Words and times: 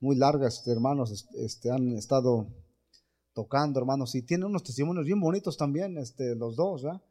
muy 0.00 0.16
largas, 0.16 0.66
hermanos, 0.66 1.26
este, 1.36 1.70
han 1.70 1.96
estado 1.96 2.46
tocando, 3.32 3.80
hermanos, 3.80 4.14
y 4.14 4.22
tienen 4.22 4.46
unos 4.46 4.62
testimonios 4.62 5.06
bien 5.06 5.20
bonitos 5.20 5.56
también, 5.56 5.96
este, 5.98 6.34
los 6.34 6.56
dos, 6.56 6.82
¿verdad? 6.82 7.02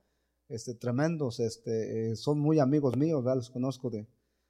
Este, 0.48 0.76
tremendos, 0.76 1.40
este, 1.40 2.12
eh, 2.12 2.16
son 2.16 2.40
muy 2.40 2.60
amigos 2.60 2.96
míos, 2.98 3.24
¿verdad? 3.24 3.38
Los 3.38 3.50
conozco 3.50 3.90
de, 3.90 4.08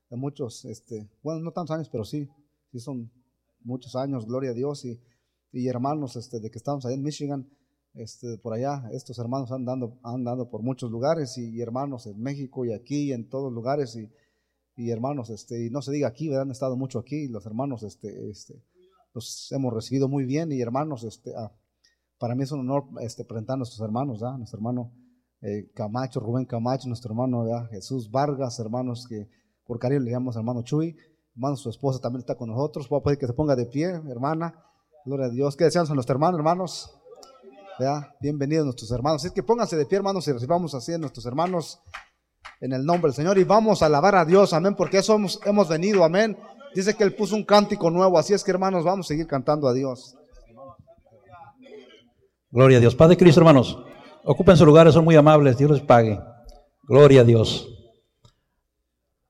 de, 0.09 0.17
muchos, 0.17 0.65
este, 0.65 1.09
bueno, 1.23 1.41
no 1.41 1.51
tantos 1.51 1.75
años, 1.75 1.89
pero 1.89 2.03
sí, 2.03 2.29
sí 2.71 2.79
son 2.79 3.11
muchos 3.61 3.95
años, 3.95 4.25
gloria 4.25 4.51
a 4.51 4.53
Dios, 4.53 4.83
y, 4.85 4.99
y 5.51 5.67
hermanos, 5.67 6.15
este, 6.17 6.39
de 6.39 6.51
que 6.51 6.57
estamos 6.57 6.85
ahí 6.85 6.95
en 6.95 7.03
Michigan, 7.03 7.49
este, 7.93 8.37
por 8.37 8.53
allá, 8.53 8.89
estos 8.91 9.17
hermanos 9.19 9.51
han 9.53 9.63
dado, 9.63 9.97
han 10.03 10.25
dado 10.25 10.49
por 10.49 10.61
muchos 10.61 10.91
lugares, 10.91 11.37
y, 11.37 11.49
y 11.49 11.61
hermanos 11.61 12.05
en 12.07 12.21
México 12.21 12.65
y 12.65 12.73
aquí, 12.73 13.03
y 13.03 13.13
en 13.13 13.29
todos 13.29 13.51
lugares, 13.53 13.95
y, 13.95 14.09
y 14.75 14.89
hermanos, 14.89 15.29
este, 15.29 15.65
y 15.65 15.69
no 15.69 15.81
se 15.81 15.91
diga 15.91 16.07
aquí, 16.07 16.27
¿verdad? 16.27 16.43
han 16.43 16.51
estado 16.51 16.75
mucho 16.75 16.99
aquí, 16.99 17.27
los 17.27 17.45
hermanos, 17.45 17.83
este, 17.83 18.29
este, 18.29 18.61
los 19.13 19.51
hemos 19.51 19.73
recibido 19.73 20.09
muy 20.09 20.25
bien, 20.25 20.51
y 20.51 20.61
hermanos, 20.61 21.03
este, 21.03 21.33
ah, 21.35 21.51
para 22.17 22.35
mí 22.35 22.43
es 22.43 22.51
un 22.51 22.61
honor 22.61 22.85
este, 23.01 23.23
presentar 23.23 23.55
a 23.55 23.57
nuestros 23.57 23.81
hermanos, 23.81 24.19
¿verdad? 24.19 24.37
nuestro 24.37 24.57
hermano 24.57 24.91
eh, 25.41 25.69
Camacho, 25.73 26.19
Rubén 26.19 26.45
Camacho, 26.45 26.87
nuestro 26.87 27.11
hermano. 27.11 27.45
Jesús 27.69 28.09
Vargas, 28.09 28.57
hermanos 28.59 29.05
que 29.07 29.29
por 29.65 29.79
cariño 29.79 30.01
le 30.01 30.11
llamamos 30.11 30.35
hermano 30.35 30.63
Chuy, 30.63 30.95
hermano, 31.35 31.55
su 31.55 31.69
esposa 31.69 31.99
también 31.99 32.21
está 32.21 32.35
con 32.35 32.49
nosotros, 32.49 32.87
puedo 32.87 33.03
pedir 33.03 33.17
que 33.17 33.27
se 33.27 33.33
ponga 33.33 33.55
de 33.55 33.65
pie, 33.65 34.01
hermana, 34.09 34.63
gloria 35.05 35.27
a 35.27 35.29
Dios, 35.29 35.55
¿qué 35.55 35.65
deseamos 35.65 35.89
a 35.89 35.93
nuestro 35.93 36.13
hermano, 36.13 36.37
hermanos? 36.37 36.91
¿verdad? 37.77 38.07
Bienvenidos 38.21 38.65
nuestros 38.65 38.91
hermanos, 38.91 39.25
es 39.25 39.31
que 39.31 39.43
pónganse 39.43 39.75
de 39.75 39.85
pie, 39.85 39.97
hermanos, 39.97 40.27
y 40.27 40.31
recibamos 40.31 40.73
así 40.73 40.93
a 40.93 40.97
nuestros 40.97 41.25
hermanos 41.25 41.81
en 42.65 42.73
el 42.73 42.83
nombre 42.83 43.09
del 43.09 43.15
Señor 43.15 43.37
y 43.37 43.43
vamos 43.43 43.83
a 43.83 43.85
alabar 43.85 44.15
a 44.15 44.25
Dios, 44.25 44.51
amén, 44.51 44.73
porque 44.75 44.97
eso 44.97 45.13
hemos, 45.13 45.39
hemos 45.45 45.69
venido, 45.69 46.03
amén. 46.03 46.35
Dice 46.73 46.95
que 46.95 47.03
Él 47.03 47.13
puso 47.13 47.35
un 47.35 47.43
cántico 47.43 47.91
nuevo, 47.91 48.17
así 48.17 48.33
es 48.33 48.43
que 48.43 48.49
hermanos, 48.49 48.83
vamos 48.83 49.05
a 49.05 49.09
seguir 49.09 49.27
cantando 49.27 49.67
a 49.67 49.73
Dios. 49.73 50.15
Gloria 52.49 52.77
a 52.77 52.81
Dios. 52.81 52.95
Padre 52.95 53.17
Cristo, 53.17 53.41
hermanos, 53.41 53.77
ocupen 54.23 54.57
sus 54.57 54.65
lugares, 54.65 54.95
son 54.95 55.05
muy 55.05 55.15
amables, 55.15 55.57
Dios 55.57 55.69
les 55.71 55.81
pague. 55.81 56.19
Gloria 56.83 57.21
a 57.21 57.23
Dios. 57.23 57.69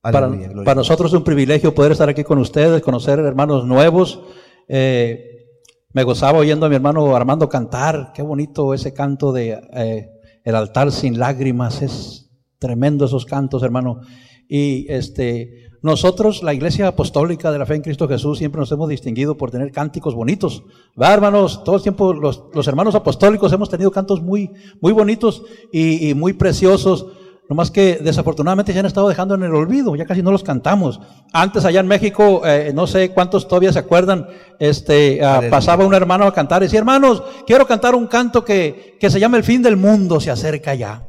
Para, 0.02 0.30
para, 0.64 0.76
nosotros 0.76 1.12
es 1.12 1.18
un 1.18 1.24
privilegio 1.24 1.76
poder 1.76 1.92
estar 1.92 2.08
aquí 2.08 2.24
con 2.24 2.38
ustedes, 2.38 2.82
conocer 2.82 3.20
hermanos 3.20 3.66
nuevos. 3.66 4.22
Eh, 4.70 5.48
me 5.92 6.04
gozaba 6.04 6.40
oyendo 6.40 6.68
a 6.68 6.70
mi 6.70 6.76
hermano 6.76 7.16
Armando 7.16 7.50
cantar. 7.50 8.12
Qué 8.14 8.22
bonito 8.22 8.74
ese 8.74 8.94
canto 8.94 9.34
de 9.34 9.60
eh, 9.74 10.10
El 10.44 10.56
altar 10.56 10.92
sin 10.92 11.18
lágrimas. 11.18 11.82
Es 11.82 12.25
tremendo 12.60 13.06
esos 13.06 13.26
cantos, 13.26 13.64
hermano. 13.64 14.02
Y 14.48 14.86
este, 14.90 15.70
nosotros, 15.82 16.44
la 16.44 16.54
Iglesia 16.54 16.88
Apostólica 16.88 17.52
de 17.52 17.60
la 17.60 17.66
Fe 17.66 17.76
en 17.76 17.82
Cristo 17.82 18.08
Jesús, 18.08 18.38
siempre 18.38 18.60
nos 18.60 18.72
hemos 18.72 18.90
distinguido 18.90 19.38
por 19.38 19.52
tener 19.52 19.72
cánticos 19.72 20.16
bonitos. 20.16 20.64
¿Va, 21.00 21.14
hermanos? 21.14 21.64
Todo 21.64 21.76
el 21.76 21.82
tiempo 21.82 22.14
los, 22.14 22.44
los 22.54 22.68
hermanos 22.68 22.96
apostólicos 22.96 23.52
hemos 23.54 23.70
tenido 23.70 23.92
cantos 23.92 24.22
muy, 24.22 24.52
muy 24.82 24.94
bonitos 24.94 25.44
y, 25.72 26.10
y 26.10 26.14
muy 26.14 26.34
preciosos. 26.34 27.08
Nomás 27.48 27.70
que 27.70 28.00
desafortunadamente 28.02 28.74
se 28.74 28.80
han 28.80 28.88
estado 28.88 29.08
dejando 29.08 29.36
en 29.36 29.44
el 29.44 29.54
olvido, 29.54 29.96
ya 29.96 30.06
casi 30.06 30.24
no 30.24 30.32
los 30.32 30.42
cantamos. 30.42 31.00
Antes 31.32 31.64
allá 31.64 31.80
en 31.80 31.86
México, 31.86 32.42
eh, 32.44 32.72
no 32.74 32.88
sé 32.88 33.12
cuántos 33.12 33.48
todavía 33.48 33.72
se 33.72 33.78
acuerdan, 33.78 34.28
este, 34.58 35.20
uh, 35.22 35.48
pasaba 35.52 35.86
un 35.86 35.94
hermano 35.94 36.26
a 36.26 36.34
cantar 36.34 36.64
y 36.64 36.66
decía, 36.66 36.80
hermanos, 36.80 37.22
quiero 37.46 37.68
cantar 37.68 37.94
un 37.94 38.08
canto 38.08 38.44
que, 38.44 38.98
que 39.00 39.12
se 39.12 39.20
llama 39.20 39.38
El 39.38 39.44
fin 39.44 39.62
del 39.62 39.78
mundo 39.78 40.20
se 40.20 40.32
acerca 40.32 40.74
ya. 40.74 41.08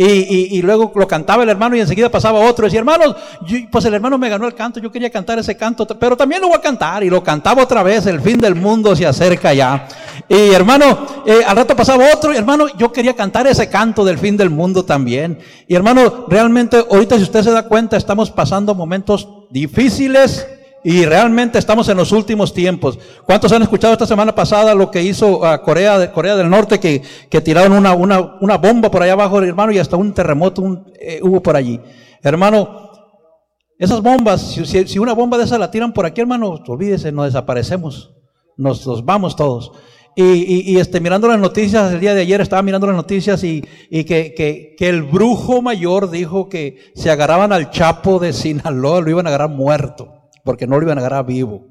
Y, 0.00 0.04
y, 0.04 0.48
y, 0.52 0.62
luego 0.62 0.92
lo 0.94 1.08
cantaba 1.08 1.42
el 1.42 1.48
hermano 1.48 1.74
y 1.74 1.80
enseguida 1.80 2.08
pasaba 2.08 2.38
otro. 2.38 2.64
Y 2.64 2.68
decía, 2.68 2.78
hermanos, 2.78 3.16
yo, 3.44 3.58
pues 3.68 3.84
el 3.84 3.94
hermano 3.94 4.16
me 4.16 4.28
ganó 4.28 4.46
el 4.46 4.54
canto, 4.54 4.78
yo 4.78 4.92
quería 4.92 5.10
cantar 5.10 5.40
ese 5.40 5.56
canto, 5.56 5.84
pero 5.98 6.16
también 6.16 6.40
lo 6.40 6.46
voy 6.46 6.56
a 6.56 6.60
cantar. 6.60 7.02
Y 7.02 7.10
lo 7.10 7.20
cantaba 7.20 7.64
otra 7.64 7.82
vez, 7.82 8.06
el 8.06 8.20
fin 8.20 8.38
del 8.38 8.54
mundo 8.54 8.94
se 8.94 9.04
acerca 9.04 9.52
ya. 9.52 9.88
Y 10.28 10.52
hermano, 10.52 11.24
eh, 11.26 11.40
al 11.44 11.56
rato 11.56 11.74
pasaba 11.74 12.14
otro, 12.14 12.32
y 12.32 12.36
hermano, 12.36 12.68
yo 12.76 12.92
quería 12.92 13.16
cantar 13.16 13.48
ese 13.48 13.68
canto 13.68 14.04
del 14.04 14.18
fin 14.18 14.36
del 14.36 14.50
mundo 14.50 14.84
también. 14.84 15.40
Y 15.66 15.74
hermano, 15.74 16.26
realmente 16.28 16.76
ahorita 16.76 17.16
si 17.16 17.24
usted 17.24 17.42
se 17.42 17.50
da 17.50 17.64
cuenta, 17.64 17.96
estamos 17.96 18.30
pasando 18.30 18.76
momentos 18.76 19.28
difíciles, 19.50 20.46
y 20.88 21.04
realmente 21.04 21.58
estamos 21.58 21.86
en 21.90 21.98
los 21.98 22.12
últimos 22.12 22.54
tiempos. 22.54 22.98
¿Cuántos 23.26 23.52
han 23.52 23.60
escuchado 23.60 23.92
esta 23.92 24.06
semana 24.06 24.34
pasada 24.34 24.74
lo 24.74 24.90
que 24.90 25.02
hizo 25.02 25.40
uh, 25.40 25.60
Corea, 25.62 25.98
de, 25.98 26.10
Corea 26.10 26.34
del 26.34 26.48
Norte, 26.48 26.80
que, 26.80 27.02
tiraron 27.42 27.74
una, 27.76 28.56
bomba 28.56 28.90
por 28.90 29.02
allá 29.02 29.12
abajo, 29.12 29.42
hermano, 29.42 29.70
y 29.70 29.78
hasta 29.78 29.98
un 29.98 30.14
terremoto 30.14 30.86
eh, 30.98 31.20
hubo 31.22 31.42
por 31.42 31.56
allí? 31.56 31.78
Hermano, 32.22 32.90
esas 33.78 34.00
bombas, 34.00 34.40
si, 34.64 34.98
una 34.98 35.12
bomba 35.12 35.36
de 35.36 35.44
esas 35.44 35.60
la 35.60 35.70
tiran 35.70 35.92
por 35.92 36.06
aquí, 36.06 36.22
hermano, 36.22 36.58
olvídese, 36.66 37.12
nos 37.12 37.26
desaparecemos, 37.26 38.14
nos, 38.56 39.04
vamos 39.04 39.36
todos. 39.36 39.72
Y, 40.16 40.22
y, 40.22 40.72
y, 40.72 40.78
este, 40.78 41.02
mirando 41.02 41.28
las 41.28 41.38
noticias, 41.38 41.92
el 41.92 42.00
día 42.00 42.14
de 42.14 42.22
ayer 42.22 42.40
estaba 42.40 42.62
mirando 42.62 42.86
las 42.86 42.96
noticias 42.96 43.44
y, 43.44 43.60
que, 43.90 44.74
que, 44.74 44.88
el 44.88 45.02
brujo 45.02 45.60
mayor 45.60 46.08
dijo 46.08 46.48
que 46.48 46.78
se 46.94 47.10
agarraban 47.10 47.52
al 47.52 47.70
Chapo 47.70 48.18
de 48.18 48.32
Sinaloa, 48.32 49.02
lo 49.02 49.10
iban 49.10 49.26
a 49.26 49.28
agarrar 49.28 49.50
muerto 49.50 50.17
porque 50.48 50.66
no 50.66 50.78
lo 50.78 50.86
iban 50.86 50.96
a 50.96 51.02
agarrar 51.02 51.26
vivo. 51.26 51.66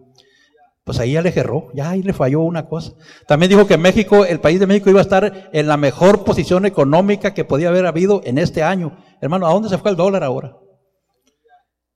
Pues 0.83 0.99
ahí 0.99 1.13
ya 1.13 1.23
le 1.23 1.31
gerró, 1.31 1.71
ya 1.73 1.89
ahí 1.89 2.03
le 2.03 2.13
falló 2.13 2.41
una 2.41 2.67
cosa. 2.67 2.91
También 3.27 3.49
dijo 3.49 3.65
que 3.65 3.75
México, 3.75 4.23
el 4.23 4.39
país 4.39 4.59
de 4.59 4.67
México 4.67 4.91
iba 4.91 4.99
a 4.99 5.01
estar 5.01 5.49
en 5.51 5.67
la 5.67 5.77
mejor 5.77 6.23
posición 6.23 6.63
económica 6.67 7.33
que 7.33 7.43
podía 7.43 7.69
haber 7.69 7.87
habido 7.87 8.21
en 8.23 8.37
este 8.37 8.61
año. 8.61 8.95
Hermano, 9.19 9.47
¿a 9.47 9.51
dónde 9.51 9.69
se 9.69 9.79
fue 9.79 9.89
el 9.89 9.97
dólar 9.97 10.23
ahora? 10.23 10.57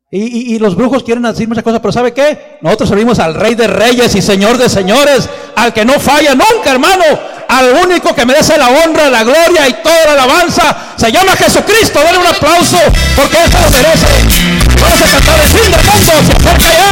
Y, 0.09 0.57
los 0.57 0.75
brujos 0.75 1.03
quieren 1.03 1.23
decir 1.23 1.47
muchas 1.47 1.63
cosas, 1.63 1.81
pero 1.81 1.91
¿sabe 1.91 2.13
qué? 2.13 2.57
Nosotros 2.61 2.89
servimos 2.89 3.19
al 3.19 3.35
Rey 3.35 3.53
de 3.53 3.67
Reyes 3.67 4.15
y 4.15 4.23
Señor 4.23 4.57
de 4.57 4.67
Señores, 4.67 5.29
al 5.55 5.73
que 5.73 5.85
no 5.85 5.99
falla 5.99 6.33
nunca, 6.33 6.71
hermano, 6.71 7.03
al 7.47 7.73
único 7.85 8.15
que 8.15 8.25
merece 8.25 8.57
la 8.57 8.69
honra, 8.69 9.07
la 9.11 9.23
gloria 9.23 9.69
y 9.69 9.73
toda 9.83 10.05
la 10.07 10.23
alabanza. 10.23 10.95
Se 10.97 11.11
llama 11.11 11.33
Jesucristo. 11.35 11.99
Denle 11.99 12.17
un 12.17 12.25
aplauso 12.25 12.77
porque 13.15 13.37
eso 13.37 13.57
lo 13.59 13.69
merece. 13.69 14.70
Vamos 14.81 15.01
a 15.01 15.05
cantar 15.05 15.39
el 15.39 15.47
fin 15.47 15.71
del 15.71 15.83
mundo. 15.85 16.11
Se 16.25 16.31
acerca 16.33 16.73
ya. 16.73 16.89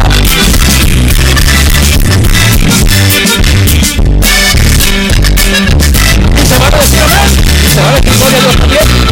Y 6.36 6.46
se 6.46 6.58
va 6.58 6.68
a 6.68 6.72
decir 6.72 7.00
amén. 7.04 7.30
Y 7.66 7.70
se 7.74 7.82
va 7.82 7.90
a 7.90 7.92
decir 7.96 8.14
gloria 8.18 8.38
a 8.38 8.42
Dios 8.42 8.56
también. 8.58 9.09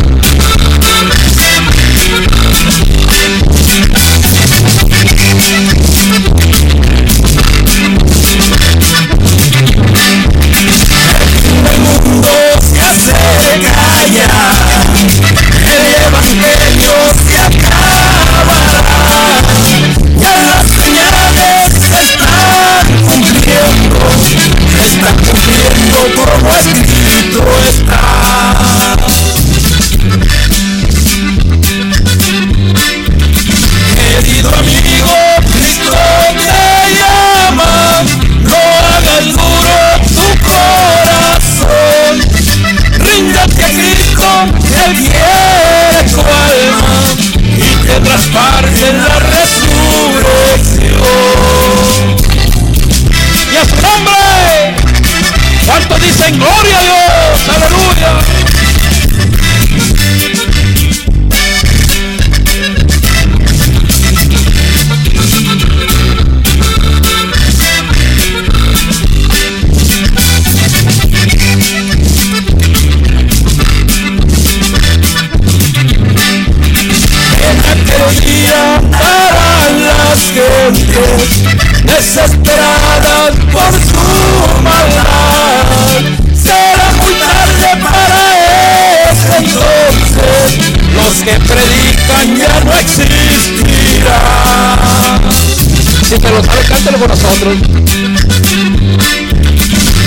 Con 97.00 97.10
nosotros. 97.10 97.58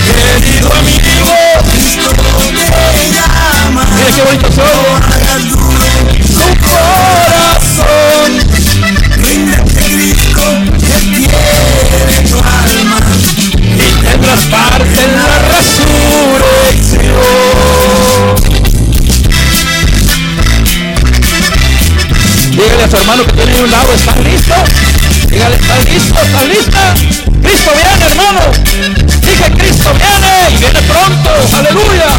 Querido 0.07 0.69
amigo, 0.73 1.35
Cristo 1.71 2.09
te 2.95 3.05
llama. 3.13 3.81
Mira 3.95 4.09
qué 4.15 4.21
bonito 4.23 4.47
soy. 4.51 4.65
Tu 6.27 6.47
corazón, 6.67 8.31
ríndete 9.17 9.81
Cristo 9.85 10.45
que 10.79 10.97
quiere 11.15 12.15
tu 12.29 12.37
alma 12.37 12.99
y 13.61 13.87
tendrás 14.03 14.41
parte 14.45 14.99
en 15.03 15.11
la 15.15 15.27
resurrección. 15.47 16.61
Dígale 22.51 22.83
a 22.83 22.85
su 22.89 22.95
hermano 22.97 23.21
que 23.25 23.31
tiene 23.31 23.63
un 23.63 23.71
lado, 23.71 23.93
¿está 23.93 24.15
listo? 24.17 24.40
Dígale, 25.51 25.55
¿está 25.55 25.75
listo? 25.79 26.19
¿Está 26.21 26.43
lista? 26.45 26.93
Cristo 27.41 27.71
viene, 27.75 28.05
hermano. 28.05 28.41
Dije, 29.21 29.51
Cristo 29.57 29.89
viene 29.93 30.31
y 30.49 30.57
viene 30.57 30.81
pronto. 30.81 31.31
Aleluya. 31.57 32.09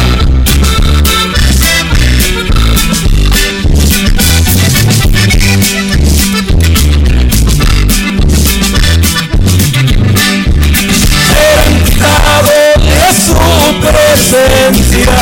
de 12.83 13.09
su 13.13 13.39
presencia 13.79 15.17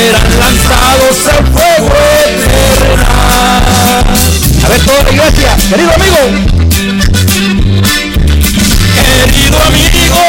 serán 0.08 0.38
lanzados 0.38 1.26
al 1.26 1.46
fuego 1.48 1.92
eterno. 2.24 3.04
A 4.64 4.68
ver, 4.68 4.80
toda 4.80 5.02
la 5.02 5.10
iglesia, 5.10 5.50
querido 5.68 5.92
amigo. 5.92 6.16
Querido 8.94 9.58
amigo, 9.66 10.27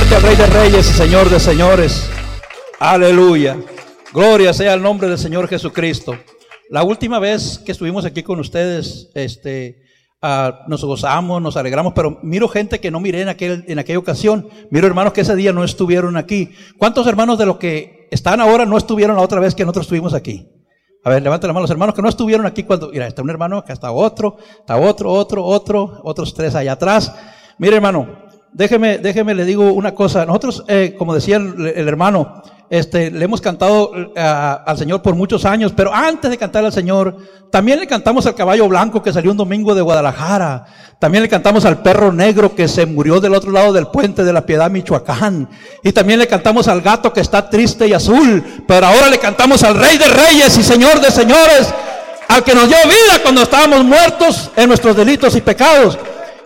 fuerte 0.00 0.14
al 0.14 0.22
Rey 0.22 0.36
de 0.36 0.46
Reyes 0.46 0.90
y 0.90 0.92
Señor 0.94 1.28
de 1.28 1.38
Señores. 1.38 2.08
Aleluya. 2.78 3.58
Gloria 4.12 4.54
sea 4.54 4.74
el 4.74 4.82
nombre 4.82 5.08
del 5.08 5.18
Señor 5.18 5.46
Jesucristo. 5.48 6.16
La 6.70 6.82
última 6.82 7.18
vez 7.18 7.60
que 7.64 7.72
estuvimos 7.72 8.04
aquí 8.04 8.22
con 8.22 8.40
ustedes, 8.40 9.10
este, 9.14 9.82
Ah, 10.22 10.66
nos 10.68 10.84
gozamos, 10.84 11.40
nos 11.40 11.56
alegramos, 11.56 11.94
pero 11.94 12.18
miro 12.22 12.46
gente 12.46 12.78
que 12.78 12.90
no 12.90 13.00
miré 13.00 13.22
en, 13.22 13.30
aquel, 13.30 13.64
en 13.66 13.78
aquella 13.78 13.98
ocasión. 13.98 14.50
Miro 14.70 14.86
hermanos 14.86 15.14
que 15.14 15.22
ese 15.22 15.34
día 15.34 15.54
no 15.54 15.64
estuvieron 15.64 16.18
aquí. 16.18 16.50
¿Cuántos 16.76 17.06
hermanos 17.06 17.38
de 17.38 17.46
los 17.46 17.56
que 17.56 18.06
están 18.10 18.42
ahora 18.42 18.66
no 18.66 18.76
estuvieron 18.76 19.16
la 19.16 19.22
otra 19.22 19.40
vez 19.40 19.54
que 19.54 19.64
nosotros 19.64 19.86
estuvimos 19.86 20.12
aquí? 20.12 20.46
A 21.04 21.08
ver, 21.08 21.22
levanten 21.22 21.48
la 21.48 21.54
mano 21.54 21.62
los 21.62 21.70
hermanos 21.70 21.94
que 21.94 22.02
no 22.02 22.10
estuvieron 22.10 22.44
aquí 22.44 22.64
cuando, 22.64 22.90
mira, 22.90 23.06
está 23.06 23.22
un 23.22 23.30
hermano, 23.30 23.56
acá 23.56 23.72
está 23.72 23.92
otro, 23.92 24.36
está 24.58 24.76
otro, 24.76 25.10
otro, 25.10 25.42
otro, 25.42 26.00
otros 26.04 26.34
tres 26.34 26.54
allá 26.54 26.72
atrás. 26.72 27.14
Mire 27.58 27.76
hermano, 27.76 28.29
déjeme, 28.52 28.98
déjeme 28.98 29.34
le 29.34 29.44
digo 29.44 29.72
una 29.72 29.94
cosa. 29.94 30.24
Nosotros, 30.26 30.64
eh, 30.68 30.94
como 30.98 31.14
decía 31.14 31.36
el 31.36 31.88
hermano, 31.88 32.42
este, 32.70 33.10
le 33.10 33.24
hemos 33.24 33.40
cantado 33.40 33.90
eh, 33.96 34.20
al 34.20 34.78
Señor 34.78 35.02
por 35.02 35.16
muchos 35.16 35.44
años, 35.44 35.72
pero 35.74 35.92
antes 35.92 36.30
de 36.30 36.38
cantar 36.38 36.64
al 36.64 36.72
Señor, 36.72 37.16
también 37.50 37.80
le 37.80 37.88
cantamos 37.88 38.26
al 38.26 38.36
caballo 38.36 38.68
blanco 38.68 39.02
que 39.02 39.12
salió 39.12 39.32
un 39.32 39.36
domingo 39.36 39.74
de 39.74 39.82
Guadalajara. 39.82 40.66
También 41.00 41.24
le 41.24 41.28
cantamos 41.28 41.64
al 41.64 41.82
perro 41.82 42.12
negro 42.12 42.54
que 42.54 42.68
se 42.68 42.86
murió 42.86 43.20
del 43.20 43.34
otro 43.34 43.50
lado 43.50 43.72
del 43.72 43.88
puente 43.88 44.22
de 44.22 44.32
la 44.32 44.46
Piedad, 44.46 44.70
Michoacán. 44.70 45.48
Y 45.82 45.90
también 45.90 46.20
le 46.20 46.28
cantamos 46.28 46.68
al 46.68 46.80
gato 46.80 47.12
que 47.12 47.20
está 47.20 47.50
triste 47.50 47.88
y 47.88 47.92
azul. 47.92 48.44
Pero 48.68 48.86
ahora 48.86 49.08
le 49.10 49.18
cantamos 49.18 49.64
al 49.64 49.74
Rey 49.74 49.98
de 49.98 50.06
Reyes 50.06 50.56
y 50.56 50.62
Señor 50.62 51.00
de 51.00 51.10
Señores, 51.10 51.74
al 52.28 52.44
que 52.44 52.54
nos 52.54 52.68
dio 52.68 52.78
vida 52.84 53.20
cuando 53.20 53.42
estábamos 53.42 53.82
muertos 53.82 54.48
en 54.54 54.68
nuestros 54.68 54.94
delitos 54.94 55.34
y 55.34 55.40
pecados. 55.40 55.98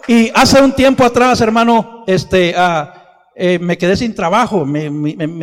Y 0.06 0.30
hace 0.34 0.62
un 0.62 0.72
tiempo 0.72 1.04
atrás, 1.04 1.42
hermano, 1.42 1.93
este, 2.06 2.54
uh, 2.56 2.88
eh, 3.36 3.58
me 3.58 3.76
quedé 3.76 3.96
sin 3.96 4.14
trabajo, 4.14 4.64
me, 4.64 4.88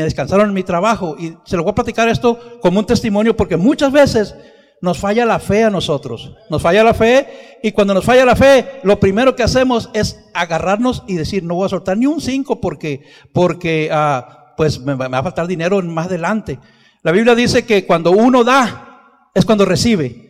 descansaron 0.03 0.47
en 0.47 0.53
mi 0.53 0.63
trabajo. 0.63 1.15
Y 1.19 1.35
se 1.43 1.57
lo 1.57 1.63
voy 1.63 1.71
a 1.71 1.75
platicar 1.75 2.07
esto 2.07 2.59
como 2.61 2.79
un 2.79 2.85
testimonio 2.85 3.35
porque 3.35 3.57
muchas 3.57 3.91
veces 3.91 4.35
nos 4.81 4.97
falla 4.97 5.25
la 5.25 5.39
fe 5.39 5.63
a 5.63 5.69
nosotros. 5.69 6.33
Nos 6.49 6.61
falla 6.61 6.83
la 6.83 6.93
fe 6.93 7.59
y 7.61 7.71
cuando 7.71 7.93
nos 7.93 8.05
falla 8.05 8.25
la 8.25 8.35
fe, 8.35 8.79
lo 8.83 8.99
primero 8.99 9.35
que 9.35 9.43
hacemos 9.43 9.89
es 9.93 10.25
agarrarnos 10.33 11.03
y 11.07 11.15
decir, 11.15 11.43
no 11.43 11.55
voy 11.55 11.65
a 11.65 11.69
soltar 11.69 11.97
ni 11.97 12.05
un 12.05 12.21
5 12.21 12.61
porque, 12.61 13.03
porque 13.33 13.89
ah, 13.91 14.53
pues 14.55 14.79
me, 14.79 14.95
va 14.95 15.17
a 15.17 15.23
faltar 15.23 15.47
dinero 15.47 15.81
más 15.81 16.07
adelante. 16.07 16.59
La 17.03 17.11
Biblia 17.11 17.35
dice 17.35 17.65
que 17.65 17.85
cuando 17.85 18.11
uno 18.11 18.43
da 18.43 19.29
es 19.33 19.45
cuando 19.45 19.65
recibe. 19.65 20.29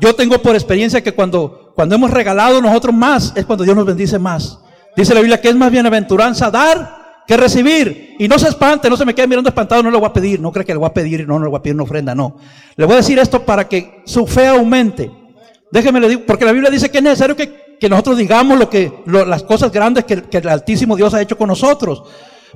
Yo 0.00 0.14
tengo 0.14 0.40
por 0.40 0.54
experiencia 0.54 1.02
que 1.02 1.12
cuando, 1.12 1.72
cuando 1.74 1.96
hemos 1.96 2.10
regalado 2.10 2.62
nosotros 2.62 2.94
más 2.94 3.32
es 3.36 3.44
cuando 3.44 3.64
Dios 3.64 3.76
nos 3.76 3.86
bendice 3.86 4.18
más. 4.18 4.60
Dice 4.98 5.14
la 5.14 5.20
Biblia 5.20 5.40
que 5.40 5.48
es 5.48 5.54
más 5.54 5.70
bienaventuranza 5.70 6.50
dar 6.50 7.22
que 7.24 7.36
recibir. 7.36 8.16
Y 8.18 8.26
no 8.26 8.36
se 8.36 8.48
espante, 8.48 8.90
no 8.90 8.96
se 8.96 9.04
me 9.04 9.14
quede 9.14 9.28
mirando 9.28 9.48
espantado, 9.48 9.80
no 9.80 9.92
le 9.92 9.96
voy 9.96 10.08
a 10.08 10.12
pedir, 10.12 10.40
no 10.40 10.50
cree 10.50 10.66
que 10.66 10.72
le 10.72 10.78
voy 10.78 10.88
a 10.88 10.92
pedir, 10.92 11.24
no, 11.24 11.38
no 11.38 11.44
le 11.44 11.50
voy 11.50 11.58
a 11.60 11.62
pedir 11.62 11.74
una 11.76 11.84
ofrenda, 11.84 12.16
no. 12.16 12.36
Le 12.74 12.84
voy 12.84 12.94
a 12.94 12.96
decir 12.96 13.16
esto 13.16 13.44
para 13.44 13.68
que 13.68 14.02
su 14.06 14.26
fe 14.26 14.48
aumente. 14.48 15.08
Déjeme 15.70 16.00
le 16.00 16.08
digo, 16.08 16.22
porque 16.26 16.44
la 16.44 16.50
Biblia 16.50 16.68
dice 16.68 16.90
que 16.90 16.98
es 16.98 17.04
necesario 17.04 17.36
que, 17.36 17.78
nosotros 17.88 18.18
digamos 18.18 18.58
lo 18.58 18.68
que, 18.68 18.92
las 19.06 19.44
cosas 19.44 19.70
grandes 19.70 20.04
que, 20.04 20.22
que 20.22 20.38
el 20.38 20.48
Altísimo 20.48 20.96
Dios 20.96 21.14
ha 21.14 21.22
hecho 21.22 21.38
con 21.38 21.46
nosotros. 21.46 22.02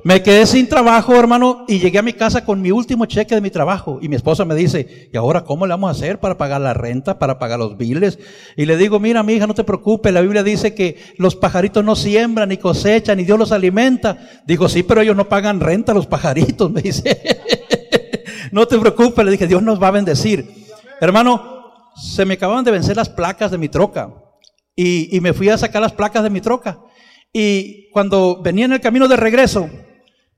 Me 0.03 0.21
quedé 0.21 0.45
sin 0.45 0.67
trabajo, 0.67 1.15
hermano, 1.15 1.63
y 1.65 1.79
llegué 1.79 1.97
a 1.97 2.01
mi 2.01 2.11
casa 2.11 2.43
con 2.43 2.61
mi 2.61 2.71
último 2.71 3.05
cheque 3.05 3.35
de 3.35 3.39
mi 3.39 3.49
trabajo. 3.49 3.99
Y 4.01 4.09
mi 4.09 4.17
esposa 4.17 4.43
me 4.43 4.53
dice, 4.53 5.09
¿y 5.13 5.15
ahora 5.15 5.45
cómo 5.45 5.65
le 5.65 5.71
vamos 5.71 5.87
a 5.87 5.91
hacer 5.91 6.19
para 6.19 6.37
pagar 6.37 6.59
la 6.59 6.73
renta, 6.73 7.19
para 7.19 7.39
pagar 7.39 7.57
los 7.57 7.77
biles? 7.77 8.19
Y 8.57 8.65
le 8.65 8.75
digo, 8.75 8.99
mira, 8.99 9.23
mi 9.23 9.33
hija, 9.33 9.47
no 9.47 9.53
te 9.53 9.63
preocupes, 9.63 10.11
la 10.11 10.19
Biblia 10.19 10.43
dice 10.43 10.75
que 10.75 10.97
los 11.17 11.37
pajaritos 11.37 11.85
no 11.85 11.95
siembran, 11.95 12.49
ni 12.49 12.57
cosechan, 12.57 13.17
ni 13.17 13.23
Dios 13.23 13.39
los 13.39 13.53
alimenta. 13.53 14.17
Digo, 14.45 14.67
sí, 14.67 14.83
pero 14.83 14.99
ellos 14.99 15.15
no 15.15 15.29
pagan 15.29 15.61
renta, 15.61 15.93
los 15.93 16.05
pajaritos, 16.05 16.69
me 16.73 16.81
dice. 16.81 17.21
no 18.51 18.67
te 18.67 18.77
preocupes, 18.77 19.23
le 19.23 19.31
dije, 19.31 19.47
Dios 19.47 19.63
nos 19.63 19.81
va 19.81 19.87
a 19.87 19.91
bendecir. 19.91 20.45
Hermano, 20.99 21.91
se 21.95 22.25
me 22.25 22.33
acababan 22.33 22.65
de 22.65 22.71
vencer 22.71 22.97
las 22.97 23.07
placas 23.07 23.51
de 23.51 23.57
mi 23.57 23.69
troca. 23.69 24.13
Y, 24.75 25.15
y 25.15 25.21
me 25.21 25.31
fui 25.31 25.47
a 25.47 25.57
sacar 25.57 25.81
las 25.81 25.93
placas 25.93 26.23
de 26.23 26.29
mi 26.29 26.41
troca. 26.41 26.81
Y 27.31 27.89
cuando 27.91 28.41
venía 28.43 28.65
en 28.65 28.73
el 28.73 28.81
camino 28.81 29.07
de 29.07 29.15
regreso, 29.15 29.69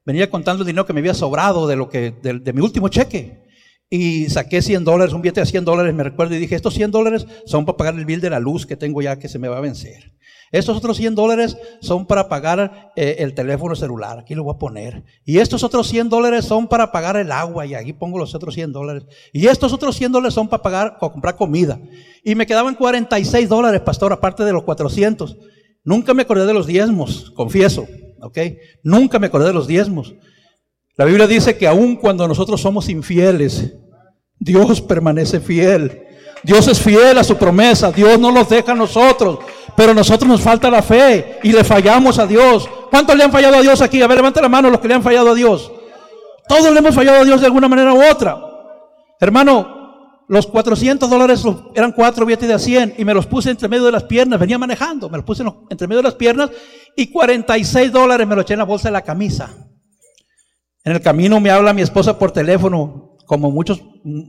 venía 0.06 0.30
contando 0.30 0.64
el 0.64 0.68
dinero 0.68 0.86
que 0.86 0.94
me 0.94 1.00
había 1.00 1.14
sobrado 1.14 1.68
de, 1.68 1.76
lo 1.76 1.90
que, 1.90 2.12
de, 2.12 2.54
mi 2.54 2.62
último 2.62 2.88
cheque. 2.88 3.44
Y 3.90 4.30
saqué 4.30 4.62
100 4.62 4.84
dólares, 4.84 5.14
un 5.14 5.22
billete 5.22 5.42
de 5.42 5.46
100 5.46 5.66
dólares, 5.66 5.94
me 5.94 6.04
recuerdo, 6.04 6.36
y 6.36 6.40
dije, 6.40 6.56
estos 6.56 6.74
100 6.74 6.92
dólares 6.92 7.28
son 7.46 7.66
para 7.66 7.78
pagar 7.78 7.96
el 7.96 8.06
bill 8.06 8.20
de 8.20 8.30
la 8.30 8.40
luz 8.40 8.66
que 8.66 8.76
tengo 8.76 9.02
ya 9.02 9.20
que 9.20 9.30
se 9.30 9.38
me 9.38 9.48
va 9.48 9.58
a 9.58 9.62
vencer. 9.62 10.16
Estos 10.52 10.78
otros 10.78 10.98
100 10.98 11.16
dólares 11.16 11.58
son 11.82 12.06
para 12.06 12.28
pagar 12.28 12.92
eh, 12.96 13.18
el 13.20 13.34
teléfono 13.34 13.76
celular, 13.76 14.20
aquí 14.20 14.36
lo 14.36 14.44
voy 14.44 14.56
a 14.56 14.58
poner. 14.58 15.04
Y 15.24 15.40
estos 15.40 15.64
otros 15.64 15.88
100 15.88 16.10
dólares 16.10 16.46
son 16.46 16.68
para 16.68 16.92
pagar 16.92 17.18
el 17.18 17.32
agua, 17.32 17.66
y 17.66 17.76
aquí 17.76 17.94
pongo 17.94 18.18
los 18.18 18.34
otros 18.34 18.56
100 18.56 18.72
dólares. 18.72 19.04
Y 19.34 19.48
estos 19.48 19.74
otros 19.74 19.96
100 19.96 20.12
dólares 20.12 20.34
son 20.34 20.48
para 20.48 20.64
pagar, 20.64 20.98
para 21.00 21.12
comprar 21.12 21.36
comida. 21.36 21.80
Y 22.24 22.36
me 22.36 22.46
quedaban 22.48 22.76
46 22.76 23.50
dólares, 23.50 23.82
pastor, 23.82 24.14
aparte 24.14 24.44
de 24.44 24.54
los 24.54 24.64
400. 24.64 25.38
Nunca 25.84 26.14
me 26.14 26.24
acordé 26.24 26.46
de 26.46 26.54
los 26.54 26.66
diezmos, 26.66 27.32
confieso. 27.32 27.86
Nunca 28.84 29.20
me 29.20 29.28
acordé 29.28 29.48
de 29.48 29.54
los 29.54 29.68
diezmos. 29.68 30.14
La 30.98 31.06
Biblia 31.06 31.28
dice 31.28 31.58
que 31.58 31.68
aun 31.68 31.96
cuando 31.98 32.28
nosotros 32.28 32.62
somos 32.62 32.88
infieles, 32.90 33.74
Dios 34.40 34.82
permanece 34.82 35.40
fiel. 35.40 36.02
Dios 36.44 36.68
es 36.68 36.80
fiel 36.80 37.18
a 37.18 37.24
su 37.24 37.36
promesa. 37.36 37.92
Dios 37.92 38.20
no 38.20 38.32
nos 38.32 38.48
deja 38.48 38.72
a 38.72 38.76
nosotros. 38.76 39.40
Pero 39.76 39.92
a 39.92 39.96
nosotros 39.96 40.30
nos 40.30 40.42
falta 40.42 40.70
la 40.70 40.82
fe 40.82 41.40
y 41.44 41.52
le 41.52 41.64
fallamos 41.64 42.18
a 42.20 42.28
Dios. 42.28 42.70
¿Cuántos 42.90 43.16
le 43.16 43.24
han 43.24 43.32
fallado 43.32 43.58
a 43.58 43.62
Dios 43.62 43.82
aquí? 43.82 44.02
A 44.02 44.08
ver, 44.08 44.18
levanta 44.18 44.42
la 44.42 44.50
mano 44.50 44.70
los 44.70 44.80
que 44.80 44.88
le 44.88 44.94
han 44.94 45.04
fallado 45.04 45.32
a 45.32 45.36
Dios. 45.36 45.72
Todos 46.48 46.72
le 46.72 46.80
hemos 46.80 46.96
fallado 46.96 47.22
a 47.22 47.26
Dios 47.26 47.42
de 47.42 47.48
alguna 47.48 47.68
manera 47.68 47.94
u 47.94 48.02
otra. 48.10 48.40
Hermano, 49.20 49.75
los 50.28 50.48
400 50.48 51.10
dólares 51.10 51.44
eran 51.76 51.92
cuatro 51.92 52.26
billetes 52.26 52.50
de 52.50 52.58
100 52.60 52.96
y 52.98 53.06
me 53.06 53.14
los 53.14 53.28
puse 53.28 53.52
entre 53.52 53.68
medio 53.68 53.86
de 53.86 53.92
las 53.92 54.04
piernas. 54.04 54.40
Venía 54.40 54.58
manejando, 54.58 55.10
me 55.10 55.18
los 55.18 55.26
puse 55.26 55.44
entre 55.70 55.88
medio 55.88 56.02
de 56.02 56.10
las 56.10 56.16
piernas 56.16 56.50
y 56.96 57.12
46 57.12 57.92
dólares 57.92 58.28
me 58.28 58.36
los 58.36 58.44
eché 58.44 58.54
en 58.54 58.60
la 58.60 58.66
bolsa 58.66 58.88
de 58.88 58.94
la 58.94 59.02
camisa. 59.02 59.54
En 60.84 60.94
el 60.94 61.02
camino 61.02 61.40
me 61.40 61.52
habla 61.52 61.74
mi 61.74 61.82
esposa 61.82 62.18
por 62.18 62.32
teléfono. 62.32 63.18
como 63.28 63.50
muchos, 63.52 63.82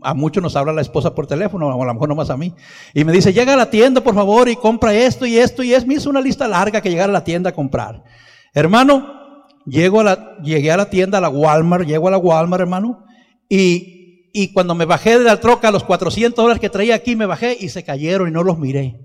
a 0.03 0.15
muchos 0.15 0.43
nos 0.43 0.57
habla 0.57 0.73
la 0.73 0.81
esposa 0.81 1.15
por 1.15 1.27
teléfono, 1.27 1.71
a 1.71 1.85
lo 1.85 1.95
mejor 1.95 2.09
nomás 2.09 2.31
a 2.31 2.37
mí, 2.39 2.55
y 2.95 3.05
me 3.05 3.13
dice, 3.13 3.35
llega 3.35 3.53
a 3.53 3.57
la 3.57 3.69
tienda 3.69 4.01
por 4.01 4.15
favor 4.15 4.49
y 4.49 4.57
compra 4.57 4.95
esto 4.95 5.27
y 5.27 5.37
esto 5.37 5.63
y 5.63 5.75
es, 5.75 5.87
me 5.87 5.95
hizo 5.95 6.09
una 6.09 6.23
lista 6.23 6.49
larga 6.49 6.81
que 6.81 6.89
llegar 6.89 7.11
a 7.11 7.13
la 7.13 7.23
tienda 7.23 7.51
a 7.51 7.55
comprar. 7.55 8.03
Hermano, 8.55 9.45
llego 9.67 10.01
a 10.01 10.05
la, 10.05 10.37
llegué 10.43 10.73
a 10.73 10.79
la 10.79 10.89
tienda, 10.89 11.19
a 11.19 11.21
la 11.21 11.29
Walmart, 11.29 11.87
llego 11.87 12.09
a 12.09 12.11
la 12.11 12.17
Walmart, 12.17 12.63
hermano, 12.63 13.05
y, 13.51 13.96
y 14.39 14.53
cuando 14.53 14.75
me 14.75 14.85
bajé 14.85 15.19
de 15.19 15.25
la 15.25 15.41
troca, 15.41 15.71
los 15.71 15.83
400 15.85 16.37
dólares 16.37 16.61
que 16.61 16.69
traía 16.69 16.95
aquí, 16.95 17.17
me 17.17 17.25
bajé 17.25 17.57
y 17.59 17.71
se 17.71 17.85
cayeron 17.85 18.29
y 18.29 18.31
no 18.31 18.43
los 18.43 18.59
miré. 18.59 19.01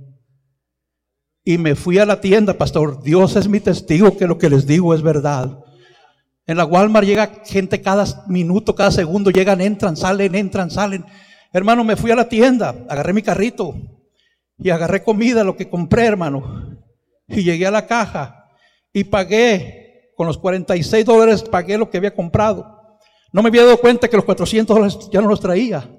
Y 1.46 1.58
me 1.58 1.74
fui 1.76 2.00
a 2.00 2.06
la 2.06 2.20
tienda, 2.20 2.58
pastor, 2.58 3.02
Dios 3.02 3.38
es 3.38 3.48
mi 3.48 3.62
testigo 3.62 4.18
que 4.18 4.28
lo 4.28 4.38
que 4.38 4.50
les 4.50 4.68
digo 4.68 4.94
es 4.94 5.02
verdad. 5.02 5.64
En 6.46 6.58
la 6.58 6.66
Walmart 6.66 7.08
llega 7.08 7.32
gente 7.46 7.80
cada 7.80 8.26
minuto, 8.28 8.76
cada 8.76 8.92
segundo, 8.92 9.32
llegan, 9.32 9.62
entran, 9.62 9.96
salen, 9.96 10.36
entran, 10.36 10.70
salen. 10.70 11.06
Hermano, 11.54 11.86
me 11.86 11.96
fui 11.96 12.12
a 12.12 12.18
la 12.18 12.28
tienda, 12.28 12.76
agarré 12.90 13.14
mi 13.14 13.22
carrito 13.22 13.74
y 14.58 14.70
agarré 14.70 15.02
comida, 15.02 15.46
lo 15.46 15.56
que 15.56 15.70
compré, 15.70 16.08
hermano. 16.08 16.78
Y 17.30 17.44
llegué 17.44 17.68
a 17.68 17.72
la 17.72 17.88
caja 17.88 18.50
y 18.92 19.06
pagué, 19.06 20.12
con 20.18 20.28
los 20.28 20.38
46 20.38 21.06
dólares 21.06 21.44
pagué 21.44 21.78
lo 21.78 21.90
que 21.90 22.00
había 22.00 22.14
comprado. 22.14 22.81
No 23.32 23.42
me 23.42 23.50
había 23.50 23.64
dado 23.64 23.78
cuenta 23.78 24.08
que 24.08 24.16
los 24.16 24.26
400 24.26 24.76
dólares 24.76 25.10
ya 25.12 25.22
no 25.22 25.28
los 25.28 25.40
traía. 25.40 25.90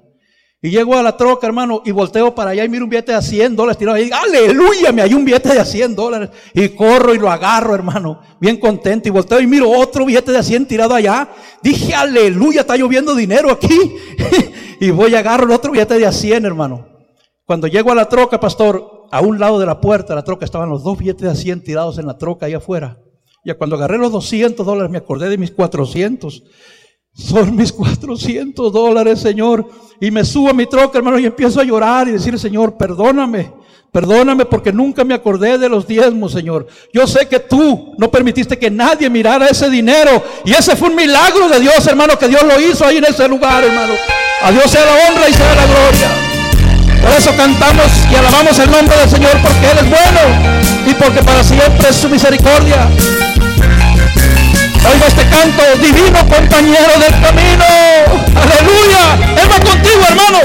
Y 0.65 0.71
llego 0.71 0.97
a 0.97 1.03
la 1.03 1.17
troca, 1.17 1.45
hermano, 1.47 1.83
y 1.85 1.91
volteo 1.91 2.33
para 2.37 2.51
allá 2.51 2.65
y 2.65 2.69
miro 2.69 2.85
un 2.85 2.91
billete 2.91 3.13
de 3.13 3.21
100 3.21 3.57
dólares 3.57 3.79
tirado 3.79 3.97
ahí. 3.97 4.11
Aleluya, 4.13 4.93
me 4.93 5.03
hay 5.03 5.13
un 5.13 5.25
billete 5.25 5.53
de 5.53 5.65
100 5.65 5.97
dólares. 5.97 6.31
Y 6.55 6.69
corro 6.69 7.13
y 7.13 7.19
lo 7.19 7.29
agarro, 7.29 7.75
hermano, 7.75 8.21
bien 8.39 8.59
contento. 8.59 9.09
Y 9.09 9.11
volteo 9.11 9.41
y 9.41 9.47
miro 9.49 9.69
otro 9.69 10.07
billete 10.07 10.31
de 10.31 10.41
100 10.41 10.67
tirado 10.67 10.95
allá. 10.95 11.31
Dije, 11.63 11.95
aleluya, 11.95 12.61
está 12.61 12.77
lloviendo 12.77 13.17
dinero 13.17 13.51
aquí. 13.51 13.77
y 14.81 14.91
voy 14.91 15.11
y 15.11 15.15
agarro 15.17 15.47
el 15.47 15.51
otro 15.51 15.73
billete 15.73 15.99
de 15.99 16.13
100, 16.13 16.45
hermano. 16.45 16.87
Cuando 17.45 17.67
llego 17.67 17.91
a 17.91 17.97
la 17.97 18.09
troca, 18.09 18.39
pastor, 18.39 19.09
a 19.11 19.21
un 19.21 19.41
lado 19.41 19.59
de 19.59 19.67
la 19.67 19.81
puerta 19.81 20.13
de 20.13 20.21
la 20.21 20.25
troca 20.25 20.45
estaban 20.45 20.69
los 20.71 20.85
dos 20.85 20.97
billetes 20.97 21.29
de 21.29 21.35
100 21.35 21.65
tirados 21.65 21.99
en 21.99 22.07
la 22.07 22.17
troca 22.17 22.47
ahí 22.47 22.55
afuera. 22.55 22.99
Y 23.45 23.53
cuando 23.55 23.75
agarré 23.75 23.99
los 23.99 24.13
200 24.13 24.65
dólares 24.65 24.93
me 24.93 24.99
acordé 24.99 25.29
de 25.29 25.39
mis 25.39 25.51
400. 25.51 26.45
Son 27.15 27.55
mis 27.55 27.73
400 27.73 28.73
dólares, 28.73 29.21
Señor. 29.21 29.69
Y 30.01 30.11
me 30.11 30.25
subo 30.25 30.51
a 30.51 30.55
mi 30.55 30.67
troca, 30.67 30.99
hermano, 30.99 31.19
y 31.19 31.27
empiezo 31.27 31.61
a 31.61 31.65
llorar 31.65 32.09
y 32.09 32.13
decir, 32.13 32.39
Señor, 32.39 32.77
perdóname. 32.77 33.53
Perdóname 33.93 34.47
porque 34.47 34.73
nunca 34.73 35.05
me 35.05 35.13
acordé 35.13 35.59
de 35.59 35.69
los 35.69 35.87
diezmos, 35.87 36.33
Señor. 36.33 36.67
Yo 36.95 37.07
sé 37.07 37.29
que 37.29 37.39
tú 37.39 37.95
no 37.99 38.11
permitiste 38.11 38.59
que 38.59 38.71
nadie 38.71 39.11
mirara 39.11 39.49
ese 39.49 39.69
dinero. 39.69 40.23
Y 40.47 40.53
ese 40.53 40.75
fue 40.77 40.89
un 40.89 40.97
milagro 40.97 41.47
de 41.51 41.61
Dios, 41.61 41.87
hermano, 41.87 42.19
que 42.19 42.27
Dios 42.27 42.43
lo 42.43 42.59
hizo 42.59 42.87
ahí 42.87 42.97
en 42.97 43.05
ese 43.05 43.29
lugar, 43.29 43.63
hermano. 43.63 43.93
A 44.43 44.51
Dios 44.51 44.71
sea 44.71 44.87
la 44.87 44.93
honra 44.93 45.29
y 45.29 45.35
sea 45.35 45.55
la 45.55 45.67
gloria. 45.67 46.33
Por 47.03 47.11
eso 47.13 47.37
cantamos 47.37 47.87
y 48.11 48.15
alabamos 48.15 48.59
el 48.59 48.71
nombre 48.71 48.97
del 48.97 49.11
Señor 49.11 49.33
porque 49.43 49.71
Él 49.71 49.79
es 49.79 49.91
bueno 49.91 50.87
y 50.87 50.95
porque 50.95 51.23
para 51.23 51.45
siempre 51.45 51.91
es 51.91 51.97
su 51.97 52.09
misericordia. 52.09 52.89
Oiga 54.85 55.07
este 55.07 55.25
canto, 55.29 55.63
divino 55.81 56.19
compañero 56.29 56.99
del 56.99 57.15
camino. 57.21 57.65
Aleluya. 58.35 59.17
Él 59.41 59.49
va 59.51 59.59
contigo, 59.61 60.03
hermano. 60.09 60.41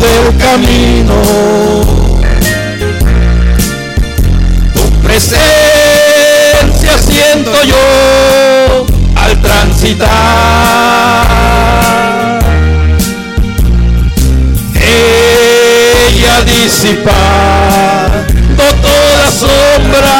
del 0.00 0.24
camino. 0.38 1.16
Tu 4.72 4.84
presencia 5.02 5.44
siento 6.98 7.62
yo 7.64 8.86
al 9.16 9.32
transitar 9.42 10.14
disipando 16.84 18.64
toda 18.82 19.30
sombra. 19.30 20.16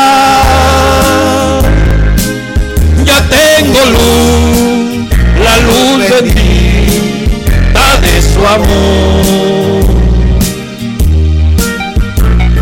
Ya 3.05 3.19
tengo 3.29 3.81
luz, 3.95 5.09
la 5.45 5.57
luz 5.59 5.99
de 6.09 6.21
ti, 6.33 7.49
da 7.75 7.89
de 8.01 8.23
su 8.23 8.41
amor. 8.47 9.85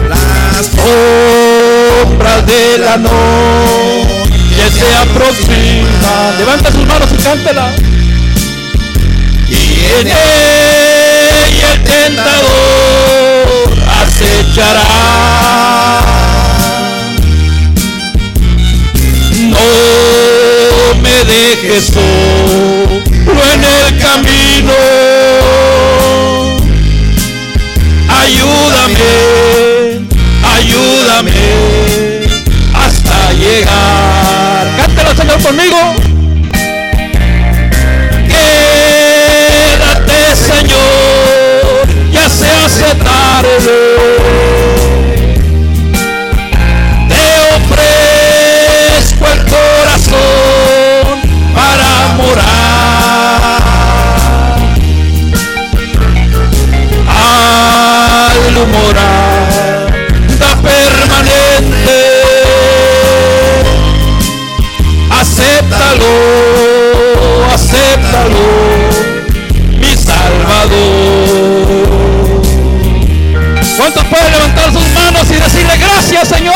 Las 0.09 0.67
sombras 0.67 2.47
de 2.47 2.79
la 2.79 2.97
noche 2.97 4.71
se 4.79 4.97
aproximan. 4.97 6.39
Levanta 6.39 6.73
sus 6.73 6.87
manos 6.87 7.09
y 7.13 7.23
cántela. 7.23 7.71
Y 9.49 9.53
en 10.01 10.07
ella 10.09 11.73
el 11.73 11.83
tentador 11.85 13.32
no 19.41 20.95
me 21.01 21.25
dejes 21.25 21.87
solo 21.87 23.43
en 23.55 23.65
el 23.65 23.99
camino. 23.99 24.75
Ayúdame, 28.09 29.13
ayúdame 30.45 31.33
hasta 32.75 33.33
llegar. 33.33 34.67
Cántalo, 34.77 35.15
Señor, 35.17 35.41
conmigo. 35.43 35.79
Quédate, 38.29 40.19
Señor, 40.37 41.89
ya 42.13 42.29
se 42.29 42.51
hace 42.51 42.95
tarde. 42.97 43.92
Señor? 76.35 76.55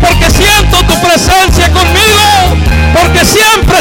Porque 0.00 0.30
siento 0.30 0.78
tu 0.86 1.00
presencia 1.00 1.70
conmigo, 1.72 2.56
porque 2.92 3.24
siempre 3.24 3.78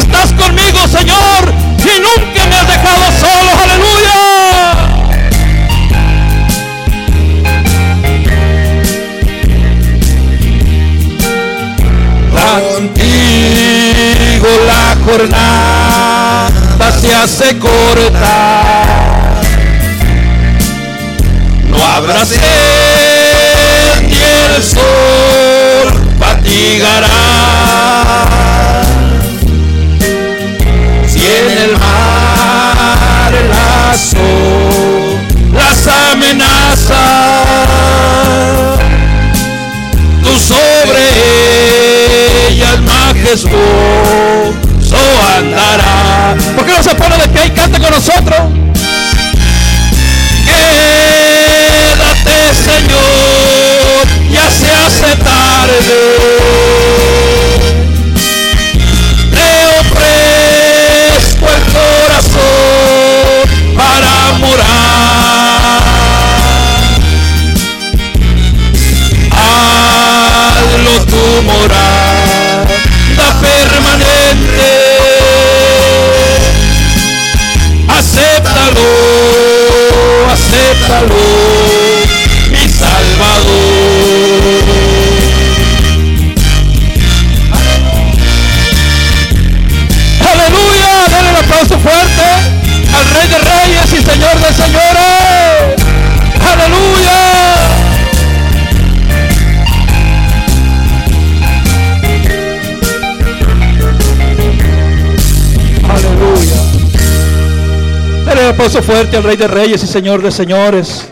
aplauso 108.70 108.94
fuerte 108.94 109.18
al 109.18 109.24
Rey 109.24 109.36
de 109.36 109.48
Reyes 109.48 109.84
y 109.84 109.88
Señor 109.88 110.22
de 110.22 110.32
Señores. 110.32 111.10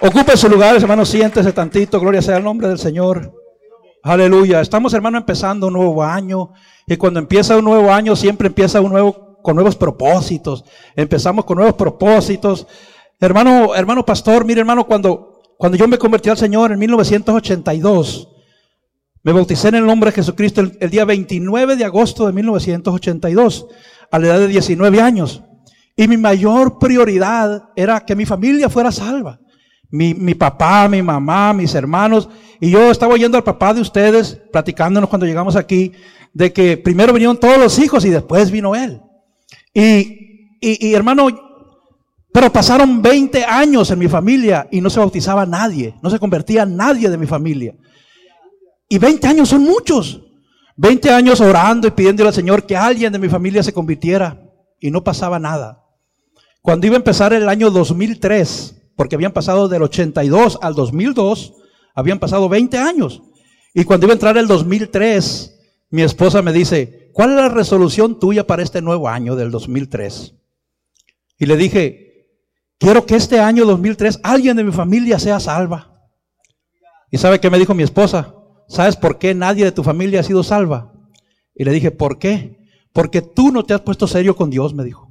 Ocupe 0.00 0.38
su 0.38 0.48
lugar, 0.48 0.74
hermano, 0.74 1.04
siéntese 1.04 1.52
tantito. 1.52 2.00
Gloria 2.00 2.22
sea 2.22 2.38
el 2.38 2.44
nombre 2.44 2.66
del 2.66 2.78
Señor. 2.78 3.30
Aleluya. 4.02 4.62
Estamos, 4.62 4.94
hermano, 4.94 5.18
empezando 5.18 5.66
un 5.66 5.74
nuevo 5.74 6.02
año. 6.02 6.52
Y 6.86 6.96
cuando 6.96 7.20
empieza 7.20 7.58
un 7.58 7.64
nuevo 7.64 7.92
año, 7.92 8.16
siempre 8.16 8.46
empieza 8.46 8.80
un 8.80 8.90
nuevo, 8.90 9.38
con 9.42 9.54
nuevos 9.54 9.76
propósitos. 9.76 10.64
Empezamos 10.94 11.44
con 11.44 11.58
nuevos 11.58 11.74
propósitos. 11.74 12.66
Hermano, 13.20 13.74
hermano 13.74 14.06
pastor, 14.06 14.46
mire, 14.46 14.60
hermano, 14.60 14.86
cuando, 14.86 15.42
cuando 15.58 15.76
yo 15.76 15.86
me 15.86 15.98
convertí 15.98 16.30
al 16.30 16.38
Señor 16.38 16.72
en 16.72 16.78
1982, 16.78 18.28
me 19.22 19.32
bauticé 19.32 19.68
en 19.68 19.74
el 19.74 19.84
nombre 19.84 20.10
de 20.10 20.16
Jesucristo 20.16 20.62
el, 20.62 20.78
el 20.80 20.88
día 20.88 21.04
29 21.04 21.76
de 21.76 21.84
agosto 21.84 22.26
de 22.26 22.32
1982, 22.32 23.66
a 24.10 24.18
la 24.18 24.26
edad 24.28 24.38
de 24.38 24.48
19 24.48 25.02
años. 25.02 25.42
Y 25.96 26.06
mi 26.08 26.18
mayor 26.18 26.78
prioridad 26.78 27.70
era 27.74 28.04
que 28.04 28.14
mi 28.14 28.26
familia 28.26 28.68
fuera 28.68 28.92
salva. 28.92 29.40
Mi, 29.90 30.12
mi, 30.12 30.34
papá, 30.34 30.88
mi 30.88 31.02
mamá, 31.02 31.54
mis 31.54 31.74
hermanos. 31.74 32.28
Y 32.60 32.70
yo 32.70 32.90
estaba 32.90 33.14
oyendo 33.14 33.38
al 33.38 33.44
papá 33.44 33.72
de 33.72 33.80
ustedes, 33.80 34.38
platicándonos 34.52 35.08
cuando 35.08 35.26
llegamos 35.26 35.56
aquí, 35.56 35.92
de 36.34 36.52
que 36.52 36.76
primero 36.76 37.14
vinieron 37.14 37.38
todos 37.38 37.58
los 37.58 37.78
hijos 37.78 38.04
y 38.04 38.10
después 38.10 38.50
vino 38.50 38.74
él. 38.74 39.00
Y, 39.72 40.58
y, 40.60 40.88
y 40.88 40.94
hermano, 40.94 41.28
pero 42.30 42.52
pasaron 42.52 43.00
20 43.00 43.44
años 43.44 43.90
en 43.90 43.98
mi 43.98 44.08
familia 44.08 44.68
y 44.70 44.82
no 44.82 44.90
se 44.90 45.00
bautizaba 45.00 45.46
nadie, 45.46 45.94
no 46.02 46.10
se 46.10 46.18
convertía 46.18 46.66
nadie 46.66 47.08
de 47.08 47.16
mi 47.16 47.26
familia. 47.26 47.74
Y 48.88 48.98
20 48.98 49.26
años 49.26 49.48
son 49.48 49.62
muchos. 49.62 50.20
20 50.76 51.10
años 51.10 51.40
orando 51.40 51.88
y 51.88 51.92
pidiéndole 51.92 52.28
al 52.28 52.34
Señor 52.34 52.66
que 52.66 52.76
alguien 52.76 53.10
de 53.10 53.18
mi 53.18 53.30
familia 53.30 53.62
se 53.62 53.72
convirtiera 53.72 54.42
y 54.78 54.90
no 54.90 55.02
pasaba 55.02 55.38
nada. 55.38 55.85
Cuando 56.66 56.88
iba 56.88 56.96
a 56.96 56.98
empezar 56.98 57.32
el 57.32 57.48
año 57.48 57.70
2003, 57.70 58.90
porque 58.96 59.14
habían 59.14 59.30
pasado 59.30 59.68
del 59.68 59.84
82 59.84 60.58
al 60.60 60.74
2002, 60.74 61.54
habían 61.94 62.18
pasado 62.18 62.48
20 62.48 62.76
años. 62.76 63.22
Y 63.72 63.84
cuando 63.84 64.06
iba 64.06 64.12
a 64.14 64.16
entrar 64.16 64.36
el 64.36 64.48
2003, 64.48 65.60
mi 65.90 66.02
esposa 66.02 66.42
me 66.42 66.52
dice, 66.52 67.12
¿cuál 67.12 67.30
es 67.30 67.36
la 67.36 67.48
resolución 67.50 68.18
tuya 68.18 68.48
para 68.48 68.64
este 68.64 68.82
nuevo 68.82 69.08
año 69.08 69.36
del 69.36 69.52
2003? 69.52 70.34
Y 71.38 71.46
le 71.46 71.56
dije, 71.56 72.32
quiero 72.80 73.06
que 73.06 73.14
este 73.14 73.38
año 73.38 73.64
2003 73.64 74.18
alguien 74.24 74.56
de 74.56 74.64
mi 74.64 74.72
familia 74.72 75.20
sea 75.20 75.38
salva. 75.38 76.10
¿Y 77.12 77.18
sabe 77.18 77.38
qué 77.38 77.48
me 77.48 77.60
dijo 77.60 77.74
mi 77.74 77.84
esposa? 77.84 78.34
¿Sabes 78.66 78.96
por 78.96 79.18
qué 79.18 79.36
nadie 79.36 79.64
de 79.64 79.70
tu 79.70 79.84
familia 79.84 80.18
ha 80.18 80.24
sido 80.24 80.42
salva? 80.42 80.92
Y 81.54 81.62
le 81.62 81.70
dije, 81.70 81.92
¿por 81.92 82.18
qué? 82.18 82.58
Porque 82.92 83.22
tú 83.22 83.52
no 83.52 83.64
te 83.64 83.72
has 83.72 83.82
puesto 83.82 84.08
serio 84.08 84.34
con 84.34 84.50
Dios, 84.50 84.74
me 84.74 84.82
dijo. 84.82 85.05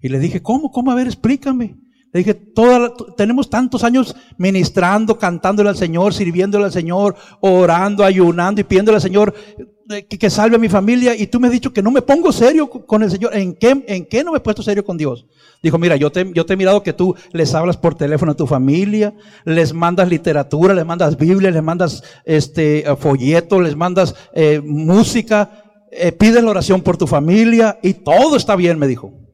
Y 0.00 0.08
le 0.08 0.18
dije, 0.18 0.42
¿cómo? 0.42 0.70
¿Cómo? 0.70 0.90
A 0.90 0.94
ver, 0.94 1.06
explícame. 1.06 1.76
Le 2.12 2.20
dije, 2.20 2.34
toda, 2.34 2.92
tenemos 3.16 3.50
tantos 3.50 3.84
años 3.84 4.16
ministrando, 4.38 5.18
cantándole 5.18 5.68
al 5.68 5.76
Señor, 5.76 6.14
sirviéndole 6.14 6.64
al 6.64 6.72
Señor, 6.72 7.14
orando, 7.40 8.02
ayunando 8.02 8.60
y 8.60 8.64
pidiéndole 8.64 8.96
al 8.96 9.02
Señor 9.02 9.34
que, 10.08 10.18
que, 10.18 10.30
salve 10.30 10.56
a 10.56 10.58
mi 10.58 10.70
familia. 10.70 11.14
Y 11.14 11.26
tú 11.26 11.38
me 11.38 11.48
has 11.48 11.52
dicho 11.52 11.72
que 11.72 11.82
no 11.82 11.90
me 11.90 12.00
pongo 12.00 12.32
serio 12.32 12.70
con 12.70 13.02
el 13.02 13.10
Señor. 13.10 13.36
¿En 13.36 13.54
qué, 13.54 13.84
¿En 13.86 14.06
qué 14.06 14.24
no 14.24 14.32
me 14.32 14.38
he 14.38 14.40
puesto 14.40 14.62
serio 14.62 14.84
con 14.86 14.96
Dios? 14.96 15.26
Dijo, 15.62 15.76
mira, 15.76 15.96
yo 15.96 16.10
te, 16.10 16.30
yo 16.34 16.46
te 16.46 16.54
he 16.54 16.56
mirado 16.56 16.82
que 16.82 16.94
tú 16.94 17.14
les 17.32 17.54
hablas 17.54 17.76
por 17.76 17.94
teléfono 17.94 18.32
a 18.32 18.36
tu 18.36 18.46
familia, 18.46 19.14
les 19.44 19.74
mandas 19.74 20.08
literatura, 20.08 20.72
les 20.72 20.86
mandas 20.86 21.18
Biblia, 21.18 21.50
les 21.50 21.62
mandas 21.62 22.02
este 22.24 22.84
folleto, 22.98 23.60
les 23.60 23.76
mandas 23.76 24.14
eh, 24.34 24.62
música, 24.64 25.62
eh, 25.92 26.12
pides 26.12 26.42
la 26.42 26.50
oración 26.50 26.80
por 26.80 26.96
tu 26.96 27.06
familia 27.06 27.78
y 27.82 27.92
todo 27.94 28.36
está 28.36 28.56
bien, 28.56 28.78
me 28.78 28.86
dijo. 28.86 29.27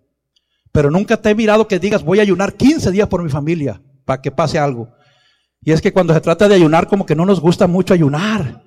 Pero 0.74 0.90
nunca 0.90 1.16
te 1.16 1.30
he 1.30 1.36
mirado 1.36 1.68
que 1.68 1.78
digas, 1.78 2.02
voy 2.02 2.18
a 2.18 2.22
ayunar 2.22 2.54
15 2.54 2.90
días 2.90 3.06
por 3.06 3.22
mi 3.22 3.30
familia 3.30 3.80
para 4.04 4.20
que 4.20 4.32
pase 4.32 4.58
algo. 4.58 4.88
Y 5.62 5.70
es 5.70 5.80
que 5.80 5.92
cuando 5.92 6.12
se 6.12 6.20
trata 6.20 6.48
de 6.48 6.56
ayunar, 6.56 6.88
como 6.88 7.06
que 7.06 7.14
no 7.14 7.24
nos 7.24 7.38
gusta 7.38 7.68
mucho 7.68 7.94
ayunar. 7.94 8.60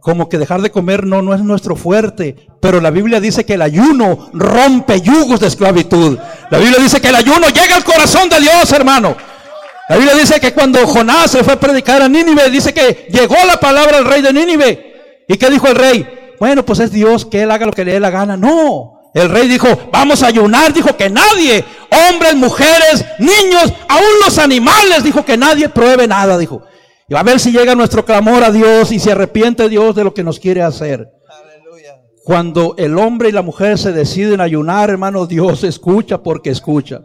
Como 0.00 0.30
que 0.30 0.38
dejar 0.38 0.62
de 0.62 0.70
comer 0.70 1.04
no, 1.04 1.20
no 1.20 1.34
es 1.34 1.42
nuestro 1.42 1.76
fuerte. 1.76 2.48
Pero 2.62 2.80
la 2.80 2.90
Biblia 2.90 3.20
dice 3.20 3.44
que 3.44 3.54
el 3.54 3.60
ayuno 3.62 4.30
rompe 4.32 5.02
yugos 5.02 5.38
de 5.38 5.48
esclavitud. 5.48 6.18
La 6.50 6.56
Biblia 6.56 6.78
dice 6.80 6.98
que 6.98 7.08
el 7.08 7.16
ayuno 7.16 7.46
llega 7.48 7.76
al 7.76 7.84
corazón 7.84 8.30
de 8.30 8.40
Dios, 8.40 8.72
hermano. 8.72 9.14
La 9.90 9.96
Biblia 9.96 10.14
dice 10.14 10.40
que 10.40 10.54
cuando 10.54 10.86
Jonás 10.86 11.30
se 11.30 11.44
fue 11.44 11.52
a 11.52 11.60
predicar 11.60 12.00
a 12.00 12.08
Nínive, 12.08 12.48
dice 12.48 12.72
que 12.72 13.06
llegó 13.10 13.36
la 13.46 13.60
palabra 13.60 13.98
al 13.98 14.06
rey 14.06 14.22
de 14.22 14.32
Nínive. 14.32 15.24
¿Y 15.28 15.36
qué 15.36 15.50
dijo 15.50 15.68
el 15.68 15.76
rey? 15.76 16.08
Bueno, 16.40 16.64
pues 16.64 16.78
es 16.78 16.90
Dios 16.90 17.26
que 17.26 17.42
él 17.42 17.50
haga 17.50 17.66
lo 17.66 17.72
que 17.72 17.84
le 17.84 17.92
dé 17.92 18.00
la 18.00 18.08
gana. 18.08 18.38
No. 18.38 18.99
El 19.12 19.28
rey 19.28 19.48
dijo, 19.48 19.66
vamos 19.92 20.22
a 20.22 20.28
ayunar, 20.28 20.72
dijo 20.72 20.96
que 20.96 21.10
nadie, 21.10 21.64
hombres, 22.08 22.36
mujeres, 22.36 23.04
niños, 23.18 23.72
aún 23.88 24.08
los 24.24 24.38
animales, 24.38 25.02
dijo 25.02 25.24
que 25.24 25.36
nadie 25.36 25.68
pruebe 25.68 26.06
nada, 26.06 26.38
dijo. 26.38 26.62
Y 27.08 27.16
a 27.16 27.22
ver 27.24 27.40
si 27.40 27.50
llega 27.50 27.74
nuestro 27.74 28.04
clamor 28.04 28.44
a 28.44 28.52
Dios 28.52 28.92
y 28.92 29.00
se 29.00 29.10
arrepiente 29.10 29.68
Dios 29.68 29.96
de 29.96 30.04
lo 30.04 30.14
que 30.14 30.22
nos 30.22 30.38
quiere 30.38 30.62
hacer. 30.62 31.08
Aleluya. 31.28 31.96
Cuando 32.22 32.76
el 32.78 32.96
hombre 32.98 33.30
y 33.30 33.32
la 33.32 33.42
mujer 33.42 33.78
se 33.78 33.92
deciden 33.92 34.40
ayunar, 34.40 34.90
hermano, 34.90 35.26
Dios 35.26 35.64
escucha 35.64 36.22
porque 36.22 36.50
escucha. 36.50 37.00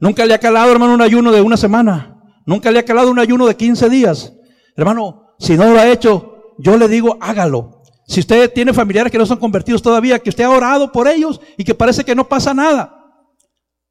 Nunca 0.00 0.26
le 0.26 0.34
ha 0.34 0.38
calado, 0.38 0.72
hermano, 0.72 0.94
un 0.94 1.02
ayuno 1.02 1.30
de 1.30 1.40
una 1.40 1.56
semana. 1.56 2.20
Nunca 2.46 2.72
le 2.72 2.80
ha 2.80 2.84
calado 2.84 3.10
un 3.10 3.18
ayuno 3.20 3.46
de 3.46 3.54
15 3.54 3.88
días. 3.88 4.32
Hermano, 4.76 5.34
si 5.38 5.56
no 5.56 5.72
lo 5.72 5.78
ha 5.78 5.88
hecho, 5.88 6.54
yo 6.58 6.76
le 6.76 6.88
digo, 6.88 7.16
hágalo. 7.20 7.77
Si 8.08 8.20
usted 8.20 8.50
tiene 8.54 8.72
familiares 8.72 9.12
que 9.12 9.18
no 9.18 9.26
son 9.26 9.38
convertidos 9.38 9.82
todavía, 9.82 10.18
que 10.18 10.30
usted 10.30 10.44
ha 10.44 10.50
orado 10.50 10.90
por 10.90 11.06
ellos 11.06 11.42
y 11.58 11.64
que 11.64 11.74
parece 11.74 12.04
que 12.04 12.14
no 12.14 12.26
pasa 12.26 12.54
nada, 12.54 13.04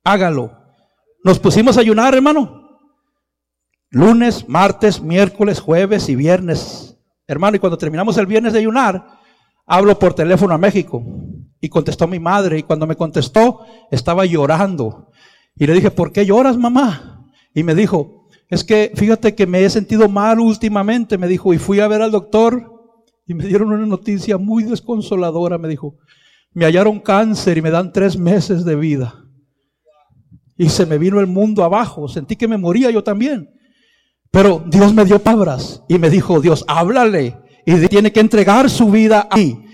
hágalo. 0.03 0.51
Nos 1.23 1.38
pusimos 1.38 1.77
a 1.77 1.82
ayunar, 1.82 2.15
hermano. 2.15 2.80
Lunes, 3.91 4.49
martes, 4.49 4.99
miércoles, 5.01 5.60
jueves 5.60 6.10
y 6.10 6.15
viernes. 6.15 6.97
Hermano, 7.27 7.58
y 7.58 7.60
cuando 7.60 7.77
terminamos 7.77 8.17
el 8.17 8.25
viernes 8.25 8.53
de 8.53 8.60
ayunar, 8.60 9.06
hablo 9.67 9.99
por 9.99 10.15
teléfono 10.15 10.56
a 10.56 10.58
México. 10.58 11.03
Y 11.62 11.69
contestó 11.69 12.08
mi 12.08 12.19
madre. 12.19 12.58
Y 12.58 12.63
cuando 12.63 12.88
me 12.88 12.95
contestó, 12.95 13.65
estaba 13.91 14.25
llorando. 14.25 15.12
Y 15.56 15.67
le 15.67 15.73
dije, 15.73 15.91
¿por 15.91 16.12
qué 16.12 16.25
lloras, 16.25 16.58
mamá? 16.58 17.23
Y 17.53 17.62
me 17.62 17.75
dijo, 17.75 18.30
es 18.49 18.63
que 18.63 18.91
fíjate 18.95 19.36
que 19.36 19.45
me 19.45 19.63
he 19.63 19.69
sentido 19.69 20.10
mal 20.10 20.39
últimamente. 20.39 21.19
Me 21.19 21.27
dijo, 21.27 21.53
y 21.53 21.60
fui 21.60 21.82
a 21.82 21.88
ver 21.88 22.01
al 22.01 22.12
doctor 22.12 22.76
y 23.27 23.33
me 23.33 23.45
dieron 23.45 23.71
una 23.71 23.85
noticia 23.85 24.37
muy 24.37 24.63
desconsoladora. 24.63 25.57
Me 25.57 25.67
dijo, 25.67 25.97
me 26.53 26.65
hallaron 26.65 26.99
cáncer 26.99 27.57
y 27.57 27.61
me 27.61 27.69
dan 27.69 27.91
tres 27.91 28.17
meses 28.17 28.63
de 28.63 28.75
vida. 28.75 29.25
Y 30.57 30.69
se 30.69 30.85
me 30.85 30.97
vino 30.97 31.19
el 31.19 31.27
mundo 31.27 31.63
abajo. 31.63 32.07
Sentí 32.07 32.35
que 32.35 32.47
me 32.47 32.57
moría 32.57 32.89
yo 32.89 33.03
también. 33.03 33.49
Pero 34.31 34.63
Dios 34.65 34.93
me 34.93 35.05
dio 35.05 35.19
palabras 35.19 35.83
y 35.87 35.99
me 35.99 36.09
dijo, 36.09 36.39
Dios, 36.39 36.63
háblale. 36.67 37.37
Y 37.65 37.87
tiene 37.87 38.13
que 38.13 38.21
entregar 38.21 38.69
su 38.69 38.89
vida 38.89 39.27
a 39.29 39.35
mí. 39.35 39.65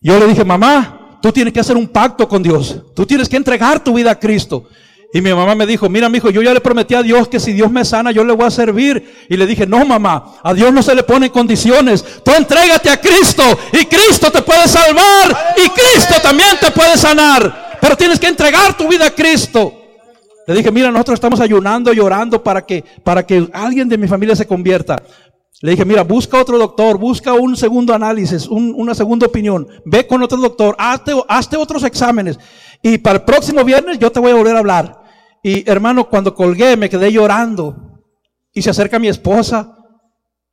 Yo 0.00 0.18
le 0.18 0.26
dije, 0.26 0.44
mamá, 0.44 1.18
tú 1.20 1.30
tienes 1.32 1.52
que 1.52 1.60
hacer 1.60 1.76
un 1.76 1.88
pacto 1.88 2.26
con 2.26 2.42
Dios. 2.42 2.82
Tú 2.94 3.04
tienes 3.04 3.28
que 3.28 3.36
entregar 3.36 3.84
tu 3.84 3.94
vida 3.94 4.10
a 4.10 4.18
Cristo. 4.18 4.68
Y 5.14 5.20
mi 5.20 5.34
mamá 5.34 5.54
me 5.54 5.66
dijo, 5.66 5.90
mira, 5.90 6.08
mi 6.08 6.16
hijo, 6.18 6.30
yo 6.30 6.40
ya 6.40 6.54
le 6.54 6.60
prometí 6.60 6.94
a 6.94 7.02
Dios 7.02 7.28
que 7.28 7.38
si 7.38 7.52
Dios 7.52 7.70
me 7.70 7.84
sana, 7.84 8.12
yo 8.12 8.24
le 8.24 8.32
voy 8.32 8.46
a 8.46 8.50
servir. 8.50 9.26
Y 9.28 9.36
le 9.36 9.46
dije, 9.46 9.66
no, 9.66 9.84
mamá, 9.84 10.36
a 10.42 10.54
Dios 10.54 10.72
no 10.72 10.82
se 10.82 10.94
le 10.94 11.02
ponen 11.02 11.28
condiciones. 11.28 12.02
Tú 12.24 12.30
entrégate 12.30 12.88
a 12.88 12.98
Cristo 12.98 13.42
y 13.72 13.84
Cristo 13.84 14.32
te 14.32 14.40
puede 14.40 14.66
salvar 14.66 15.54
y 15.58 15.68
Cristo 15.68 16.14
también 16.22 16.56
te 16.58 16.70
puede 16.70 16.96
sanar. 16.96 17.78
Pero 17.78 17.94
tienes 17.94 18.18
que 18.18 18.28
entregar 18.28 18.74
tu 18.74 18.88
vida 18.88 19.06
a 19.06 19.10
Cristo. 19.10 19.74
Le 20.46 20.54
dije, 20.54 20.70
mira, 20.70 20.90
nosotros 20.90 21.16
estamos 21.16 21.40
ayunando 21.40 21.92
y 21.92 22.00
orando 22.00 22.42
para 22.42 22.64
que, 22.64 22.82
para 23.04 23.26
que 23.26 23.48
alguien 23.52 23.90
de 23.90 23.98
mi 23.98 24.08
familia 24.08 24.34
se 24.34 24.46
convierta. 24.46 25.02
Le 25.60 25.72
dije, 25.72 25.84
mira, 25.84 26.02
busca 26.04 26.40
otro 26.40 26.58
doctor, 26.58 26.96
busca 26.96 27.34
un 27.34 27.54
segundo 27.54 27.94
análisis, 27.94 28.48
una 28.48 28.94
segunda 28.94 29.26
opinión. 29.26 29.68
Ve 29.84 30.06
con 30.06 30.22
otro 30.22 30.38
doctor, 30.38 30.74
hazte, 30.78 31.12
hazte 31.28 31.58
otros 31.58 31.84
exámenes. 31.84 32.38
Y 32.82 32.98
para 32.98 33.18
el 33.18 33.24
próximo 33.24 33.62
viernes 33.62 33.98
yo 33.98 34.10
te 34.10 34.18
voy 34.18 34.32
a 34.32 34.34
volver 34.34 34.56
a 34.56 34.60
hablar. 34.60 35.01
Y 35.42 35.68
hermano, 35.68 36.08
cuando 36.08 36.34
colgué 36.34 36.76
me 36.76 36.88
quedé 36.88 37.10
llorando. 37.10 38.00
Y 38.52 38.62
se 38.62 38.70
acerca 38.70 38.98
mi 38.98 39.08
esposa 39.08 39.76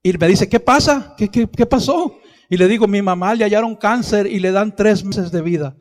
y 0.01 0.13
me 0.13 0.27
dice, 0.27 0.47
¿qué 0.47 0.59
pasa? 0.59 1.15
¿Qué, 1.17 1.65
pasó? 1.65 2.17
Y 2.49 2.57
le 2.57 2.67
digo, 2.67 2.87
mi 2.87 3.01
mamá 3.01 3.35
le 3.35 3.43
hallaron 3.43 3.75
cáncer 3.75 4.25
y 4.25 4.39
le 4.39 4.51
dan 4.51 4.75
tres 4.75 5.03
meses 5.03 5.31
de 5.31 5.41
vida. 5.41 5.75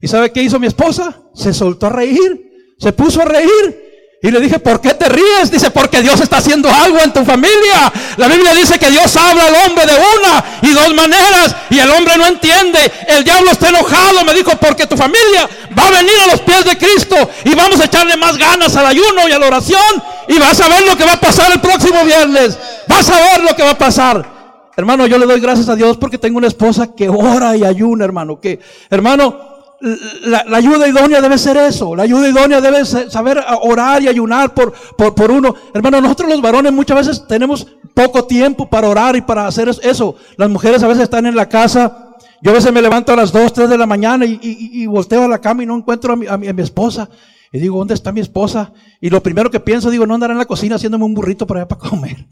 ¿Y 0.00 0.08
sabe 0.08 0.30
qué 0.32 0.42
hizo 0.42 0.58
mi 0.58 0.66
esposa? 0.66 1.22
Se 1.34 1.54
soltó 1.54 1.86
a 1.86 1.90
reír, 1.90 2.74
se 2.78 2.92
puso 2.92 3.22
a 3.22 3.24
reír. 3.24 3.89
Y 4.22 4.30
le 4.30 4.38
dije, 4.38 4.58
¿por 4.58 4.82
qué 4.82 4.92
te 4.92 5.08
ríes? 5.08 5.50
Dice, 5.50 5.70
porque 5.70 6.02
Dios 6.02 6.20
está 6.20 6.38
haciendo 6.38 6.68
algo 6.70 6.98
en 7.00 7.10
tu 7.10 7.24
familia. 7.24 7.90
La 8.18 8.28
Biblia 8.28 8.52
dice 8.52 8.78
que 8.78 8.90
Dios 8.90 9.16
habla 9.16 9.46
al 9.46 9.54
hombre 9.66 9.86
de 9.86 9.94
una 9.94 10.44
y 10.60 10.74
dos 10.74 10.94
maneras 10.94 11.56
y 11.70 11.78
el 11.78 11.90
hombre 11.90 12.18
no 12.18 12.26
entiende. 12.26 12.78
El 13.08 13.24
diablo 13.24 13.50
está 13.50 13.70
enojado, 13.70 14.22
me 14.26 14.34
dijo, 14.34 14.50
porque 14.60 14.86
tu 14.86 14.94
familia 14.94 15.48
va 15.76 15.86
a 15.86 15.90
venir 15.90 16.14
a 16.22 16.32
los 16.32 16.40
pies 16.42 16.66
de 16.66 16.76
Cristo 16.76 17.16
y 17.44 17.54
vamos 17.54 17.80
a 17.80 17.86
echarle 17.86 18.14
más 18.18 18.36
ganas 18.36 18.76
al 18.76 18.86
ayuno 18.86 19.26
y 19.26 19.32
a 19.32 19.38
la 19.38 19.46
oración 19.46 20.02
y 20.28 20.38
vas 20.38 20.60
a 20.60 20.68
ver 20.68 20.86
lo 20.86 20.98
que 20.98 21.06
va 21.06 21.14
a 21.14 21.20
pasar 21.20 21.50
el 21.52 21.60
próximo 21.60 22.04
viernes. 22.04 22.58
Vas 22.88 23.08
a 23.08 23.16
ver 23.16 23.40
lo 23.42 23.56
que 23.56 23.62
va 23.62 23.70
a 23.70 23.78
pasar. 23.78 24.40
Hermano, 24.76 25.06
yo 25.06 25.16
le 25.16 25.24
doy 25.24 25.40
gracias 25.40 25.70
a 25.70 25.76
Dios 25.76 25.96
porque 25.96 26.18
tengo 26.18 26.36
una 26.36 26.46
esposa 26.46 26.94
que 26.94 27.08
ora 27.08 27.56
y 27.56 27.64
ayuna, 27.64 28.04
hermano. 28.04 28.38
Que, 28.38 28.60
hermano, 28.90 29.49
la, 29.80 30.44
ayuda 30.56 30.86
idónea 30.86 31.20
debe 31.20 31.38
ser 31.38 31.56
eso. 31.56 31.96
La 31.96 32.02
ayuda 32.02 32.28
idónea 32.28 32.60
debe 32.60 32.84
saber 32.84 33.42
orar 33.62 34.02
y 34.02 34.08
ayunar 34.08 34.52
por, 34.54 34.72
por, 34.96 35.14
por, 35.14 35.30
uno. 35.30 35.54
Hermano, 35.72 36.00
nosotros 36.00 36.28
los 36.30 36.42
varones 36.42 36.72
muchas 36.72 36.98
veces 36.98 37.26
tenemos 37.26 37.66
poco 37.94 38.24
tiempo 38.24 38.68
para 38.68 38.88
orar 38.88 39.16
y 39.16 39.22
para 39.22 39.46
hacer 39.46 39.68
eso. 39.68 40.16
Las 40.36 40.50
mujeres 40.50 40.82
a 40.82 40.88
veces 40.88 41.04
están 41.04 41.26
en 41.26 41.34
la 41.34 41.48
casa. 41.48 42.16
Yo 42.42 42.50
a 42.50 42.54
veces 42.54 42.72
me 42.72 42.82
levanto 42.82 43.12
a 43.12 43.16
las 43.16 43.32
2, 43.32 43.52
3 43.52 43.68
de 43.68 43.78
la 43.78 43.86
mañana 43.86 44.24
y, 44.24 44.38
y, 44.42 44.86
volteo 44.86 45.24
a 45.24 45.28
la 45.28 45.40
cama 45.40 45.62
y 45.62 45.66
no 45.66 45.76
encuentro 45.76 46.14
a 46.14 46.16
mi, 46.16 46.26
a 46.26 46.36
mi, 46.36 46.48
a 46.48 46.52
mi 46.52 46.62
esposa. 46.62 47.08
Y 47.52 47.58
digo, 47.58 47.78
¿dónde 47.78 47.94
está 47.94 48.12
mi 48.12 48.20
esposa? 48.20 48.72
Y 49.00 49.10
lo 49.10 49.22
primero 49.22 49.50
que 49.50 49.60
pienso, 49.60 49.90
digo, 49.90 50.06
no 50.06 50.14
andará 50.14 50.32
en 50.32 50.38
la 50.38 50.46
cocina 50.46 50.76
haciéndome 50.76 51.04
un 51.04 51.14
burrito 51.14 51.46
para 51.46 51.60
allá 51.60 51.68
para 51.68 51.90
comer. 51.90 52.26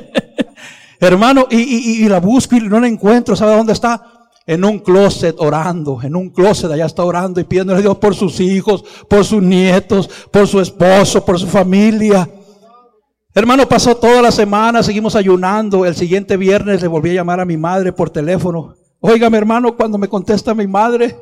Hermano, 1.00 1.46
y, 1.50 1.56
y, 1.56 2.04
y, 2.04 2.08
la 2.08 2.20
busco 2.20 2.54
y 2.56 2.60
no 2.60 2.78
la 2.78 2.86
encuentro, 2.86 3.34
¿sabe 3.34 3.56
dónde 3.56 3.72
está? 3.72 4.13
En 4.46 4.64
un 4.64 4.78
closet 4.78 5.36
orando, 5.38 6.00
en 6.02 6.14
un 6.14 6.30
closet 6.30 6.70
allá 6.70 6.86
está 6.86 7.04
orando 7.04 7.40
y 7.40 7.44
pidiéndole 7.44 7.78
a 7.78 7.82
Dios 7.82 7.96
por 7.98 8.14
sus 8.14 8.40
hijos, 8.40 8.84
por 9.08 9.24
sus 9.24 9.42
nietos, 9.42 10.08
por 10.30 10.46
su 10.46 10.60
esposo, 10.60 11.24
por 11.24 11.38
su 11.38 11.46
familia. 11.46 12.28
Hermano, 13.34 13.68
pasó 13.68 13.96
toda 13.96 14.22
la 14.22 14.30
semana, 14.30 14.82
seguimos 14.82 15.16
ayunando. 15.16 15.86
El 15.86 15.96
siguiente 15.96 16.36
viernes 16.36 16.82
le 16.82 16.88
volví 16.88 17.10
a 17.10 17.14
llamar 17.14 17.40
a 17.40 17.44
mi 17.44 17.56
madre 17.56 17.92
por 17.92 18.10
teléfono. 18.10 18.76
Óigame, 19.00 19.38
hermano, 19.38 19.76
cuando 19.76 19.98
me 19.98 20.08
contesta 20.08 20.54
mi 20.54 20.66
madre, 20.66 21.18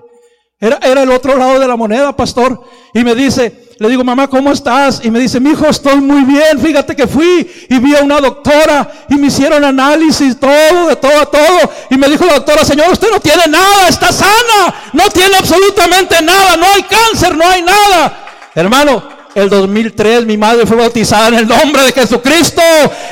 era, 0.58 0.78
era 0.82 1.04
el 1.04 1.10
otro 1.10 1.36
lado 1.36 1.58
de 1.58 1.66
la 1.66 1.76
moneda, 1.76 2.14
pastor. 2.14 2.60
Y 2.92 3.02
me 3.02 3.14
dice, 3.14 3.70
le 3.82 3.88
digo, 3.88 4.04
mamá, 4.04 4.28
¿cómo 4.28 4.52
estás? 4.52 5.00
Y 5.02 5.10
me 5.10 5.18
dice, 5.18 5.40
mi 5.40 5.50
hijo, 5.50 5.66
estoy 5.66 5.96
muy 5.96 6.22
bien. 6.22 6.60
Fíjate 6.60 6.94
que 6.94 7.08
fui 7.08 7.50
y 7.68 7.78
vi 7.80 7.96
a 7.96 8.02
una 8.02 8.20
doctora 8.20 8.88
y 9.08 9.16
me 9.16 9.26
hicieron 9.26 9.64
análisis, 9.64 10.38
todo, 10.38 10.86
de 10.86 10.94
todo, 10.94 11.26
todo. 11.26 11.72
Y 11.90 11.96
me 11.96 12.08
dijo 12.08 12.24
la 12.24 12.34
doctora, 12.34 12.64
señor, 12.64 12.92
usted 12.92 13.10
no 13.10 13.18
tiene 13.18 13.42
nada, 13.48 13.88
está 13.88 14.12
sana. 14.12 14.72
No 14.92 15.08
tiene 15.10 15.34
absolutamente 15.34 16.22
nada, 16.22 16.56
no 16.56 16.66
hay 16.72 16.84
cáncer, 16.84 17.36
no 17.36 17.44
hay 17.44 17.62
nada. 17.62 18.18
Hermano, 18.54 19.02
el 19.34 19.48
2003 19.48 20.26
mi 20.26 20.36
madre 20.36 20.66
fue 20.66 20.76
bautizada 20.76 21.28
en 21.28 21.34
el 21.34 21.48
nombre 21.48 21.82
de 21.84 21.92
Jesucristo. 21.92 22.62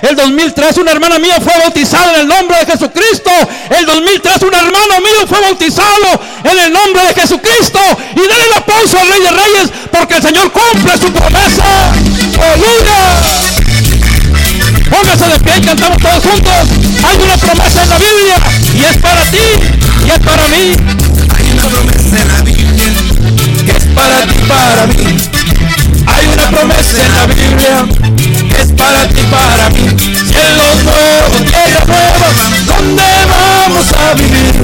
El 0.02 0.16
2003 0.16 0.76
una 0.78 0.92
hermana 0.92 1.18
mía 1.18 1.40
fue 1.40 1.52
bautizada 1.58 2.14
en 2.14 2.20
el 2.22 2.28
nombre 2.28 2.58
de 2.58 2.66
Jesucristo. 2.66 3.30
El 3.70 3.86
2003 3.86 4.42
un 4.42 4.54
hermano 4.54 5.00
mío 5.00 5.26
fue 5.26 5.40
bautizado 5.40 6.20
en 6.44 6.58
el 6.58 6.72
nombre 6.72 7.02
de 7.06 7.14
Jesucristo. 7.14 7.80
Y 8.12 8.20
denle 8.20 8.44
el 8.50 8.58
aplauso 8.58 8.98
al 8.98 9.08
Rey 9.08 9.20
de 9.20 9.30
Reyes 9.30 9.70
porque 9.90 10.14
el 10.16 10.22
Señor 10.22 10.52
cumple 10.52 10.92
su 10.98 11.12
promesa. 11.12 11.92
Aleluya. 12.34 13.50
Póngase 14.90 15.24
de 15.28 15.40
pie 15.40 15.52
y 15.56 15.60
cantamos 15.62 15.98
todos 15.98 16.24
juntos. 16.24 16.68
Hay 17.04 17.16
una 17.16 17.36
promesa 17.36 17.82
en 17.82 17.88
la 17.88 17.98
Biblia 17.98 18.36
y 18.74 18.84
es 18.84 18.96
para 18.98 19.22
ti 19.24 19.46
y 20.06 20.10
es 20.10 20.18
para 20.18 20.48
mí. 20.48 20.76
Hay 21.36 21.50
una 21.52 21.62
promesa 21.62 22.20
en 22.20 22.28
la 22.28 22.40
Biblia 22.42 22.92
que 23.64 23.72
es 23.72 23.84
para 23.94 24.26
ti, 24.26 24.34
para 24.48 24.86
mí. 24.86 25.39
Promesa 26.50 26.98
en 27.06 27.14
la 27.14 27.26
Biblia 27.26 27.86
es 28.58 28.72
para 28.72 29.06
ti, 29.08 29.22
para 29.30 29.70
mí. 29.70 29.86
Cielos 30.26 30.82
nuevos, 30.82 31.46
tierra 31.46 31.84
nueva, 31.86 32.28
¿dónde 32.66 33.02
vamos 33.30 33.86
a 33.94 34.14
vivir? 34.14 34.54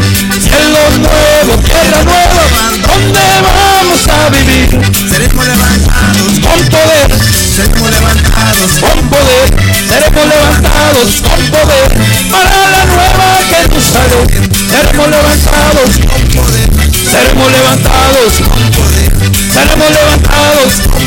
Cielos 0.43 0.99
nuevos, 0.99 1.65
tierra 1.65 2.03
nueva, 2.03 2.43
¿dónde 2.83 3.27
vamos 3.47 4.03
a 4.09 4.29
vivir? 4.31 4.69
Seremos 5.09 5.47
levantados 5.47 6.33
con 6.43 6.61
poder, 6.75 7.09
seremos 7.55 7.91
levantados 7.91 8.73
con 8.81 9.09
poder, 9.09 9.49
seremos 9.89 10.27
levantados 10.27 11.11
con 11.23 11.41
poder 11.55 11.89
para 12.31 12.61
la 12.67 12.85
nueva 12.85 13.27
Jerusalén. 13.49 14.27
Seremos 14.67 15.09
levantados 15.09 15.91
con 16.11 16.23
poder, 16.35 16.69
seremos 17.11 17.51
levantados 17.53 18.33
con 18.43 18.65
poder, 18.75 19.13
seremos 19.55 19.91
levantados 19.91 20.73
con 20.83 20.91
poder 20.91 21.06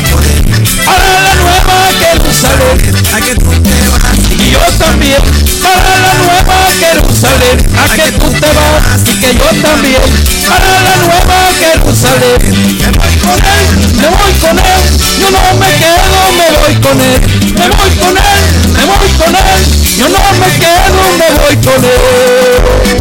para 0.90 1.08
la 1.26 1.34
nueva 1.34 1.76
Jerusalén. 2.02 2.76
A 3.14 3.20
que 3.20 3.34
tú 3.34 3.50
te 3.62 3.76
vas 3.90 4.18
y 4.30 4.50
yo 4.50 4.62
también 4.78 5.22
para 5.62 5.92
la 6.04 6.12
nueva 6.22 6.58
Jerusalén. 6.78 7.58
A 7.78 7.86
que 7.94 8.06
tú 8.18 8.28
te 8.30 8.50
vas 8.58 9.00
y 9.06 9.14
que 9.20 9.30
yo 9.34 9.48
también 9.62 10.02
para 10.48 10.70
la 10.86 10.94
nueva 11.06 11.38
Jerusalén. 11.60 12.38
Me 12.80 12.88
voy 12.98 13.14
con 13.22 13.38
él, 13.38 13.66
me 14.00 14.08
voy 14.08 14.32
con 14.42 14.58
él. 14.58 14.82
Yo 15.20 15.28
no 15.30 15.40
me 15.60 15.70
quedo, 15.80 16.22
me 16.38 16.46
voy 16.58 16.74
con 16.82 16.98
él. 17.00 17.20
Me 17.54 17.66
voy 17.68 17.92
con 18.02 18.16
él, 18.16 18.42
me 18.74 18.84
voy 18.90 19.10
con 19.20 19.34
él. 19.36 19.60
Yo 19.98 20.06
no 20.08 20.20
me 20.40 20.50
quedo, 20.58 21.02
me 21.20 21.28
voy 21.38 21.56
con 21.66 21.80
él. 21.84 23.00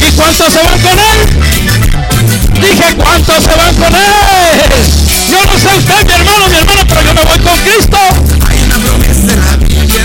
¿Y 0.00 0.10
cuántos 0.12 0.52
se 0.52 0.62
van 0.62 0.80
con 0.80 0.98
él? 0.98 1.57
Dije, 2.60 2.94
¿cuántos 2.96 3.44
se 3.44 3.54
van 3.54 3.74
con 3.76 3.94
él? 3.94 4.60
Yo 5.30 5.44
no 5.44 5.58
sé 5.58 5.68
usted, 5.78 6.06
mi 6.06 6.12
hermano, 6.12 6.48
mi 6.48 6.56
hermana, 6.56 6.84
pero 6.88 7.02
yo 7.02 7.14
me 7.14 7.24
voy 7.24 7.38
con 7.38 7.58
Cristo. 7.58 7.98
Hay 8.48 8.58
una 8.64 8.78
promesa 8.78 9.32
en 9.32 9.40
la 9.44 9.56
Biblia, 9.56 10.04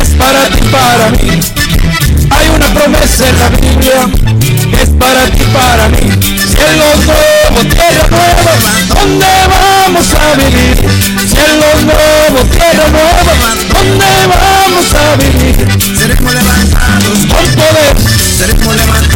es 0.00 0.08
para 0.10 0.48
ti, 0.50 0.62
para 0.70 1.10
mí. 1.10 1.40
Hay 2.30 2.48
una 2.48 2.66
promesa 2.74 3.28
en 3.28 3.38
la 3.38 3.48
Biblia, 3.50 4.08
es 4.82 4.88
para 4.90 5.30
ti, 5.30 5.44
para 5.52 5.88
mí. 5.88 6.10
Cielos 6.50 7.06
nuevos, 7.06 7.68
tierra 7.68 8.06
nueva, 8.10 8.54
¿dónde 8.88 9.26
vamos 9.48 10.06
a 10.14 10.34
vivir? 10.36 10.76
Cielos 11.28 11.84
nuevos, 11.84 12.50
tierra 12.50 12.88
nueva, 12.90 13.34
¿dónde 13.72 14.10
vamos 14.26 14.94
a 14.94 15.16
vivir? 15.16 15.54
Seremos 15.98 16.34
levantados 16.34 17.18
con 17.30 17.44
poder, 17.54 17.96
seremos 18.38 18.76
levantados 18.76 19.09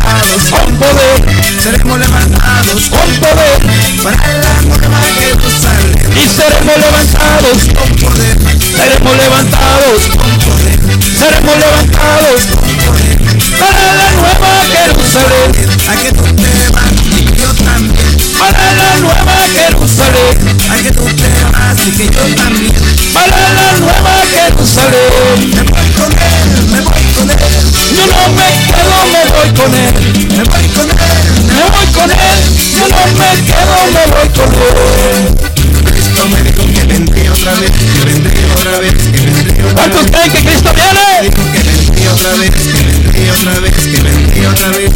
con 0.51 0.77
poder, 0.77 1.25
seremos 1.63 1.99
levantados 1.99 2.83
con 2.91 3.09
poder 3.21 3.61
para 4.03 4.33
la 4.39 4.63
nueva 4.63 5.01
Jerusalén. 5.19 5.95
Y 6.15 6.29
seremos 6.29 6.77
levantados 6.77 7.59
con 7.75 7.91
poder, 7.97 8.39
seremos 8.77 9.17
levantados 9.17 10.03
con 10.17 10.39
poder, 10.39 10.81
seremos 11.19 11.57
levantados 11.57 12.43
con 12.55 12.77
poder 12.77 13.25
para 13.59 13.95
la 13.95 14.11
nueva 14.13 14.51
Jerusalén. 14.73 15.51
A 15.89 15.97
que 15.97 16.13
tú 16.13 16.25
te 16.25 16.71
vas 16.71 16.93
y 17.05 17.25
yo 17.37 17.49
también. 17.65 18.17
Para 18.39 18.73
la 18.75 18.97
nueva 19.01 19.37
Jerusalén. 19.55 20.37
A 20.71 20.77
que 20.83 20.91
tú 20.93 21.05
te 21.05 21.31
vas 21.53 21.79
y 21.87 21.91
que 21.93 22.07
yo 22.07 22.25
también. 22.35 22.75
Para 23.13 23.53
la 23.59 23.73
nueva 23.79 24.15
Jerusalén. 24.33 25.51
Me 25.55 25.63
voy 25.63 25.89
con 25.99 26.13
él, 26.13 26.49
me 26.71 26.81
voy 26.81 27.05
con 27.17 27.31
él. 27.31 27.39
Yo 27.97 28.05
no 28.07 28.23
me 28.37 28.49
quedo, 28.69 28.97
me 29.13 29.23
voy 29.33 29.51
con 29.55 29.75
él. 29.75 30.04
Me 30.45 30.51
voy 30.51 30.69
con 30.75 30.91
él, 30.91 30.97
me 31.47 31.63
voy 31.73 31.87
con 31.95 32.11
él. 32.11 32.19
Yo 32.77 32.85
no 32.89 33.01
me 33.17 33.29
quedo, 33.49 33.77
me 33.95 34.05
voy 34.13 34.29
con 34.29 34.51
él. 34.53 35.33
Cristo 35.91 36.23
me 36.29 36.39
dijo 36.43 36.63
que 36.73 36.83
vendría 36.85 37.33
otra 37.33 37.55
vez, 37.55 37.71
que 37.71 38.05
vendría 38.05 38.47
otra 38.55 38.79
vez, 38.79 38.93
que 38.93 39.21
vendría 39.21 39.67
otra 39.67 39.87
vez. 39.87 39.95
¿Cuántos 39.95 40.05
creen 40.11 40.31
que 40.33 40.41
Cristo 40.45 40.71
viene? 40.75 41.05
Dijo 41.23 41.43
que 41.53 41.61
vendría 41.63 42.13
otra 42.13 42.33
vez, 42.35 42.51
que 42.51 42.73
vendría 42.73 43.33
otra 43.33 43.61
vez, 43.61 43.75
que 43.75 44.01
vendría 44.03 44.51
otra 44.51 44.69
vez. 44.69 44.91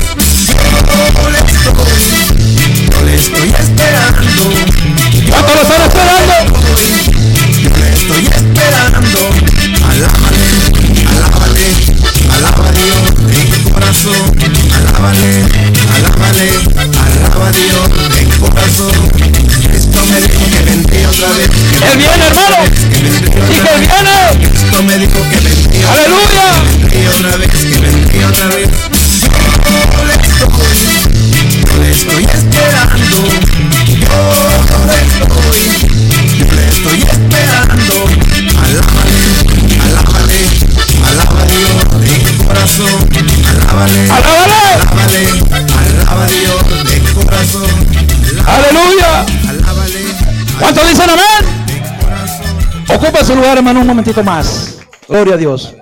Su 53.29 53.35
lugar, 53.35 53.59
hermano, 53.59 53.83
un 53.83 53.87
momentito 53.87 54.25
más. 54.25 54.79
Gloria 55.07 55.35
a 55.35 55.37
Dios. 55.37 55.75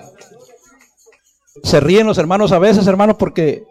Se 1.63 1.79
ríen 1.79 2.05
los 2.05 2.17
hermanos 2.17 2.51
a 2.51 2.59
veces, 2.59 2.85
hermanos, 2.87 3.15
porque 3.17 3.63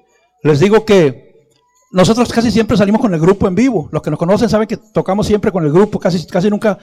les 0.43 0.61
digo 0.61 0.87
que 0.87 1.51
nosotros 1.93 2.33
casi 2.33 2.51
siempre 2.51 2.79
salimos 2.79 3.03
con 3.03 3.13
el 3.13 3.21
grupo 3.21 3.47
en 3.47 3.55
vivo. 3.55 3.91
Los 3.93 4.01
que 4.01 4.09
nos 4.09 4.19
conocen 4.19 4.49
saben 4.49 4.67
que 4.67 4.79
tocamos 4.79 5.27
siempre 5.27 5.53
con 5.53 5.63
el 5.63 5.73
grupo, 5.73 5.99
casi, 6.01 6.27
casi 6.27 6.49
nunca. 6.49 6.79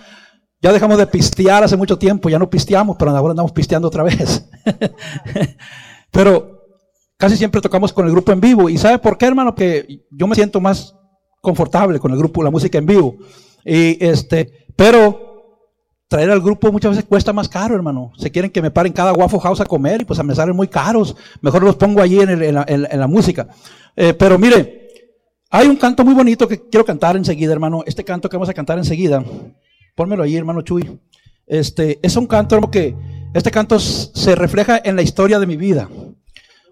Ya 0.62 0.72
dejamos 0.72 1.00
de 1.00 1.08
pistear 1.08 1.64
hace 1.64 1.76
mucho 1.76 1.98
tiempo, 1.98 2.30
ya 2.30 2.38
no 2.38 2.48
pisteamos, 2.48 2.96
pero 3.00 3.10
ahora 3.10 3.32
andamos 3.32 3.54
pisteando 3.54 3.88
otra 3.88 4.04
vez. 4.04 4.48
pero 6.12 6.60
casi 7.18 7.38
siempre 7.38 7.60
tocamos 7.60 7.92
con 7.92 8.06
el 8.06 8.12
grupo 8.12 8.32
en 8.34 8.40
vivo. 8.40 8.70
¿Y 8.70 8.78
sabe 8.78 9.00
por 9.00 9.18
qué, 9.18 9.26
hermano? 9.26 9.56
Que 9.56 10.06
yo 10.12 10.28
me 10.28 10.36
siento 10.36 10.62
más 10.62 10.94
confortable 11.42 11.98
con 11.98 12.12
el 12.12 12.20
grupo, 12.20 12.44
la 12.44 12.52
música 12.52 12.78
en 12.78 12.86
vivo. 12.86 13.16
Y 13.66 13.98
este, 14.06 14.68
pero 14.76 15.33
traer 16.14 16.30
al 16.30 16.42
grupo 16.42 16.72
muchas 16.72 16.92
veces 16.92 17.06
cuesta 17.06 17.34
más 17.34 17.50
caro, 17.50 17.74
hermano. 17.74 18.12
Se 18.20 18.30
quieren 18.30 18.52
que 18.52 18.62
me 18.62 18.70
paren 18.70 18.94
cada 18.94 19.14
Waffle 19.14 19.40
House 19.40 19.62
a 19.62 19.66
comer 19.66 20.02
y 20.02 20.06
pues 20.06 20.24
me 20.24 20.36
salen 20.36 20.56
muy 20.56 20.68
caros. 20.68 21.16
Mejor 21.42 21.64
los 21.64 21.76
pongo 21.76 22.04
allí 22.04 22.20
en, 22.20 22.54
la, 22.54 23.08
música. 23.08 23.48
Eh, 23.96 24.14
pero 24.14 24.38
mire, 24.38 24.90
hay 25.50 25.68
un 25.68 25.76
canto 25.76 26.06
muy 26.06 26.14
bonito 26.14 26.48
que 26.48 26.70
quiero 26.70 26.86
cantar 26.86 27.18
enseguida, 27.18 27.52
hermano. 27.52 27.84
Este 27.88 28.04
canto 28.04 28.30
que 28.30 28.38
vamos 28.38 28.48
a 28.48 28.54
cantar 28.54 28.78
enseguida. 28.78 29.24
Pónmelo 29.96 30.22
ahí, 30.22 30.36
hermano 30.36 30.62
Chuy. 30.62 31.00
Este, 31.48 31.98
es 32.04 32.16
un 32.16 32.28
canto, 32.28 32.54
hermano, 32.54 32.70
que 32.70 32.96
este 33.34 33.50
canto 33.50 33.80
se 33.80 34.36
refleja 34.36 34.80
en 34.84 34.96
la 34.96 35.02
historia 35.02 35.40
de 35.40 35.48
mi 35.48 35.58
vida. 35.58 35.90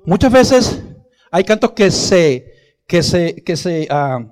Muchas 0.06 0.32
veces 0.32 0.84
hay 1.32 1.43
cantos 1.45 1.71
que 1.71 1.89
se, 1.89 2.45
que 2.86 3.01
se, 3.01 3.43
que 3.43 3.58
se, 3.58 3.88
uh, 3.89 4.23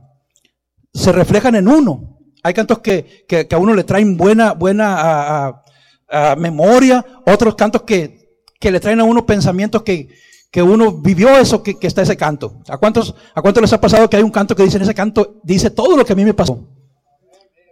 se 0.93 1.11
reflejan 1.11 1.55
en 1.55 1.67
uno. 1.67 2.18
Hay 2.43 2.53
cantos 2.53 2.79
que, 2.79 3.25
a 3.49 3.57
uno 3.57 3.73
le 3.73 3.83
traen 3.83 4.15
buena, 4.17 4.53
buena 4.53 5.61
memoria, 6.37 7.05
otros 7.25 7.55
cantos 7.55 7.83
que, 7.83 8.29
le 8.61 8.79
traen 8.79 8.99
a 8.99 9.03
uno 9.03 9.25
pensamientos 9.25 9.83
que, 9.83 10.09
uno 10.61 10.93
vivió 10.93 11.37
eso 11.37 11.61
que, 11.61 11.77
está 11.81 12.01
ese 12.01 12.17
canto. 12.17 12.61
¿A 12.67 12.77
cuántos, 12.77 13.13
¿A 13.35 13.41
cuántos 13.41 13.61
les 13.61 13.73
ha 13.73 13.81
pasado 13.81 14.09
que 14.09 14.17
hay 14.17 14.23
un 14.23 14.31
canto 14.31 14.55
que 14.55 14.63
dice 14.63 14.77
en 14.77 14.83
ese 14.83 14.95
canto, 14.95 15.39
dice 15.43 15.69
todo 15.69 15.97
lo 15.97 16.05
que 16.05 16.13
a 16.13 16.15
mí 16.15 16.25
me 16.25 16.33
pasó? 16.33 16.67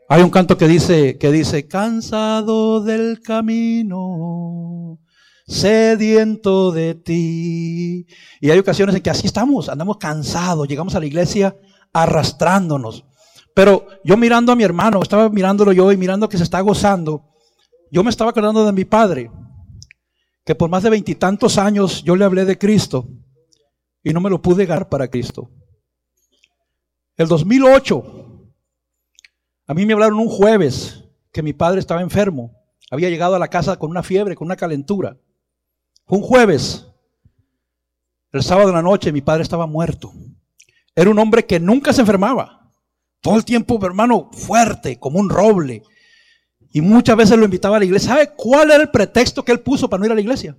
Hay 0.10 0.22
un 0.22 0.30
canto 0.30 0.58
que 0.58 0.68
dice, 0.68 1.18
que 1.18 1.32
dice, 1.32 1.68
cansado 1.68 2.82
del 2.82 3.22
camino, 3.22 5.00
sediento 5.46 6.72
de 6.72 6.96
ti. 6.96 8.08
Y 8.40 8.50
hay 8.50 8.60
ocasiones 8.60 8.96
en 8.96 9.02
que 9.02 9.10
así 9.10 9.28
estamos, 9.28 9.68
andamos 9.68 9.98
cansados, 9.98 10.68
llegamos 10.68 10.96
a 10.96 11.02
la 11.02 11.06
iglesia 11.06 11.58
arrastrándonos. 11.92 13.04
Pero 13.58 13.88
yo 14.04 14.16
mirando 14.18 14.52
a 14.52 14.56
mi 14.56 14.64
hermano, 14.64 15.02
estaba 15.02 15.30
mirándolo 15.30 15.72
yo 15.72 15.92
y 15.92 15.98
mirando 15.98 16.30
que 16.30 16.38
se 16.38 16.44
está 16.44 16.62
gozando, 16.62 17.34
yo 17.90 18.04
me 18.04 18.12
estaba 18.12 18.30
acordando 18.30 18.64
de 18.64 18.72
mi 18.72 18.86
padre, 18.86 19.32
que 20.46 20.54
por 20.54 20.70
más 20.70 20.84
de 20.84 20.92
veintitantos 20.92 21.58
años 21.58 22.04
yo 22.04 22.16
le 22.16 22.24
hablé 22.24 22.46
de 22.46 22.60
Cristo 22.60 23.10
y 24.04 24.14
no 24.14 24.22
me 24.22 24.30
lo 24.30 24.44
pude 24.44 24.68
dar 24.68 24.90
para 24.90 25.08
Cristo. 25.08 25.50
El 27.16 27.28
2008, 27.28 28.54
a 29.66 29.74
mí 29.74 29.88
me 29.88 29.94
hablaron 29.94 30.20
un 30.20 30.30
jueves 30.30 31.06
que 31.34 31.42
mi 31.42 31.54
padre 31.54 31.80
estaba 31.80 32.04
enfermo, 32.04 32.52
había 32.92 33.10
llegado 33.10 33.34
a 33.34 33.40
la 33.40 33.48
casa 33.48 33.76
con 33.78 33.90
una 33.90 34.04
fiebre, 34.04 34.36
con 34.36 34.46
una 34.46 34.56
calentura. 34.56 35.18
Un 36.06 36.22
jueves. 36.22 36.86
El 38.32 38.44
sábado 38.44 38.68
de 38.68 38.76
la 38.76 38.84
noche 38.84 39.12
mi 39.12 39.22
padre 39.22 39.42
estaba 39.42 39.66
muerto. 39.66 40.14
Era 40.94 41.10
un 41.10 41.18
hombre 41.18 41.48
que 41.48 41.60
nunca 41.60 41.92
se 41.92 42.02
enfermaba. 42.02 42.57
Todo 43.22 43.36
el 43.36 43.46
tiempo, 43.46 43.80
hermano, 43.86 44.30
fuerte, 44.32 45.00
como 45.00 45.20
un 45.20 45.30
roble. 45.30 45.84
Y 46.72 46.82
muchas 46.82 47.16
veces 47.16 47.38
lo 47.38 47.46
invitaba 47.46 47.78
a 47.78 47.80
la 47.80 47.86
iglesia. 47.86 48.10
¿Sabe 48.10 48.32
cuál 48.36 48.72
era 48.72 48.82
el 48.82 48.90
pretexto 48.90 49.44
que 49.44 49.52
él 49.52 49.60
puso 49.60 49.90
para 49.90 50.00
no 50.00 50.06
ir 50.06 50.12
a 50.12 50.16
la 50.16 50.22
iglesia? 50.22 50.56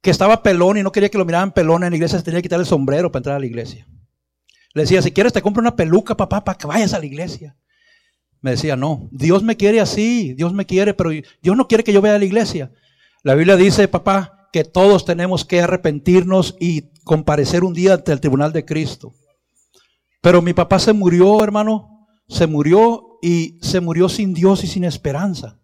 Que 0.00 0.10
estaba 0.10 0.42
pelón 0.42 0.76
y 0.76 0.82
no 0.82 0.92
quería 0.92 1.08
que 1.08 1.18
lo 1.18 1.24
miraran 1.24 1.52
pelón 1.52 1.82
en 1.82 1.90
la 1.90 1.96
iglesia, 1.96 2.18
se 2.18 2.24
tenía 2.24 2.38
que 2.38 2.44
quitar 2.44 2.60
el 2.60 2.66
sombrero 2.66 3.10
para 3.10 3.20
entrar 3.20 3.36
a 3.36 3.40
la 3.40 3.46
iglesia. 3.46 3.86
Le 4.74 4.82
decía, 4.82 5.00
si 5.02 5.12
quieres 5.12 5.32
te 5.32 5.40
compro 5.40 5.60
una 5.60 5.76
peluca, 5.76 6.16
papá, 6.16 6.44
para 6.44 6.58
que 6.58 6.66
vayas 6.66 6.92
a 6.94 6.98
la 6.98 7.06
iglesia. 7.06 7.56
Me 8.40 8.50
decía, 8.50 8.76
no, 8.76 9.08
Dios 9.10 9.42
me 9.42 9.56
quiere 9.56 9.80
así, 9.80 10.34
Dios 10.34 10.52
me 10.52 10.66
quiere, 10.66 10.92
pero 10.92 11.10
Dios 11.10 11.56
no 11.56 11.66
quiere 11.66 11.82
que 11.82 11.92
yo 11.92 12.02
vaya 12.02 12.16
a 12.16 12.18
la 12.18 12.24
iglesia. 12.26 12.70
La 13.22 13.34
Biblia 13.34 13.56
dice, 13.56 13.88
papá, 13.88 14.48
que 14.52 14.64
todos 14.64 15.04
tenemos 15.04 15.44
que 15.44 15.62
arrepentirnos 15.62 16.54
y 16.60 16.90
comparecer 17.04 17.64
un 17.64 17.72
día 17.72 17.94
ante 17.94 18.12
el 18.12 18.20
tribunal 18.20 18.52
de 18.52 18.64
Cristo. 18.64 19.14
Pero 20.24 20.40
mi 20.40 20.54
papá 20.54 20.78
se 20.78 20.94
murió, 20.94 21.44
hermano, 21.44 22.08
se 22.26 22.46
murió 22.46 23.18
y 23.20 23.58
se 23.60 23.82
murió 23.82 24.08
sin 24.08 24.32
Dios 24.32 24.64
y 24.64 24.66
sin 24.66 24.84
esperanza. 24.84 25.58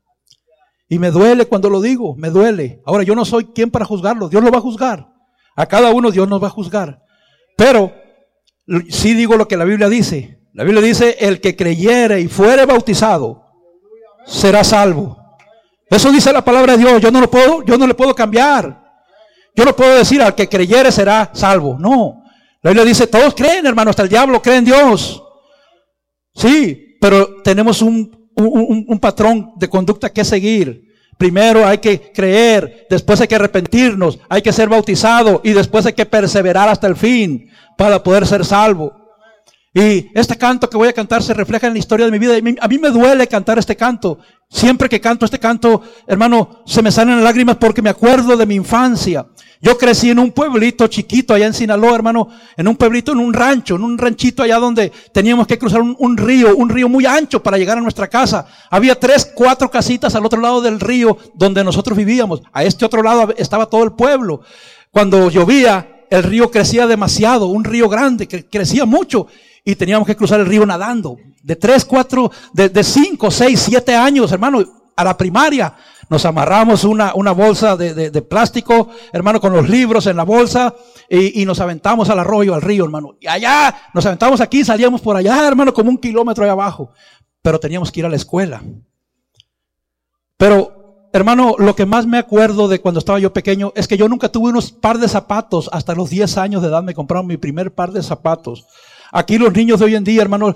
Y 0.86 0.98
me 0.98 1.10
duele 1.10 1.46
cuando 1.46 1.70
lo 1.70 1.80
digo, 1.80 2.14
me 2.14 2.28
duele. 2.28 2.82
Ahora 2.84 3.02
yo 3.02 3.14
no 3.14 3.24
soy 3.24 3.46
quien 3.54 3.70
para 3.70 3.86
juzgarlo, 3.86 4.28
Dios 4.28 4.44
lo 4.44 4.50
va 4.50 4.58
a 4.58 4.60
juzgar. 4.60 5.08
A 5.56 5.64
cada 5.64 5.92
uno 5.92 6.10
Dios 6.10 6.28
nos 6.28 6.42
va 6.42 6.48
a 6.48 6.50
juzgar. 6.50 7.00
Pero 7.56 7.90
sí 8.90 9.14
digo 9.14 9.38
lo 9.38 9.48
que 9.48 9.56
la 9.56 9.64
Biblia 9.64 9.88
dice. 9.88 10.42
La 10.52 10.64
Biblia 10.64 10.82
dice, 10.82 11.16
el 11.20 11.40
que 11.40 11.56
creyere 11.56 12.20
y 12.20 12.28
fuere 12.28 12.66
bautizado 12.66 13.42
será 14.26 14.62
salvo. 14.62 15.16
Eso 15.88 16.12
dice 16.12 16.34
la 16.34 16.44
palabra 16.44 16.76
de 16.76 16.80
Dios. 16.80 17.00
Yo 17.00 17.10
no 17.10 17.22
lo 17.22 17.30
puedo, 17.30 17.64
yo 17.64 17.78
no 17.78 17.86
le 17.86 17.94
puedo 17.94 18.14
cambiar. 18.14 18.84
Yo 19.56 19.64
no 19.64 19.74
puedo 19.74 19.96
decir 19.96 20.20
al 20.20 20.34
que 20.34 20.50
creyere 20.50 20.92
será 20.92 21.30
salvo. 21.32 21.78
No. 21.78 22.19
La 22.62 22.70
Biblia 22.70 22.84
dice, 22.84 23.06
todos 23.06 23.34
creen, 23.34 23.66
hermano, 23.66 23.90
hasta 23.90 24.02
el 24.02 24.08
diablo 24.08 24.42
cree 24.42 24.56
en 24.56 24.64
Dios. 24.64 25.22
Sí, 26.34 26.96
pero 27.00 27.42
tenemos 27.42 27.80
un, 27.80 28.30
un, 28.36 28.98
patrón 29.00 29.52
de 29.56 29.68
conducta 29.68 30.12
que 30.12 30.24
seguir. 30.24 30.88
Primero 31.18 31.66
hay 31.66 31.78
que 31.78 32.12
creer, 32.12 32.86
después 32.88 33.20
hay 33.20 33.28
que 33.28 33.34
arrepentirnos, 33.34 34.18
hay 34.28 34.42
que 34.42 34.52
ser 34.52 34.68
bautizado 34.68 35.40
y 35.44 35.52
después 35.52 35.84
hay 35.86 35.92
que 35.92 36.06
perseverar 36.06 36.68
hasta 36.68 36.86
el 36.86 36.96
fin 36.96 37.50
para 37.76 38.02
poder 38.02 38.26
ser 38.26 38.44
salvo. 38.44 38.92
Y 39.72 40.08
este 40.14 40.36
canto 40.36 40.68
que 40.68 40.76
voy 40.76 40.88
a 40.88 40.92
cantar 40.92 41.22
se 41.22 41.34
refleja 41.34 41.66
en 41.66 41.74
la 41.74 41.78
historia 41.78 42.06
de 42.06 42.12
mi 42.12 42.18
vida. 42.18 42.36
A 42.60 42.68
mí 42.68 42.78
me 42.78 42.90
duele 42.90 43.26
cantar 43.26 43.58
este 43.58 43.76
canto. 43.76 44.18
Siempre 44.52 44.88
que 44.88 45.00
canto 45.00 45.24
este 45.24 45.38
canto, 45.38 45.80
hermano, 46.08 46.62
se 46.66 46.82
me 46.82 46.90
salen 46.90 47.22
lágrimas 47.22 47.56
porque 47.56 47.82
me 47.82 47.90
acuerdo 47.90 48.36
de 48.36 48.46
mi 48.46 48.56
infancia. 48.56 49.24
Yo 49.62 49.78
crecí 49.78 50.10
en 50.10 50.18
un 50.18 50.32
pueblito 50.32 50.88
chiquito 50.88 51.34
allá 51.34 51.46
en 51.46 51.54
Sinaloa, 51.54 51.94
hermano, 51.94 52.28
en 52.56 52.66
un 52.66 52.74
pueblito, 52.74 53.12
en 53.12 53.18
un 53.18 53.32
rancho, 53.32 53.76
en 53.76 53.84
un 53.84 53.96
ranchito 53.96 54.42
allá 54.42 54.58
donde 54.58 54.90
teníamos 55.12 55.46
que 55.46 55.56
cruzar 55.56 55.82
un, 55.82 56.16
río, 56.16 56.56
un 56.56 56.68
río 56.68 56.88
muy 56.88 57.06
ancho 57.06 57.40
para 57.40 57.58
llegar 57.58 57.78
a 57.78 57.80
nuestra 57.80 58.08
casa. 58.08 58.44
Había 58.70 58.98
tres, 58.98 59.30
cuatro 59.34 59.70
casitas 59.70 60.16
al 60.16 60.26
otro 60.26 60.40
lado 60.40 60.60
del 60.60 60.80
río 60.80 61.16
donde 61.34 61.62
nosotros 61.62 61.96
vivíamos. 61.96 62.42
A 62.52 62.64
este 62.64 62.84
otro 62.84 63.04
lado 63.04 63.32
estaba 63.36 63.66
todo 63.66 63.84
el 63.84 63.92
pueblo. 63.92 64.40
Cuando 64.90 65.30
llovía, 65.30 66.06
el 66.10 66.24
río 66.24 66.50
crecía 66.50 66.88
demasiado, 66.88 67.46
un 67.46 67.62
río 67.62 67.88
grande, 67.88 68.26
que 68.26 68.46
crecía 68.46 68.84
mucho 68.84 69.28
y 69.64 69.74
teníamos 69.74 70.06
que 70.06 70.16
cruzar 70.16 70.40
el 70.40 70.46
río 70.46 70.64
nadando. 70.66 71.16
De 71.42 71.56
tres, 71.56 71.84
cuatro, 71.84 72.30
de, 72.52 72.84
cinco, 72.84 73.30
seis, 73.30 73.60
siete 73.60 73.94
años, 73.94 74.32
hermano, 74.32 74.62
a 74.96 75.04
la 75.04 75.16
primaria. 75.16 75.74
Nos 76.08 76.24
amarramos 76.24 76.84
una, 76.84 77.14
una 77.14 77.32
bolsa 77.32 77.76
de, 77.76 78.22
plástico, 78.22 78.88
hermano, 79.12 79.40
con 79.40 79.52
los 79.52 79.68
libros 79.68 80.06
en 80.06 80.16
la 80.16 80.24
bolsa 80.24 80.74
y, 81.08 81.44
nos 81.44 81.60
aventamos 81.60 82.10
al 82.10 82.18
arroyo, 82.18 82.54
al 82.54 82.62
río, 82.62 82.84
hermano. 82.84 83.16
Y 83.20 83.28
allá, 83.28 83.74
nos 83.94 84.04
aventamos 84.06 84.40
aquí, 84.40 84.64
salíamos 84.64 85.00
por 85.00 85.16
allá, 85.16 85.46
hermano, 85.46 85.72
como 85.72 85.90
un 85.90 85.98
kilómetro 85.98 86.44
ahí 86.44 86.50
abajo. 86.50 86.90
Pero 87.42 87.60
teníamos 87.60 87.92
que 87.92 88.00
ir 88.00 88.06
a 88.06 88.10
la 88.10 88.16
escuela. 88.16 88.62
Pero, 90.36 91.06
hermano, 91.12 91.54
lo 91.58 91.76
que 91.76 91.86
más 91.86 92.06
me 92.06 92.18
acuerdo 92.18 92.66
de 92.66 92.80
cuando 92.80 92.98
estaba 92.98 93.18
yo 93.18 93.32
pequeño 93.32 93.72
es 93.76 93.86
que 93.86 93.96
yo 93.96 94.08
nunca 94.08 94.30
tuve 94.30 94.50
unos 94.50 94.72
par 94.72 94.98
de 94.98 95.06
zapatos. 95.06 95.70
Hasta 95.72 95.94
los 95.94 96.10
10 96.10 96.38
años 96.38 96.62
de 96.62 96.68
edad 96.68 96.82
me 96.82 96.94
compraron 96.94 97.26
mi 97.26 97.36
primer 97.36 97.72
par 97.74 97.92
de 97.92 98.02
zapatos. 98.02 98.66
Aquí 99.12 99.38
los 99.38 99.52
niños 99.52 99.80
de 99.80 99.86
hoy 99.86 99.94
en 99.96 100.04
día, 100.04 100.22
hermano, 100.22 100.54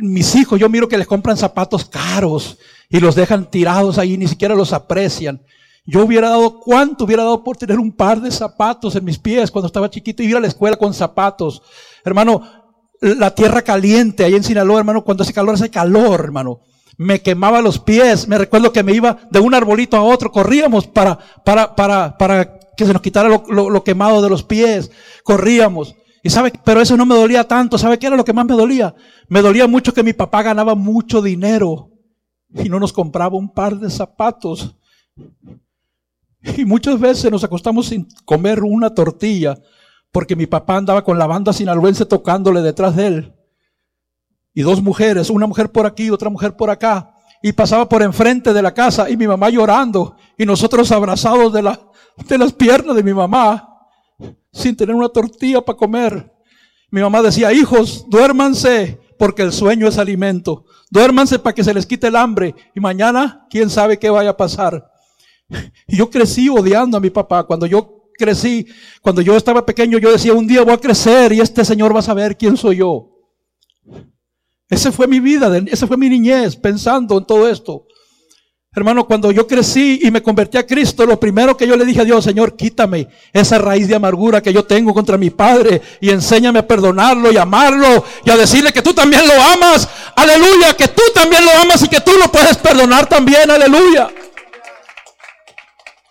mis 0.00 0.34
hijos, 0.36 0.58
yo 0.58 0.68
miro 0.68 0.88
que 0.88 0.98
les 0.98 1.06
compran 1.06 1.36
zapatos 1.36 1.84
caros 1.84 2.58
y 2.88 3.00
los 3.00 3.14
dejan 3.14 3.50
tirados 3.50 3.98
ahí, 3.98 4.16
ni 4.16 4.28
siquiera 4.28 4.54
los 4.54 4.72
aprecian. 4.72 5.42
Yo 5.84 6.04
hubiera 6.04 6.28
dado, 6.28 6.60
¿cuánto 6.60 7.04
hubiera 7.04 7.24
dado 7.24 7.42
por 7.42 7.56
tener 7.56 7.78
un 7.78 7.90
par 7.92 8.20
de 8.20 8.30
zapatos 8.30 8.94
en 8.94 9.04
mis 9.04 9.18
pies 9.18 9.50
cuando 9.50 9.66
estaba 9.66 9.90
chiquito 9.90 10.22
y 10.22 10.26
ir 10.26 10.36
a 10.36 10.40
la 10.40 10.46
escuela 10.46 10.76
con 10.76 10.92
zapatos? 10.94 11.62
Hermano, 12.04 12.42
la 13.00 13.34
tierra 13.34 13.62
caliente 13.62 14.24
ahí 14.24 14.34
en 14.34 14.44
Sinaloa, 14.44 14.80
hermano, 14.80 15.02
cuando 15.02 15.22
hace 15.22 15.32
calor, 15.32 15.54
hace 15.54 15.70
calor, 15.70 16.20
hermano. 16.20 16.60
Me 16.98 17.22
quemaba 17.22 17.62
los 17.62 17.78
pies. 17.78 18.28
Me 18.28 18.38
recuerdo 18.38 18.72
que 18.72 18.82
me 18.82 18.92
iba 18.92 19.18
de 19.30 19.40
un 19.40 19.54
arbolito 19.54 19.96
a 19.96 20.02
otro. 20.02 20.30
Corríamos 20.30 20.86
para, 20.86 21.18
para, 21.44 21.74
para, 21.74 22.18
para 22.18 22.58
que 22.76 22.84
se 22.84 22.92
nos 22.92 23.00
quitara 23.00 23.28
lo, 23.28 23.70
lo 23.70 23.84
quemado 23.84 24.20
de 24.20 24.28
los 24.28 24.42
pies. 24.42 24.90
Corríamos. 25.22 25.94
Y 26.22 26.30
sabe, 26.30 26.52
pero 26.64 26.80
eso 26.80 26.96
no 26.96 27.06
me 27.06 27.14
dolía 27.14 27.44
tanto. 27.44 27.78
¿Sabe 27.78 27.98
qué 27.98 28.06
era 28.06 28.16
lo 28.16 28.24
que 28.24 28.32
más 28.32 28.46
me 28.46 28.54
dolía? 28.54 28.94
Me 29.28 29.40
dolía 29.40 29.66
mucho 29.66 29.92
que 29.92 30.02
mi 30.02 30.12
papá 30.12 30.42
ganaba 30.42 30.74
mucho 30.74 31.22
dinero 31.22 31.90
y 32.54 32.68
no 32.68 32.80
nos 32.80 32.92
compraba 32.92 33.36
un 33.36 33.48
par 33.48 33.76
de 33.76 33.90
zapatos. 33.90 34.74
Y 36.56 36.64
muchas 36.64 36.98
veces 36.98 37.30
nos 37.30 37.44
acostamos 37.44 37.86
sin 37.86 38.06
comer 38.24 38.62
una 38.62 38.94
tortilla 38.94 39.58
porque 40.12 40.36
mi 40.36 40.46
papá 40.46 40.76
andaba 40.76 41.04
con 41.04 41.18
la 41.18 41.26
banda 41.26 41.52
sinaloense 41.52 42.06
tocándole 42.06 42.62
detrás 42.62 42.96
de 42.96 43.06
él. 43.06 43.34
Y 44.54 44.62
dos 44.62 44.82
mujeres, 44.82 45.30
una 45.30 45.46
mujer 45.46 45.70
por 45.70 45.86
aquí 45.86 46.10
otra 46.10 46.30
mujer 46.30 46.56
por 46.56 46.70
acá. 46.70 47.14
y 47.40 47.52
pasaba 47.52 47.88
por 47.88 48.02
enfrente 48.02 48.52
de 48.52 48.62
la 48.62 48.74
casa 48.74 49.08
y 49.08 49.16
mi 49.16 49.28
mamá 49.28 49.48
llorando 49.50 50.16
y 50.36 50.44
nosotros 50.44 50.90
abrazados 50.90 51.52
de, 51.52 51.62
la, 51.62 51.80
de 52.26 52.38
las 52.38 52.52
piernas 52.52 52.96
de 52.96 53.02
mi 53.04 53.14
mamá 53.14 53.67
sin 54.58 54.76
tener 54.76 54.94
una 54.94 55.08
tortilla 55.08 55.60
para 55.60 55.78
comer. 55.78 56.32
Mi 56.90 57.00
mamá 57.00 57.22
decía, 57.22 57.52
hijos, 57.52 58.04
duérmanse 58.08 58.98
porque 59.18 59.42
el 59.42 59.52
sueño 59.52 59.88
es 59.88 59.98
alimento. 59.98 60.64
Duérmanse 60.90 61.38
para 61.38 61.54
que 61.54 61.64
se 61.64 61.74
les 61.74 61.86
quite 61.86 62.06
el 62.06 62.16
hambre 62.16 62.54
y 62.74 62.80
mañana 62.80 63.46
quién 63.50 63.68
sabe 63.68 63.98
qué 63.98 64.10
vaya 64.10 64.30
a 64.30 64.36
pasar. 64.36 64.90
Y 65.86 65.96
yo 65.96 66.10
crecí 66.10 66.48
odiando 66.50 66.98
a 66.98 67.00
mi 67.00 67.08
papá. 67.08 67.44
Cuando 67.44 67.64
yo 67.64 68.04
crecí, 68.18 68.66
cuando 69.00 69.22
yo 69.22 69.34
estaba 69.34 69.64
pequeño, 69.64 69.98
yo 69.98 70.12
decía, 70.12 70.34
un 70.34 70.46
día 70.46 70.62
voy 70.62 70.74
a 70.74 70.78
crecer 70.78 71.32
y 71.32 71.40
este 71.40 71.64
Señor 71.64 71.94
va 71.94 72.00
a 72.00 72.02
saber 72.02 72.36
quién 72.36 72.56
soy 72.56 72.76
yo. 72.76 73.08
Esa 74.68 74.92
fue 74.92 75.06
mi 75.06 75.18
vida, 75.18 75.50
esa 75.66 75.86
fue 75.86 75.96
mi 75.96 76.10
niñez, 76.10 76.54
pensando 76.54 77.16
en 77.16 77.24
todo 77.24 77.48
esto. 77.48 77.86
Hermano, 78.74 79.06
cuando 79.06 79.32
yo 79.32 79.46
crecí 79.46 80.00
y 80.02 80.10
me 80.10 80.22
convertí 80.22 80.58
a 80.58 80.66
Cristo, 80.66 81.06
lo 81.06 81.18
primero 81.18 81.56
que 81.56 81.66
yo 81.66 81.74
le 81.76 81.86
dije 81.86 82.02
a 82.02 82.04
Dios, 82.04 82.22
Señor, 82.22 82.54
quítame 82.54 83.08
esa 83.32 83.58
raíz 83.58 83.88
de 83.88 83.94
amargura 83.94 84.42
que 84.42 84.52
yo 84.52 84.64
tengo 84.64 84.92
contra 84.92 85.16
mi 85.16 85.30
Padre 85.30 85.80
y 86.00 86.10
enséñame 86.10 86.58
a 86.58 86.66
perdonarlo 86.66 87.32
y 87.32 87.38
amarlo 87.38 88.04
y 88.24 88.30
a 88.30 88.36
decirle 88.36 88.72
que 88.72 88.82
tú 88.82 88.92
también 88.92 89.26
lo 89.26 89.32
amas. 89.32 89.88
Aleluya, 90.14 90.76
que 90.76 90.88
tú 90.88 91.02
también 91.14 91.44
lo 91.44 91.50
amas 91.62 91.82
y 91.82 91.88
que 91.88 92.00
tú 92.00 92.12
lo 92.22 92.30
puedes 92.30 92.58
perdonar 92.58 93.06
también. 93.06 93.50
Aleluya. 93.50 94.10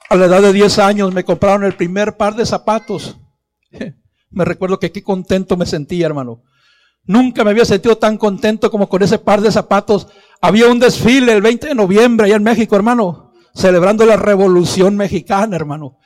A 0.09 0.15
la 0.15 0.25
edad 0.25 0.41
de 0.41 0.53
10 0.53 0.79
años 0.79 1.13
me 1.13 1.23
compraron 1.23 1.63
el 1.63 1.75
primer 1.75 2.17
par 2.17 2.35
de 2.35 2.45
zapatos. 2.45 3.17
Me 4.29 4.43
recuerdo 4.43 4.77
que 4.77 4.91
qué 4.91 5.01
contento 5.01 5.55
me 5.55 5.65
sentía, 5.65 6.05
hermano. 6.05 6.43
Nunca 7.07 7.45
me 7.45 7.51
había 7.51 7.63
sentido 7.63 7.97
tan 7.97 8.17
contento 8.17 8.69
como 8.69 8.89
con 8.89 9.01
ese 9.01 9.17
par 9.17 9.39
de 9.39 9.51
zapatos. 9.51 10.07
Había 10.41 10.67
un 10.67 10.77
desfile 10.77 11.31
el 11.31 11.41
20 11.41 11.69
de 11.69 11.75
noviembre 11.75 12.27
allá 12.27 12.35
en 12.35 12.43
México, 12.43 12.75
hermano, 12.75 13.31
celebrando 13.55 14.05
la 14.05 14.17
revolución 14.17 14.97
mexicana, 14.97 15.55
hermano. 15.55 15.97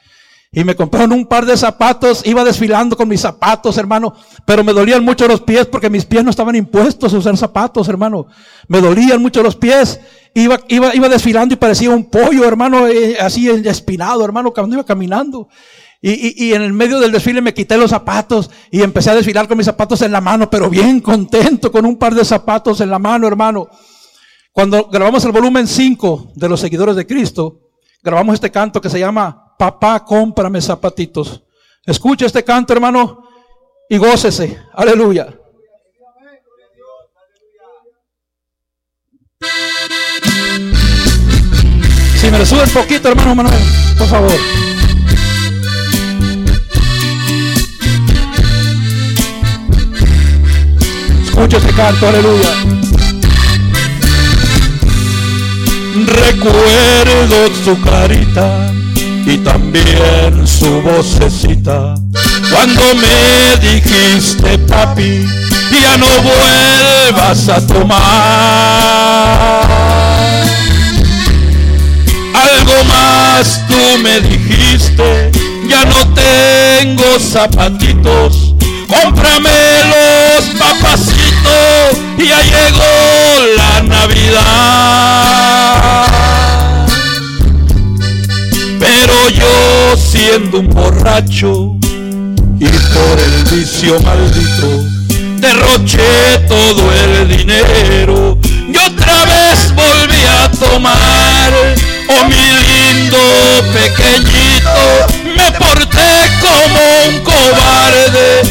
Y 0.54 0.64
me 0.64 0.76
compraron 0.76 1.14
un 1.14 1.26
par 1.26 1.46
de 1.46 1.56
zapatos, 1.56 2.24
iba 2.26 2.44
desfilando 2.44 2.98
con 2.98 3.08
mis 3.08 3.22
zapatos, 3.22 3.78
hermano, 3.78 4.14
pero 4.46 4.66
me 4.66 4.74
dolían 4.74 5.04
mucho 5.04 5.26
los 5.26 5.42
pies 5.42 5.66
porque 5.66 5.90
mis 5.90 6.06
pies 6.06 6.26
no 6.26 6.30
estaban 6.30 6.56
impuestos 6.56 7.14
a 7.14 7.18
usar 7.18 7.38
zapatos, 7.38 7.88
hermano. 7.88 8.28
Me 8.68 8.82
dolían 8.82 9.22
mucho 9.22 9.42
los 9.42 9.56
pies. 9.56 10.00
Iba, 10.34 10.60
iba, 10.68 10.94
iba 10.94 11.10
desfilando 11.10 11.54
y 11.54 11.58
parecía 11.58 11.90
un 11.90 12.10
pollo, 12.10 12.46
hermano, 12.46 12.88
eh, 12.88 13.18
así 13.20 13.50
espinado, 13.50 14.24
hermano, 14.24 14.52
cuando 14.52 14.76
iba 14.76 14.86
caminando. 14.86 15.48
Y, 16.04 16.54
en 16.54 16.64
el 16.64 16.74
medio 16.74 17.00
del 17.00 17.12
desfile 17.12 17.42
me 17.42 17.54
quité 17.54 17.78
los 17.78 17.92
zapatos 17.92 18.50
y 18.72 18.82
empecé 18.82 19.12
a 19.12 19.16
desfilar 19.16 19.48
con 19.48 19.56
mis 19.56 19.68
zapatos 19.68 20.02
en 20.02 20.12
la 20.12 20.20
mano, 20.20 20.50
pero 20.50 20.68
bien 20.68 21.00
contento 21.00 21.72
con 21.72 21.86
un 21.86 21.98
par 21.98 22.16
de 22.16 22.26
zapatos 22.26 22.82
en 22.82 22.90
la 22.90 22.98
mano, 22.98 23.28
hermano. 23.28 23.70
Cuando 24.52 24.86
grabamos 24.86 25.24
el 25.26 25.32
volumen 25.32 25.68
5 25.68 26.34
de 26.36 26.50
los 26.50 26.60
seguidores 26.60 26.96
de 26.96 27.06
Cristo, 27.06 27.70
grabamos 28.02 28.34
este 28.34 28.50
canto 28.50 28.82
que 28.82 28.90
se 28.90 29.00
llama 29.00 29.56
Papá, 29.60 30.04
cómprame 30.04 30.60
zapatitos. 30.60 31.44
Escucha 31.86 32.26
este 32.26 32.44
canto, 32.44 32.74
hermano, 32.74 33.24
y 33.88 33.98
gócese. 33.98 34.60
Aleluya. 34.74 35.38
Si 42.18 42.32
me 42.32 42.40
le 42.40 42.46
sube 42.46 42.64
un 42.64 42.70
poquito, 42.70 43.08
hermano 43.08 43.36
Manuel, 43.36 43.64
por 43.98 44.08
favor. 44.08 44.71
Escucha 51.42 51.58
este 51.58 51.74
canto, 51.74 52.08
aleluya. 52.08 52.54
Recuerdo 56.06 57.50
su 57.66 57.82
carita 57.82 58.72
y 59.26 59.40
también 59.40 60.46
su 60.46 60.84
vocecita. 60.84 61.96
Cuando 62.52 62.84
me 62.94 63.58
dijiste, 63.60 64.60
papi, 64.60 65.26
ya 65.82 65.98
no 65.98 66.06
vuelvas 66.22 67.50
a 67.50 67.66
tomar. 67.66 67.98
Algo 72.36 72.84
más 72.84 73.66
tú 73.68 73.98
me 74.04 74.22
dijiste, 74.22 75.32
ya 75.68 75.86
no 75.86 76.08
tengo 76.14 77.18
zapatitos 77.20 78.52
cómprame 78.92 79.50
los 79.86 80.46
y 82.18 82.28
ya 82.28 82.42
llegó 82.42 82.92
la 83.58 83.82
Navidad. 83.84 84.42
Pero 88.80 89.30
yo 89.30 89.98
siendo 89.98 90.60
un 90.60 90.70
borracho 90.70 91.76
y 92.60 92.68
por 92.68 93.20
el 93.20 93.44
vicio 93.52 94.00
maldito 94.02 95.02
derroché 95.42 96.38
todo 96.48 96.92
el 96.94 97.28
dinero 97.28 98.38
y 98.72 98.78
otra 98.78 99.26
vez 99.26 99.74
volví 99.76 100.24
a 100.40 100.52
tomar. 100.52 101.52
Oh 102.08 102.24
mi 102.28 102.46
lindo 102.70 103.18
pequeñito, 103.74 104.84
me 105.36 105.52
porté 105.58 106.12
como 106.40 106.82
un 107.08 107.24
cobarde 107.24 108.42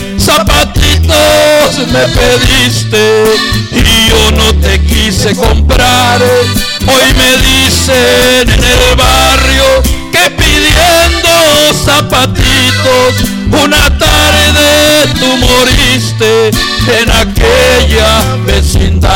zapatitos 1.10 1.86
me 1.92 2.06
pediste 2.08 3.24
y 3.72 4.08
yo 4.08 4.30
no 4.32 4.54
te 4.60 4.80
quise 4.80 5.34
comprar. 5.34 6.20
Hoy 6.22 7.14
me 7.14 7.36
dicen 7.38 8.48
en 8.48 8.64
el 8.64 8.96
barrio 8.96 9.82
que 10.12 10.30
pidiendo 10.30 11.30
zapatitos 11.84 13.14
una 13.46 13.98
tarde 13.98 15.06
tú 15.18 15.36
moriste 15.36 16.48
en 16.48 17.10
aquella 17.10 18.36
vecindad. 18.46 19.10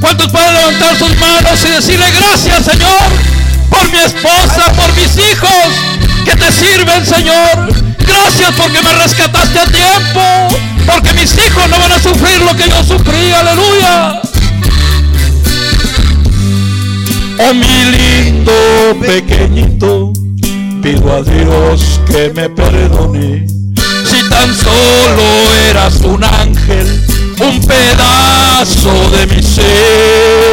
¿Cuántos 0.00 0.30
pueden 0.30 0.54
levantar 0.54 0.96
sus 0.96 1.16
manos 1.18 1.64
y 1.64 1.68
decirle 1.68 2.06
gracias 2.12 2.64
Señor 2.64 3.10
por 3.68 3.90
mi 3.90 3.98
esposa, 3.98 4.72
por 4.72 4.92
mis 4.94 5.16
hijos? 5.16 6.00
que 6.24 6.36
te 6.36 6.52
sirven, 6.52 7.06
Señor. 7.06 7.79
Gracias 8.10 8.52
porque 8.56 8.82
me 8.82 8.92
rescataste 8.92 9.58
a 9.58 9.66
tiempo. 9.66 10.20
Porque 10.86 11.12
mis 11.14 11.32
hijos 11.34 11.68
no 11.68 11.78
van 11.78 11.92
a 11.92 11.98
sufrir 11.98 12.40
lo 12.40 12.56
que 12.56 12.68
yo 12.68 12.82
sufrí. 12.82 13.32
Aleluya. 13.32 14.20
Oh 17.42 17.54
mi 17.54 17.84
lindo 17.96 18.52
pequeñito, 19.00 20.12
pido 20.82 21.12
a 21.14 21.22
Dios 21.22 22.00
que 22.06 22.30
me 22.34 22.50
perdone. 22.50 23.46
Si 24.04 24.28
tan 24.28 24.54
solo 24.54 25.22
eras 25.70 26.02
un 26.02 26.22
ángel, 26.22 27.02
un 27.38 27.60
pedazo 27.66 29.10
de 29.10 29.26
mi 29.28 29.42
ser. 29.42 30.50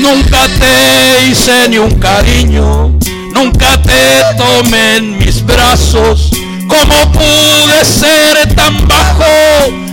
Nunca 0.00 0.46
te 0.58 1.28
hice 1.28 1.66
ni 1.70 1.78
un 1.78 1.98
cariño, 1.98 2.98
nunca 3.34 3.80
te 3.82 4.36
tomé 4.36 4.96
en 4.96 5.18
mis 5.18 5.44
brazos. 5.44 6.30
¿Cómo 6.68 7.12
pude 7.12 7.84
ser 7.84 8.54
tan 8.54 8.76
bajo? 8.86 9.24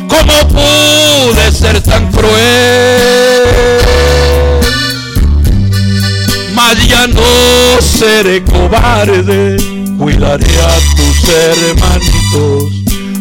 ¿Cómo 0.08 0.48
pude 0.48 1.52
ser 1.52 1.82
tan 1.82 2.12
cruel? 2.12 3.78
Mas 6.54 6.88
ya 6.88 7.08
no 7.08 7.82
seré 7.82 8.44
cobarde, 8.44 9.58
cuidaré 9.98 10.60
a 10.60 10.96
tus 10.96 11.30
hermanitos, 11.30 12.64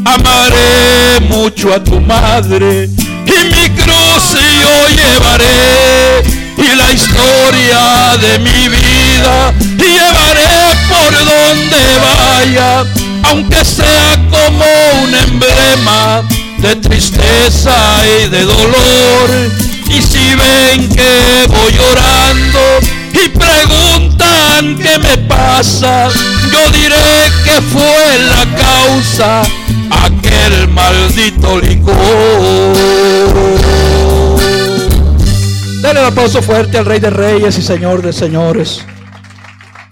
amaré 0.05 1.21
mucho 1.29 1.75
a 1.75 1.83
tu 1.85 2.01
madre 2.01 2.85
y 2.85 3.45
mi 3.55 3.69
cruz 3.77 4.37
yo 4.62 4.89
llevaré 4.89 6.23
y 6.57 6.77
la 6.77 6.93
historia 6.93 8.17
de 8.21 8.39
mi 8.39 8.69
vida 8.69 9.53
aunque 13.25 13.65
sea 13.65 14.17
como 14.31 14.65
un 15.03 15.15
emblema 15.15 16.23
de 16.59 16.77
tristeza 16.77 17.75
y 18.05 18.29
de 18.29 18.43
dolor. 18.45 19.31
Y 19.89 20.03
si 20.03 20.35
ven 20.35 20.89
que 20.89 21.47
voy 21.49 21.73
llorando 21.73 22.61
y 23.13 23.29
preguntan 23.29 24.77
qué 24.77 24.99
me 24.99 25.19
pasa, 25.29 26.09
yo 26.51 26.71
diré 26.73 27.31
que 27.45 27.61
fue 27.61 28.19
la 28.31 28.47
causa 28.57 29.43
aquel 29.91 30.69
maldito 30.69 31.61
licor. 31.61 31.95
Dale 35.83 36.01
el 36.01 36.07
aplauso 36.07 36.43
fuerte 36.43 36.79
al 36.79 36.87
Rey 36.87 37.01
de 37.01 37.11
Reyes 37.11 37.59
y 37.59 37.63
Señor 37.63 38.03
de 38.03 38.13
Señores. 38.13 38.85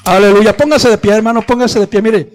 Aleluya. 0.05 0.57
Póngase 0.57 0.91
de 0.91 0.99
pie, 0.99 1.13
hermano. 1.13 1.43
Póngase 1.43 1.79
de 1.81 1.87
pie. 1.87 2.03
Mire, 2.03 2.29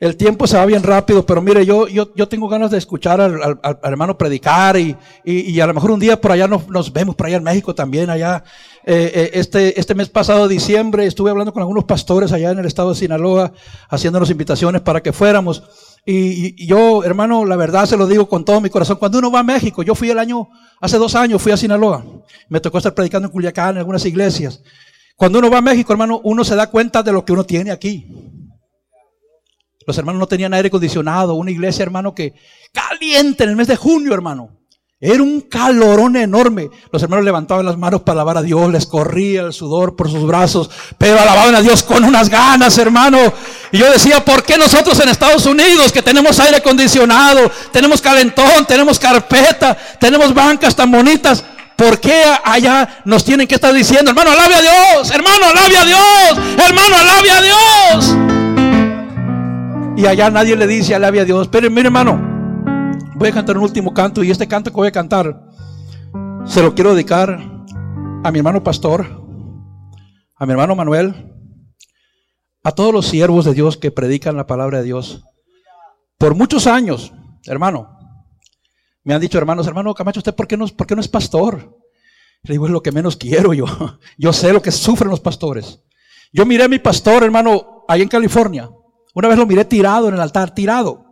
el 0.00 0.16
tiempo 0.16 0.46
se 0.46 0.56
va 0.56 0.66
bien 0.66 0.82
rápido, 0.82 1.24
pero 1.24 1.40
mire, 1.40 1.64
yo, 1.64 1.86
yo, 1.86 2.12
yo 2.14 2.28
tengo 2.28 2.48
ganas 2.48 2.70
de 2.70 2.78
escuchar 2.78 3.20
al, 3.20 3.58
hermano 3.82 4.18
predicar 4.18 4.76
y, 4.76 4.96
y, 5.24 5.60
a 5.60 5.66
lo 5.66 5.74
mejor 5.74 5.92
un 5.92 6.00
día 6.00 6.20
por 6.20 6.32
allá 6.32 6.48
nos, 6.48 6.68
nos 6.68 6.92
vemos, 6.92 7.14
por 7.14 7.26
allá 7.26 7.36
en 7.36 7.44
México 7.44 7.74
también, 7.74 8.10
allá. 8.10 8.42
Eh, 8.86 9.12
eh, 9.14 9.30
este, 9.34 9.78
este 9.80 9.94
mes 9.94 10.10
pasado, 10.10 10.46
diciembre, 10.48 11.06
estuve 11.06 11.30
hablando 11.30 11.52
con 11.52 11.62
algunos 11.62 11.84
pastores 11.84 12.32
allá 12.32 12.50
en 12.50 12.58
el 12.58 12.66
estado 12.66 12.90
de 12.90 12.96
Sinaloa, 12.96 13.52
haciéndonos 13.88 14.30
invitaciones 14.30 14.82
para 14.82 15.02
que 15.02 15.12
fuéramos. 15.12 15.62
Y, 16.04 16.66
yo, 16.66 17.02
hermano, 17.02 17.46
la 17.46 17.56
verdad 17.56 17.86
se 17.86 17.96
lo 17.96 18.06
digo 18.06 18.28
con 18.28 18.44
todo 18.44 18.60
mi 18.60 18.68
corazón. 18.68 18.98
Cuando 18.98 19.18
uno 19.18 19.30
va 19.30 19.40
a 19.40 19.44
México, 19.44 19.82
yo 19.82 19.94
fui 19.94 20.10
el 20.10 20.18
año, 20.18 20.48
hace 20.80 20.98
dos 20.98 21.14
años 21.14 21.40
fui 21.40 21.52
a 21.52 21.56
Sinaloa. 21.56 22.04
Me 22.48 22.60
tocó 22.60 22.78
estar 22.78 22.94
predicando 22.94 23.28
en 23.28 23.32
Culiacán, 23.32 23.70
en 23.70 23.78
algunas 23.78 24.04
iglesias. 24.04 24.60
Cuando 25.16 25.38
uno 25.38 25.50
va 25.50 25.58
a 25.58 25.62
México, 25.62 25.92
hermano, 25.92 26.20
uno 26.24 26.44
se 26.44 26.56
da 26.56 26.68
cuenta 26.68 27.02
de 27.02 27.12
lo 27.12 27.24
que 27.24 27.32
uno 27.32 27.44
tiene 27.44 27.70
aquí. 27.70 28.06
Los 29.86 29.98
hermanos 29.98 30.20
no 30.20 30.26
tenían 30.26 30.54
aire 30.54 30.68
acondicionado. 30.68 31.34
Una 31.34 31.50
iglesia, 31.50 31.82
hermano, 31.82 32.14
que 32.14 32.34
caliente 32.72 33.44
en 33.44 33.50
el 33.50 33.56
mes 33.56 33.68
de 33.68 33.76
junio, 33.76 34.14
hermano. 34.14 34.50
Era 35.06 35.22
un 35.22 35.42
calorón 35.42 36.16
enorme. 36.16 36.70
Los 36.90 37.02
hermanos 37.02 37.26
levantaban 37.26 37.66
las 37.66 37.76
manos 37.76 38.00
para 38.00 38.12
alabar 38.12 38.38
a 38.38 38.42
Dios, 38.42 38.72
les 38.72 38.86
corría 38.86 39.42
el 39.42 39.52
sudor 39.52 39.96
por 39.96 40.10
sus 40.10 40.24
brazos, 40.26 40.70
pero 40.96 41.20
alababan 41.20 41.54
a 41.54 41.60
Dios 41.60 41.82
con 41.82 42.04
unas 42.04 42.30
ganas, 42.30 42.78
hermano. 42.78 43.18
Y 43.70 43.78
yo 43.78 43.92
decía, 43.92 44.24
¿por 44.24 44.44
qué 44.44 44.56
nosotros 44.56 44.98
en 45.00 45.10
Estados 45.10 45.44
Unidos, 45.44 45.92
que 45.92 46.00
tenemos 46.00 46.40
aire 46.40 46.56
acondicionado, 46.56 47.50
tenemos 47.70 48.00
calentón, 48.00 48.64
tenemos 48.66 48.98
carpeta, 48.98 49.76
tenemos 50.00 50.32
bancas 50.32 50.74
tan 50.74 50.90
bonitas, 50.90 51.44
¿por 51.76 52.00
qué 52.00 52.22
allá 52.42 53.02
nos 53.04 53.26
tienen 53.26 53.46
que 53.46 53.56
estar 53.56 53.74
diciendo, 53.74 54.10
hermano, 54.10 54.30
alabe 54.30 54.54
a 54.54 54.62
Dios, 54.62 55.10
hermano, 55.10 55.44
alabe 55.44 55.76
a 55.76 55.84
Dios, 55.84 56.38
hermano, 56.66 56.96
alabe 56.96 57.30
a 57.30 57.42
Dios? 57.42 58.33
Y 59.96 60.06
allá 60.06 60.30
nadie 60.30 60.56
le 60.56 60.66
dice, 60.66 60.94
alabe 60.94 61.20
a 61.20 61.24
Dios. 61.24 61.48
Pero 61.48 61.70
mire, 61.70 61.86
hermano, 61.86 62.34
Voy 63.16 63.28
a 63.28 63.32
cantar 63.32 63.56
un 63.56 63.62
último 63.62 63.94
canto 63.94 64.24
y 64.24 64.30
este 64.32 64.48
canto 64.48 64.70
que 64.70 64.76
voy 64.76 64.88
a 64.88 64.92
cantar 64.92 65.40
se 66.46 66.62
lo 66.62 66.74
quiero 66.74 66.94
dedicar 66.94 67.38
a 68.24 68.30
mi 68.32 68.38
hermano 68.38 68.64
pastor, 68.64 69.06
a 70.34 70.44
mi 70.44 70.50
hermano 70.50 70.74
Manuel, 70.74 71.32
a 72.64 72.72
todos 72.72 72.92
los 72.92 73.06
siervos 73.06 73.44
de 73.44 73.54
Dios 73.54 73.76
que 73.76 73.92
predican 73.92 74.36
la 74.36 74.48
palabra 74.48 74.78
de 74.78 74.84
Dios. 74.84 75.22
Por 76.18 76.34
muchos 76.34 76.66
años, 76.66 77.12
hermano, 77.46 77.96
me 79.04 79.14
han 79.14 79.20
dicho 79.20 79.38
hermanos, 79.38 79.68
hermano 79.68 79.94
Camacho, 79.94 80.18
¿usted 80.18 80.34
por 80.34 80.48
qué 80.48 80.56
no, 80.56 80.66
por 80.66 80.88
qué 80.88 80.96
no 80.96 81.00
es 81.00 81.08
pastor? 81.08 81.78
Le 82.42 82.54
digo, 82.54 82.66
es 82.66 82.72
lo 82.72 82.82
que 82.82 82.90
menos 82.90 83.16
quiero 83.16 83.54
yo. 83.54 83.66
Yo 84.18 84.32
sé 84.32 84.52
lo 84.52 84.60
que 84.60 84.72
sufren 84.72 85.08
los 85.08 85.20
pastores. 85.20 85.84
Yo 86.32 86.44
miré 86.44 86.64
a 86.64 86.68
mi 86.68 86.80
pastor, 86.80 87.22
hermano, 87.22 87.84
ahí 87.86 88.02
en 88.02 88.08
California. 88.08 88.68
Una 89.14 89.28
vez 89.28 89.38
lo 89.38 89.46
miré 89.46 89.64
tirado 89.64 90.08
en 90.08 90.14
el 90.14 90.20
altar, 90.20 90.54
tirado, 90.54 91.06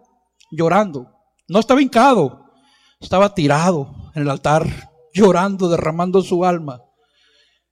llorando. 0.50 1.08
No 1.48 1.60
estaba 1.60 1.80
hincado, 1.80 2.46
estaba 3.00 3.32
tirado 3.32 3.94
en 4.14 4.22
el 4.22 4.30
altar, 4.30 4.90
llorando, 5.14 5.68
derramando 5.68 6.20
su 6.22 6.44
alma. 6.44 6.82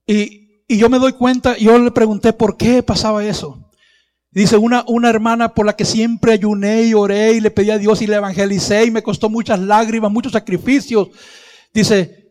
Y, 0.06 0.48
yo 0.68 0.88
me 0.88 1.00
doy 1.00 1.14
cuenta, 1.14 1.56
yo 1.58 1.76
le 1.78 1.90
pregunté 1.90 2.32
por 2.32 2.56
qué 2.56 2.80
pasaba 2.84 3.24
eso. 3.24 3.70
Dice, 4.30 4.56
una, 4.56 4.84
una 4.86 5.10
hermana 5.10 5.52
por 5.52 5.66
la 5.66 5.74
que 5.74 5.84
siempre 5.84 6.32
ayuné 6.32 6.84
y 6.84 6.94
oré 6.94 7.32
y 7.32 7.40
le 7.40 7.50
pedí 7.50 7.70
a 7.70 7.78
Dios 7.78 8.00
y 8.00 8.06
le 8.06 8.14
evangelicé 8.14 8.84
y 8.84 8.92
me 8.92 9.02
costó 9.02 9.28
muchas 9.28 9.58
lágrimas, 9.58 10.12
muchos 10.12 10.30
sacrificios. 10.30 11.08
Dice, 11.74 12.30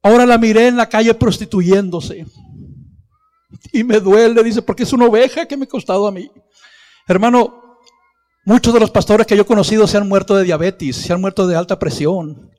ahora 0.00 0.24
la 0.24 0.38
miré 0.38 0.68
en 0.68 0.76
la 0.76 0.88
calle 0.88 1.12
prostituyéndose. 1.14 2.26
Y 3.72 3.82
me 3.82 3.98
duele, 3.98 4.40
dice, 4.44 4.62
porque 4.62 4.84
es 4.84 4.92
una 4.92 5.06
oveja 5.06 5.46
que 5.46 5.56
me 5.56 5.64
ha 5.64 5.68
costado 5.68 6.06
a 6.06 6.12
mí. 6.12 6.30
Hermano, 7.06 7.64
Muchos 8.46 8.74
de 8.74 8.80
los 8.80 8.90
pastores 8.90 9.26
que 9.26 9.36
yo 9.36 9.42
he 9.42 9.46
conocido 9.46 9.86
se 9.86 9.96
han 9.96 10.06
muerto 10.06 10.36
de 10.36 10.44
diabetes, 10.44 10.96
se 10.96 11.14
han 11.14 11.20
muerto 11.20 11.46
de 11.46 11.56
alta 11.56 11.78
presión. 11.78 12.50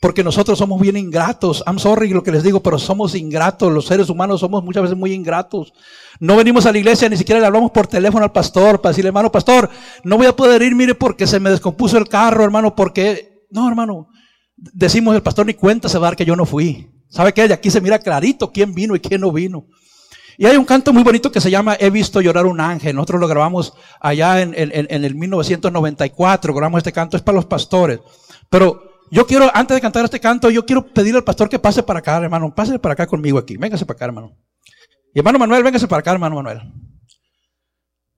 Porque 0.00 0.24
nosotros 0.24 0.58
somos 0.58 0.80
bien 0.80 0.96
ingratos. 0.96 1.62
I'm 1.66 1.78
sorry 1.78 2.08
lo 2.08 2.22
que 2.22 2.32
les 2.32 2.42
digo, 2.42 2.62
pero 2.62 2.78
somos 2.78 3.14
ingratos. 3.14 3.70
Los 3.70 3.84
seres 3.84 4.08
humanos 4.08 4.40
somos 4.40 4.64
muchas 4.64 4.84
veces 4.84 4.96
muy 4.96 5.12
ingratos. 5.12 5.74
No 6.20 6.36
venimos 6.36 6.64
a 6.64 6.72
la 6.72 6.78
iglesia, 6.78 7.08
ni 7.10 7.18
siquiera 7.18 7.38
le 7.38 7.46
hablamos 7.46 7.70
por 7.70 7.86
teléfono 7.86 8.24
al 8.24 8.32
pastor 8.32 8.80
para 8.80 8.92
decirle, 8.92 9.08
hermano, 9.08 9.30
pastor, 9.30 9.68
no 10.04 10.16
voy 10.16 10.26
a 10.26 10.34
poder 10.34 10.62
ir, 10.62 10.74
mire, 10.74 10.94
porque 10.94 11.26
se 11.26 11.38
me 11.38 11.50
descompuso 11.50 11.98
el 11.98 12.08
carro, 12.08 12.42
hermano, 12.44 12.74
porque... 12.74 13.44
No, 13.50 13.68
hermano. 13.68 14.08
Decimos, 14.56 15.14
el 15.14 15.22
pastor 15.22 15.44
ni 15.44 15.54
cuenta 15.54 15.90
se 15.90 15.98
va 15.98 16.06
a 16.06 16.10
dar 16.10 16.16
que 16.16 16.24
yo 16.24 16.34
no 16.34 16.46
fui. 16.46 16.88
¿Sabe 17.10 17.34
qué? 17.34 17.46
De 17.46 17.54
aquí 17.54 17.70
se 17.70 17.82
mira 17.82 17.98
clarito 17.98 18.50
quién 18.50 18.74
vino 18.74 18.96
y 18.96 19.00
quién 19.00 19.20
no 19.20 19.32
vino. 19.32 19.66
Y 20.36 20.46
hay 20.46 20.56
un 20.56 20.64
canto 20.64 20.92
muy 20.92 21.02
bonito 21.02 21.30
que 21.30 21.40
se 21.40 21.50
llama 21.50 21.76
He 21.78 21.90
visto 21.90 22.20
llorar 22.20 22.46
un 22.46 22.60
ángel. 22.60 22.96
Nosotros 22.96 23.20
lo 23.20 23.28
grabamos 23.28 23.74
allá 24.00 24.40
en, 24.40 24.54
el 24.56 25.14
1994. 25.14 26.54
Grabamos 26.54 26.78
este 26.78 26.92
canto, 26.92 27.16
es 27.16 27.22
para 27.22 27.36
los 27.36 27.46
pastores. 27.46 28.00
Pero 28.50 29.02
yo 29.10 29.26
quiero, 29.26 29.50
antes 29.54 29.76
de 29.76 29.80
cantar 29.80 30.04
este 30.04 30.20
canto, 30.20 30.50
yo 30.50 30.66
quiero 30.66 30.86
pedirle 30.86 31.18
al 31.18 31.24
pastor 31.24 31.48
que 31.48 31.58
pase 31.58 31.82
para 31.82 32.00
acá, 32.00 32.16
hermano. 32.16 32.54
Pase 32.54 32.78
para 32.78 32.94
acá 32.94 33.06
conmigo 33.06 33.38
aquí. 33.38 33.56
Véngase 33.56 33.86
para 33.86 33.96
acá, 33.96 34.04
hermano. 34.06 34.36
Y 35.14 35.18
hermano 35.18 35.38
Manuel, 35.38 35.62
véngase 35.62 35.86
para 35.86 36.00
acá, 36.00 36.12
hermano 36.12 36.36
Manuel. 36.36 36.60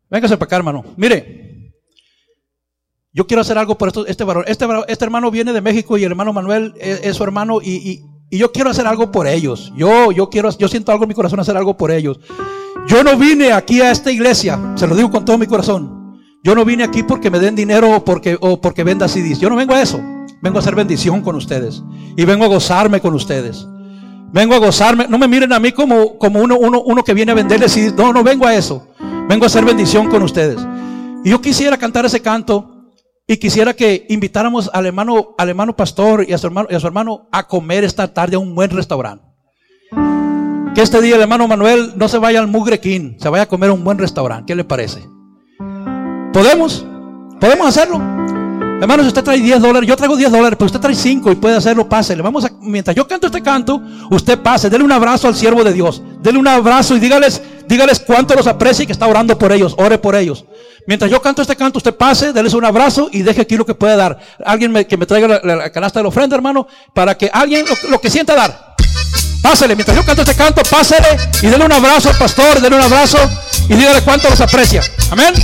Véngase 0.08 0.36
para 0.36 0.46
acá, 0.46 0.56
hermano. 0.56 0.84
Mire, 0.96 1.74
yo 3.12 3.26
quiero 3.26 3.42
hacer 3.42 3.58
algo 3.58 3.76
por 3.76 3.88
esto, 3.88 4.06
este 4.06 4.24
varón. 4.24 4.44
Este, 4.46 4.66
este 4.88 5.04
hermano 5.04 5.30
viene 5.30 5.52
de 5.52 5.60
México 5.60 5.98
y 5.98 6.04
el 6.04 6.12
hermano 6.12 6.32
Manuel 6.32 6.74
es, 6.78 7.16
su 7.16 7.24
hermano 7.24 7.60
y 7.62 7.76
y 7.76 8.15
yo 8.30 8.52
quiero 8.52 8.70
hacer 8.70 8.86
algo 8.86 9.12
por 9.12 9.26
ellos. 9.26 9.72
Yo, 9.76 10.12
yo 10.12 10.28
quiero, 10.28 10.50
yo 10.58 10.68
siento 10.68 10.92
algo 10.92 11.04
en 11.04 11.08
mi 11.08 11.14
corazón 11.14 11.40
hacer 11.40 11.56
algo 11.56 11.76
por 11.76 11.90
ellos. 11.90 12.18
Yo 12.88 13.02
no 13.02 13.16
vine 13.16 13.52
aquí 13.52 13.80
a 13.80 13.90
esta 13.90 14.12
iglesia, 14.12 14.74
se 14.76 14.86
lo 14.86 14.94
digo 14.94 15.10
con 15.10 15.24
todo 15.24 15.38
mi 15.38 15.46
corazón. 15.46 16.20
Yo 16.42 16.54
no 16.54 16.64
vine 16.64 16.84
aquí 16.84 17.02
porque 17.02 17.30
me 17.30 17.40
den 17.40 17.56
dinero 17.56 17.96
o 17.96 18.04
porque, 18.04 18.38
o 18.40 18.60
porque 18.60 18.84
venda 18.84 19.08
CDs. 19.08 19.40
Yo 19.40 19.50
no 19.50 19.56
vengo 19.56 19.74
a 19.74 19.82
eso. 19.82 20.00
Vengo 20.40 20.58
a 20.58 20.60
hacer 20.60 20.76
bendición 20.76 21.20
con 21.22 21.34
ustedes. 21.34 21.82
Y 22.16 22.24
vengo 22.24 22.44
a 22.44 22.48
gozarme 22.48 23.00
con 23.00 23.14
ustedes. 23.14 23.66
Vengo 24.32 24.54
a 24.54 24.58
gozarme. 24.58 25.06
No 25.08 25.18
me 25.18 25.26
miren 25.26 25.52
a 25.52 25.58
mí 25.58 25.72
como, 25.72 26.18
como 26.18 26.40
uno, 26.40 26.56
uno, 26.56 26.82
uno 26.82 27.02
que 27.02 27.14
viene 27.14 27.32
a 27.32 27.34
venderles 27.34 27.72
CDs. 27.72 27.94
No, 27.94 28.12
no 28.12 28.22
vengo 28.22 28.46
a 28.46 28.54
eso. 28.54 28.86
Vengo 29.28 29.44
a 29.44 29.46
hacer 29.48 29.64
bendición 29.64 30.08
con 30.08 30.22
ustedes. 30.22 30.58
Y 31.24 31.30
yo 31.30 31.40
quisiera 31.40 31.76
cantar 31.76 32.06
ese 32.06 32.20
canto 32.20 32.75
y 33.26 33.36
quisiera 33.38 33.74
que 33.74 34.06
invitáramos 34.08 34.70
al 34.72 34.86
hermano, 34.86 35.34
al 35.36 35.48
hermano 35.48 35.74
pastor 35.74 36.24
y 36.28 36.32
a, 36.32 36.38
su 36.38 36.46
hermano, 36.46 36.68
y 36.70 36.74
a 36.74 36.80
su 36.80 36.86
hermano 36.86 37.28
a 37.32 37.48
comer 37.48 37.82
esta 37.82 38.12
tarde 38.12 38.36
a 38.36 38.38
un 38.38 38.54
buen 38.54 38.70
restaurante. 38.70 39.24
Que 40.74 40.82
este 40.82 41.00
día 41.00 41.16
el 41.16 41.22
hermano 41.22 41.48
Manuel 41.48 41.94
no 41.96 42.06
se 42.06 42.18
vaya 42.18 42.38
al 42.38 42.46
Mugre 42.46 42.78
King, 42.78 43.14
se 43.18 43.28
vaya 43.28 43.44
a 43.44 43.48
comer 43.48 43.70
a 43.70 43.72
un 43.72 43.82
buen 43.82 43.98
restaurante. 43.98 44.44
¿Qué 44.46 44.54
le 44.54 44.62
parece? 44.62 45.04
¿Podemos? 46.32 46.84
¿Podemos 47.40 47.66
hacerlo? 47.66 47.96
Hermano, 48.80 49.02
si 49.02 49.08
usted 49.08 49.24
trae 49.24 49.40
10 49.40 49.60
dólares, 49.60 49.88
yo 49.88 49.96
traigo 49.96 50.16
10 50.16 50.30
dólares, 50.30 50.56
pero 50.58 50.66
usted 50.66 50.80
trae 50.80 50.94
5 50.94 51.32
y 51.32 51.34
puede 51.36 51.56
hacerlo, 51.56 51.88
pásele. 51.88 52.22
Vamos 52.22 52.44
a, 52.44 52.50
mientras 52.60 52.94
yo 52.94 53.08
canto 53.08 53.26
este 53.26 53.42
canto, 53.42 53.80
usted 54.10 54.38
pase, 54.38 54.68
dele 54.68 54.84
un 54.84 54.92
abrazo 54.92 55.28
al 55.28 55.34
siervo 55.34 55.64
de 55.64 55.72
Dios. 55.72 56.02
Dele 56.20 56.38
un 56.38 56.46
abrazo 56.46 56.94
y 56.94 57.00
dígales, 57.00 57.42
dígales 57.66 58.00
cuánto 58.00 58.34
los 58.34 58.46
aprecia 58.46 58.82
y 58.82 58.86
que 58.86 58.92
está 58.92 59.06
orando 59.06 59.38
por 59.38 59.50
ellos. 59.50 59.74
Ore 59.78 59.96
por 59.96 60.14
ellos. 60.14 60.44
Mientras 60.86 61.10
yo 61.10 61.20
canto 61.20 61.42
este 61.42 61.56
canto, 61.56 61.78
usted 61.78 61.94
pase, 61.94 62.32
déles 62.32 62.54
un 62.54 62.64
abrazo 62.64 63.08
y 63.10 63.22
deje 63.22 63.40
aquí 63.40 63.56
lo 63.56 63.66
que 63.66 63.74
puede 63.74 63.96
dar. 63.96 64.18
Alguien 64.44 64.72
que 64.84 64.96
me 64.96 65.04
traiga 65.04 65.40
la, 65.42 65.70
canasta 65.70 65.98
de 65.98 66.04
la 66.04 66.08
ofrenda, 66.10 66.36
hermano, 66.36 66.68
para 66.94 67.18
que 67.18 67.28
alguien 67.32 67.66
lo, 67.88 68.00
que 68.00 68.08
sienta 68.08 68.36
dar. 68.36 68.76
Pásele, 69.42 69.74
mientras 69.74 69.96
yo 69.96 70.04
canto 70.04 70.22
este 70.22 70.34
canto, 70.34 70.62
pásele 70.70 71.08
y 71.42 71.48
dele 71.48 71.64
un 71.64 71.72
abrazo 71.72 72.10
al 72.10 72.16
pastor, 72.16 72.60
dele 72.60 72.76
un 72.76 72.82
abrazo 72.82 73.18
y 73.68 73.74
dígale 73.74 74.00
cuánto 74.02 74.30
los 74.30 74.40
aprecia. 74.40 74.80
Amén. 75.10 75.34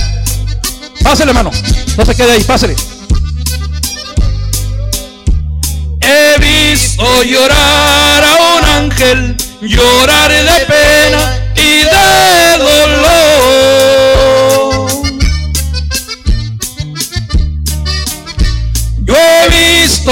Pásele, 1.03 1.31
hermano. 1.31 1.51
No 1.97 2.05
se 2.05 2.15
quede 2.15 2.31
ahí, 2.31 2.43
pásele. 2.43 2.75
He 5.99 6.39
visto 6.39 7.23
llorar 7.23 8.23
a 8.23 8.57
un 8.57 8.65
ángel, 8.65 9.37
llorar 9.61 10.31
de 10.31 10.65
pena 10.65 11.51
y 11.55 11.83
de 11.83 12.57
dolor. 12.59 12.72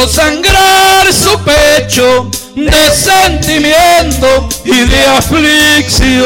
Visto 0.01 0.07
sangrar 0.07 1.13
su 1.13 1.37
pecho 1.43 2.29
de 2.55 2.95
sentimiento 2.95 4.49
y 4.65 4.85
de 4.85 5.05
aflicción. 5.07 6.25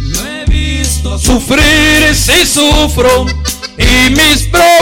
No 0.00 0.26
he 0.26 0.44
visto 0.46 1.18
sufrir 1.18 2.14
si 2.14 2.46
sufro 2.46 3.26
y 3.76 4.10
mis 4.10 4.48
problemas 4.48 4.77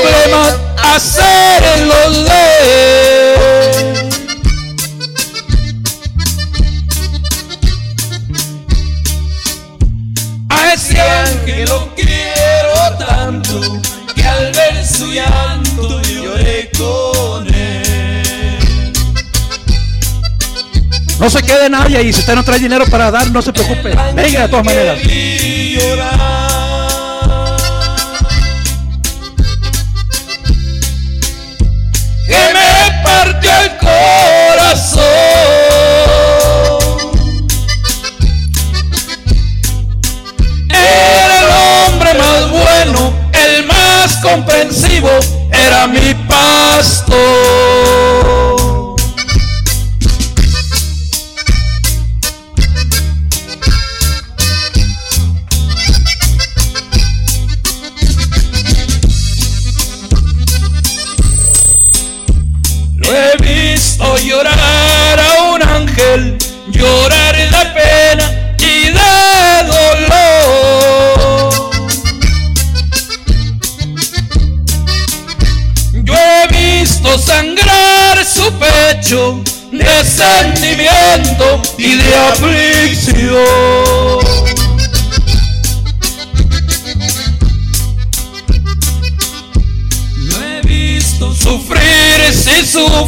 nadie 21.78 22.02
y 22.02 22.12
si 22.12 22.20
usted 22.20 22.34
no 22.34 22.44
trae 22.44 22.58
dinero 22.58 22.84
para 22.86 23.10
dar, 23.10 23.30
no 23.30 23.42
se 23.42 23.52
preocupe. 23.52 23.94
Venga 24.14 24.42
de 24.42 24.48
todas 24.48 24.64
maneras. 24.64 24.98
Que 32.26 32.42
me 32.54 33.02
partió 33.04 33.50
el 33.62 33.76
corazón. 33.78 35.02
Era 40.70 41.40
el 41.40 41.48
hombre 41.90 42.14
más 42.14 42.50
bueno, 42.50 43.12
el 43.32 43.66
más 43.66 44.16
comprensivo, 44.16 45.10
era 45.52 45.86
mi 45.86 46.14
pastor. 46.28 48.25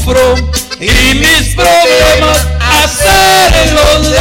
Sufro 0.09 0.35
y 0.81 1.15
mis 1.15 1.55
problemas 1.55 2.47
hacerlos 2.61 4.11
de 4.11 4.19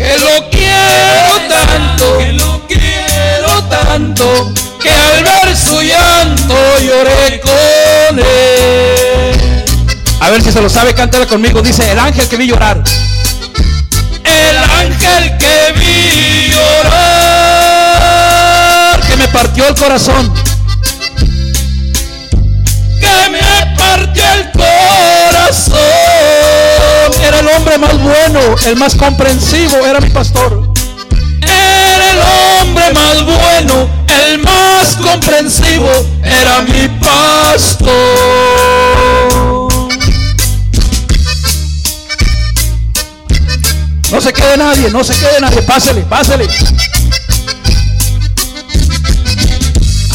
que 0.00 0.18
lo 0.18 0.50
quiero 0.50 1.40
tanto 1.48 2.18
que 2.18 2.32
lo 2.32 2.66
quiero 2.66 3.64
tanto 3.64 4.52
que 4.80 4.90
al 4.90 5.24
ver 5.24 5.56
su 5.56 5.82
llanto 5.82 6.54
lloré 6.80 7.40
con 7.40 8.18
él. 8.18 9.64
A 10.20 10.30
ver 10.30 10.42
si 10.42 10.52
se 10.52 10.60
lo 10.60 10.68
sabe 10.68 10.94
cántala 10.94 11.26
conmigo. 11.26 11.60
Dice 11.60 11.90
el 11.90 11.98
ángel 11.98 12.28
que 12.28 12.36
vi 12.36 12.46
llorar 12.46 12.82
el 14.50 14.56
ángel 14.56 15.36
que 15.38 15.72
vi 15.78 16.52
llorar, 16.52 17.09
me 19.20 19.28
partió 19.28 19.68
el 19.68 19.74
corazón, 19.74 20.32
que 22.98 23.30
me 23.30 23.76
partió 23.76 24.24
el 24.32 24.50
corazón. 24.52 25.76
Era 27.22 27.40
el 27.40 27.48
hombre 27.48 27.76
más 27.76 27.98
bueno, 28.02 28.40
el 28.64 28.76
más 28.76 28.94
comprensivo, 28.94 29.76
era 29.86 30.00
mi 30.00 30.08
pastor. 30.08 30.72
Era 31.42 32.12
el 32.12 32.18
hombre 32.62 32.94
más 32.94 33.22
bueno, 33.22 33.90
el 34.24 34.38
más 34.38 34.96
comprensivo, 34.96 35.90
era 36.24 36.62
mi 36.62 36.88
pastor. 37.04 37.90
No 44.10 44.20
se 44.20 44.32
quede 44.32 44.56
nadie, 44.56 44.88
no 44.90 45.04
se 45.04 45.14
quede 45.14 45.40
nadie. 45.42 45.60
Pásele, 45.60 46.00
pásele. 46.02 46.48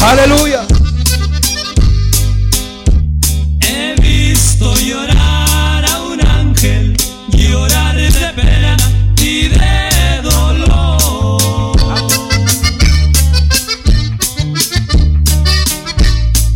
Aleluya. 0.00 0.66
He 3.60 3.94
visto 4.00 4.74
llorar 4.76 5.84
a 5.84 6.02
un 6.02 6.20
ángel, 6.24 6.96
llorar 7.30 7.96
de 7.96 8.32
pena 8.34 8.76
y 9.18 9.48
de 9.48 10.22
dolor. 10.22 11.76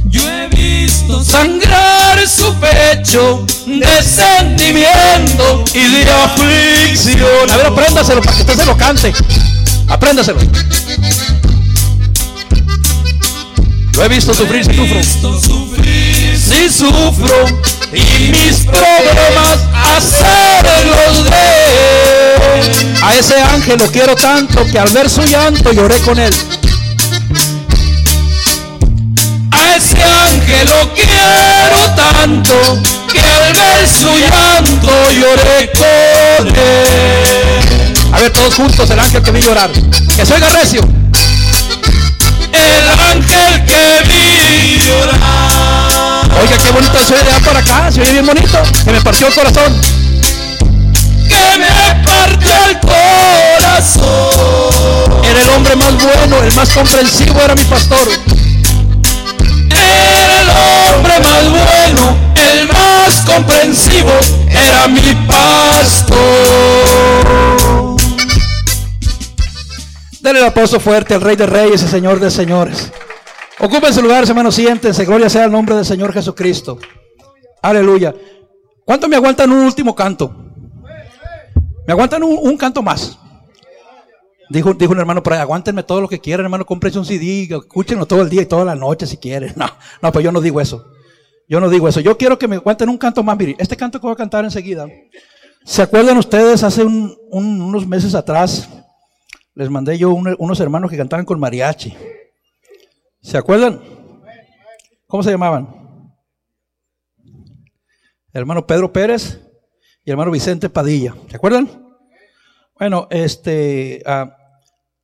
Yo 0.05 0.22
he 0.22 0.49
visto 0.49 1.24
sangrar 1.24 2.26
su 2.28 2.55
pecho 2.55 3.45
de 3.66 4.03
sentimiento 4.03 5.64
y 5.74 5.88
de 5.88 6.11
aflicción. 6.11 7.51
A 7.51 7.57
ver, 7.57 7.66
apréndaselo 7.66 8.20
para 8.22 8.36
que 8.36 8.43
usted 8.43 8.57
se 8.57 8.66
lo 8.66 8.76
cante. 8.76 9.12
Apréndaselo. 9.88 10.41
Lo 14.01 14.07
he 14.07 14.09
visto 14.09 14.32
sufrir 14.32 14.64
si 14.64 14.72
sufro. 14.72 15.03
Si 15.03 16.70
sufro 16.70 17.46
y 17.92 18.30
mis 18.30 18.64
problemas 18.64 19.59
hacerlos 19.94 21.24
de 21.24 21.36
A 23.03 23.14
ese 23.14 23.42
ángel 23.42 23.78
lo 23.78 23.86
quiero 23.88 24.16
tanto 24.16 24.64
que 24.72 24.78
al 24.78 24.88
ver 24.88 25.11
su 25.11 25.20
llanto 25.24 25.70
lloré 25.72 25.98
con 25.98 26.18
él. 26.18 26.32
A 29.51 29.76
ese 29.76 30.03
ángel 30.03 30.66
lo 30.70 30.94
quiero 30.94 31.94
tanto 31.94 32.55
que 33.12 33.20
al 33.20 33.53
ver 33.53 33.86
su 33.86 34.16
llanto 34.16 35.11
lloré 35.11 35.70
con 35.76 36.48
él. 36.48 38.14
A 38.14 38.18
ver, 38.18 38.32
todos 38.32 38.55
juntos, 38.55 38.88
el 38.88 38.98
ángel 38.98 39.22
que 39.22 39.30
vi 39.30 39.42
llorar. 39.42 39.70
Que 39.70 40.32
oiga 40.32 40.48
recio. 40.48 40.99
Ángel 43.20 43.64
que 43.66 44.02
vi 44.08 44.80
llorar. 44.80 46.30
Oiga, 46.40 46.56
qué 46.56 46.70
bonito 46.70 46.96
allá 46.96 47.40
para 47.44 47.58
acá. 47.60 47.92
Se 47.92 48.00
oye 48.00 48.12
bien 48.12 48.26
bonito. 48.26 48.58
Que 48.84 48.92
me 48.92 49.00
partió 49.02 49.26
el 49.26 49.34
corazón. 49.34 49.80
Que 51.28 51.58
me 51.58 51.68
partió 52.02 52.52
el 52.68 52.80
corazón. 52.80 54.00
Era 55.24 55.42
el 55.42 55.48
hombre 55.50 55.76
más 55.76 55.92
bueno, 56.02 56.42
el 56.42 56.54
más 56.54 56.70
comprensivo 56.70 57.40
era 57.42 57.54
mi 57.54 57.64
pastor. 57.64 58.08
Era 59.70 60.40
el 60.40 60.48
hombre 60.94 61.20
más 61.20 61.50
bueno, 61.50 62.16
el 62.36 62.68
más 62.68 63.20
comprensivo, 63.26 64.12
era 64.48 64.88
mi 64.88 65.14
pastor. 65.26 66.16
Dale 70.20 70.38
el 70.38 70.44
aplauso 70.44 70.80
fuerte 70.80 71.14
al 71.14 71.20
Rey 71.20 71.36
de 71.36 71.46
Reyes 71.46 71.82
y 71.82 71.88
Señor 71.88 72.18
de 72.20 72.30
Señores. 72.30 72.90
Ocupen 73.62 73.92
su 73.92 74.00
lugar, 74.00 74.24
hermanos, 74.26 74.54
siéntense. 74.54 75.04
Gloria 75.04 75.28
sea 75.28 75.44
el 75.44 75.52
nombre 75.52 75.74
del 75.74 75.84
Señor 75.84 76.14
Jesucristo. 76.14 76.78
Aleluya. 77.61 78.14
¿Cuánto 78.86 79.06
me 79.06 79.16
aguantan 79.16 79.52
un 79.52 79.58
último 79.58 79.94
canto? 79.94 80.34
¿Me 81.86 81.92
aguantan 81.92 82.22
un, 82.22 82.56
canto 82.56 82.82
más? 82.82 83.18
Dijo, 84.48 84.72
dijo 84.72 84.92
un 84.92 84.98
hermano 84.98 85.22
por 85.22 85.34
ahí, 85.34 85.40
aguántenme 85.40 85.82
todo 85.82 86.00
lo 86.00 86.08
que 86.08 86.20
quieran, 86.20 86.46
hermano, 86.46 86.64
cómprense 86.64 86.98
un 86.98 87.04
CD, 87.04 87.48
escúchenlo 87.50 88.06
todo 88.06 88.22
el 88.22 88.30
día 88.30 88.42
y 88.42 88.46
toda 88.46 88.64
la 88.64 88.74
noche 88.74 89.06
si 89.06 89.18
quieren. 89.18 89.52
No, 89.56 89.66
no, 90.00 90.11
pues 90.11 90.24
yo 90.24 90.32
no 90.32 90.40
digo 90.40 90.61
eso. 90.61 90.92
Yo 91.46 91.61
no 91.61 91.68
digo 91.68 91.86
eso. 91.86 92.00
Yo 92.00 92.16
quiero 92.16 92.38
que 92.38 92.48
me 92.48 92.56
aguanten 92.56 92.88
un 92.88 92.96
canto 92.96 93.22
más. 93.22 93.36
Mire, 93.36 93.56
este 93.58 93.76
canto 93.76 94.00
que 94.00 94.06
voy 94.06 94.14
a 94.14 94.16
cantar 94.16 94.42
enseguida. 94.44 94.86
¿Se 95.64 95.82
acuerdan 95.82 96.16
ustedes 96.16 96.62
hace 96.62 96.82
unos 96.82 97.86
meses 97.86 98.14
atrás? 98.14 98.70
Les 99.54 99.68
mandé 99.68 99.98
yo 99.98 100.12
unos 100.12 100.61
hermanos 100.61 100.90
que 100.90 100.96
cantaban 100.96 101.26
con 101.26 101.38
mariachi. 101.38 101.94
¿Se 103.22 103.36
acuerdan? 103.36 103.80
¿Cómo 105.06 105.22
se 105.22 105.30
llamaban? 105.30 105.68
El 108.32 108.40
hermano 108.40 108.66
Pedro 108.66 108.92
Pérez 108.92 109.40
y 110.04 110.10
el 110.10 110.12
hermano 110.12 110.30
Vicente 110.30 110.70
Padilla. 110.70 111.14
¿Se 111.28 111.36
acuerdan? 111.36 111.68
Bueno, 112.78 113.08
este, 113.10 114.02
ah, 114.06 114.36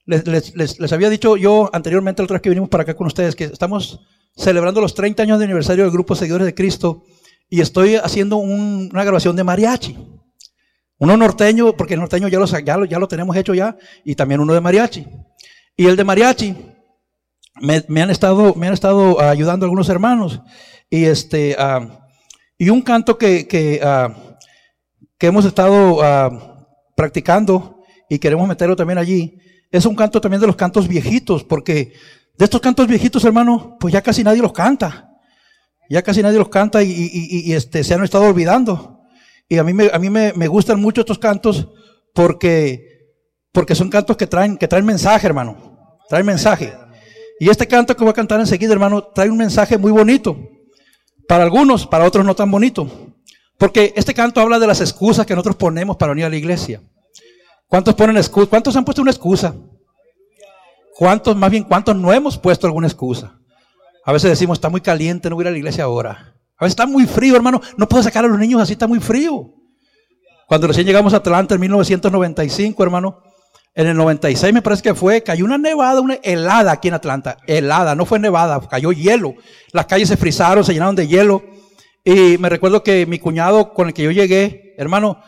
les, 0.07 0.93
había 0.93 1.11
dicho 1.11 1.37
yo 1.37 1.69
anteriormente, 1.73 2.23
la 2.23 2.25
otra 2.25 2.35
vez 2.37 2.43
que 2.43 2.49
vinimos 2.49 2.69
para 2.69 2.85
acá 2.85 2.95
con 2.95 3.07
ustedes, 3.07 3.37
que 3.37 3.45
estamos 3.45 4.01
celebrando 4.35 4.81
los 4.81 4.95
30 4.95 5.23
años 5.23 5.39
de 5.39 5.45
aniversario 5.45 5.85
del 5.85 5.93
grupo 5.93 6.15
Seguidores 6.15 6.47
de 6.47 6.55
Cristo 6.55 7.05
y 7.49 7.61
estoy 7.61 7.97
haciendo 7.97 8.37
una 8.37 9.05
grabación 9.05 9.37
de 9.37 9.45
mariachi. 9.45 9.97
Uno 10.99 11.17
norteño, 11.17 11.77
porque 11.77 11.95
el 11.95 12.01
norteño 12.01 12.29
ya 12.29 12.39
lo, 12.39 12.47
ya, 12.47 12.99
lo, 12.99 13.09
tenemos 13.09 13.37
hecho 13.37 13.53
ya, 13.53 13.77
y 14.05 14.15
también 14.15 14.41
uno 14.41 14.55
de 14.55 14.61
mariachi. 14.63 15.07
Y 15.77 15.87
el 15.87 15.97
de 15.97 16.05
mariachi, 16.05 16.57
me, 17.61 18.03
han, 18.03 18.11
estado, 18.11 18.55
me 18.55 18.67
han 18.67 18.75
estado 18.75 19.21
ayudando 19.21 19.65
algunos 19.65 19.89
hermanos. 19.89 20.41
Y, 20.91 21.05
este, 21.05 21.57
ah, 21.59 22.09
y 22.59 22.71
un 22.71 22.83
canto 22.83 23.19
que, 23.19 23.47
que, 23.47 23.81
ah, 23.83 24.15
que 25.19 25.27
hemos 25.27 25.45
estado 25.45 25.99
practicando 26.95 27.81
y 28.09 28.19
queremos 28.19 28.47
meterlo 28.49 28.77
también 28.77 28.99
allí, 28.99 29.39
es 29.71 29.85
un 29.85 29.97
canto 29.97 30.21
también 30.21 30.41
de 30.41 30.47
los 30.47 30.57
cantos 30.57 30.87
viejitos, 30.89 31.45
porque 31.45 31.93
de 32.39 32.45
estos 32.45 32.61
cantos 32.61 32.87
viejitos, 32.87 33.25
hermano, 33.25 33.77
pues 33.81 33.93
ya 33.93 34.03
casi 34.03 34.23
nadie 34.23 34.43
los 34.43 34.53
canta. 34.53 35.11
Ya 35.89 36.03
casi 36.03 36.23
nadie 36.23 36.39
los 36.39 36.49
canta 36.49 36.83
y, 36.83 37.53
este, 37.53 37.85
se 37.85 37.95
han 37.95 38.03
estado 38.03 38.25
olvidando. 38.25 39.01
Y 39.49 39.59
a 39.59 39.65
mí, 39.65 39.73
me, 39.73 39.89
a 39.93 39.99
mí 39.99 40.11
me, 40.11 40.49
gustan 40.49 40.81
mucho 40.81 41.03
estos 41.03 41.19
cantos 41.19 41.69
porque, 42.13 42.81
porque 43.53 43.75
son 43.75 43.89
cantos 43.89 44.17
que 44.17 44.27
traen, 44.27 44.57
que 44.57 44.67
traen 44.67 44.85
mensaje, 44.85 45.27
hermano. 45.27 45.99
Traen 46.09 46.27
mensaje. 46.27 46.73
Y 47.39 47.51
este 47.51 47.67
canto 47.67 47.97
que 47.97 48.03
voy 48.03 48.11
a 48.11 48.15
cantar 48.15 48.41
enseguida, 48.41 48.73
hermano, 48.73 49.03
trae 49.03 49.31
un 49.31 49.37
mensaje 49.37 49.77
muy 49.77 49.93
bonito. 49.93 50.37
Para 51.29 51.45
algunos, 51.45 51.87
para 51.87 52.05
otros 52.05 52.25
no 52.25 52.35
tan 52.35 52.51
bonito. 52.51 52.89
Porque 53.59 53.93
este 53.97 54.15
canto 54.15 54.41
habla 54.41 54.59
de 54.59 54.67
las 54.67 54.81
excusas 54.81 55.27
que 55.27 55.35
nosotros 55.35 55.57
ponemos 55.57 55.97
para 55.97 56.13
venir 56.13 56.27
a 56.27 56.31
la 56.31 56.37
iglesia. 56.37 56.81
¿Cuántos 57.69 57.95
ponen 57.95 58.17
excusas? 58.17 58.49
¿Cuántos 58.49 58.77
han 58.77 58.85
puesto 58.85 59.03
una 59.03 59.11
excusa? 59.11 59.55
¿Cuántos, 60.97 61.37
más 61.37 61.51
bien, 61.51 61.65
cuántos 61.65 61.95
no 61.97 62.13
hemos 62.13 62.39
puesto 62.39 62.67
alguna 62.67 62.87
excusa? 62.87 63.39
A 64.05 64.13
veces 64.13 64.31
decimos, 64.31 64.57
está 64.57 64.69
muy 64.69 64.81
caliente, 64.81 65.29
no 65.29 65.37
voy 65.37 65.43
a 65.43 65.45
ir 65.45 65.49
a 65.49 65.51
la 65.51 65.59
iglesia 65.59 65.85
ahora. 65.85 66.37
A 66.59 66.65
veces 66.65 66.73
está 66.73 66.87
muy 66.87 67.07
frío, 67.07 67.37
hermano. 67.37 67.61
No 67.77 67.89
puedo 67.89 68.03
sacar 68.03 68.25
a 68.25 68.29
los 68.29 68.39
niños 68.39 68.63
así, 68.63 68.73
está 68.75 68.87
muy 68.87 69.01
frío. 69.01 69.53
Cuando 70.47 70.69
recién 70.69 70.87
llegamos 70.87 71.13
a 71.13 71.19
Atlanta 71.19 71.55
en 71.55 71.61
1995, 71.61 72.83
hermano, 72.83 73.21
en 73.77 73.89
el 73.89 73.97
96 73.97 74.55
me 74.55 74.63
parece 74.63 74.83
que 74.83 74.95
fue, 74.95 75.23
cayó 75.23 75.45
una 75.45 75.59
nevada, 75.59 76.01
una 76.01 76.15
helada 76.23 76.73
aquí 76.73 76.89
en 76.89 76.95
Atlanta. 76.95 77.37
Helada, 77.47 77.95
no 77.95 78.07
fue 78.07 78.19
nevada, 78.19 78.59
cayó 78.71 78.91
hielo. 78.91 79.35
Las 79.71 79.85
calles 79.85 80.09
se 80.09 80.17
frizaron, 80.17 80.65
se 80.65 80.73
llenaron 80.73 80.97
de 80.97 81.07
hielo. 81.07 81.45
Y 82.03 82.39
me 82.39 82.49
recuerdo 82.49 82.83
que 82.83 83.05
mi 83.05 83.19
cuñado 83.19 83.75
con 83.75 83.89
el 83.89 83.95
que 83.95 84.03
yo 84.03 84.11
llegué, 84.11 84.75
hermano, 84.79 85.21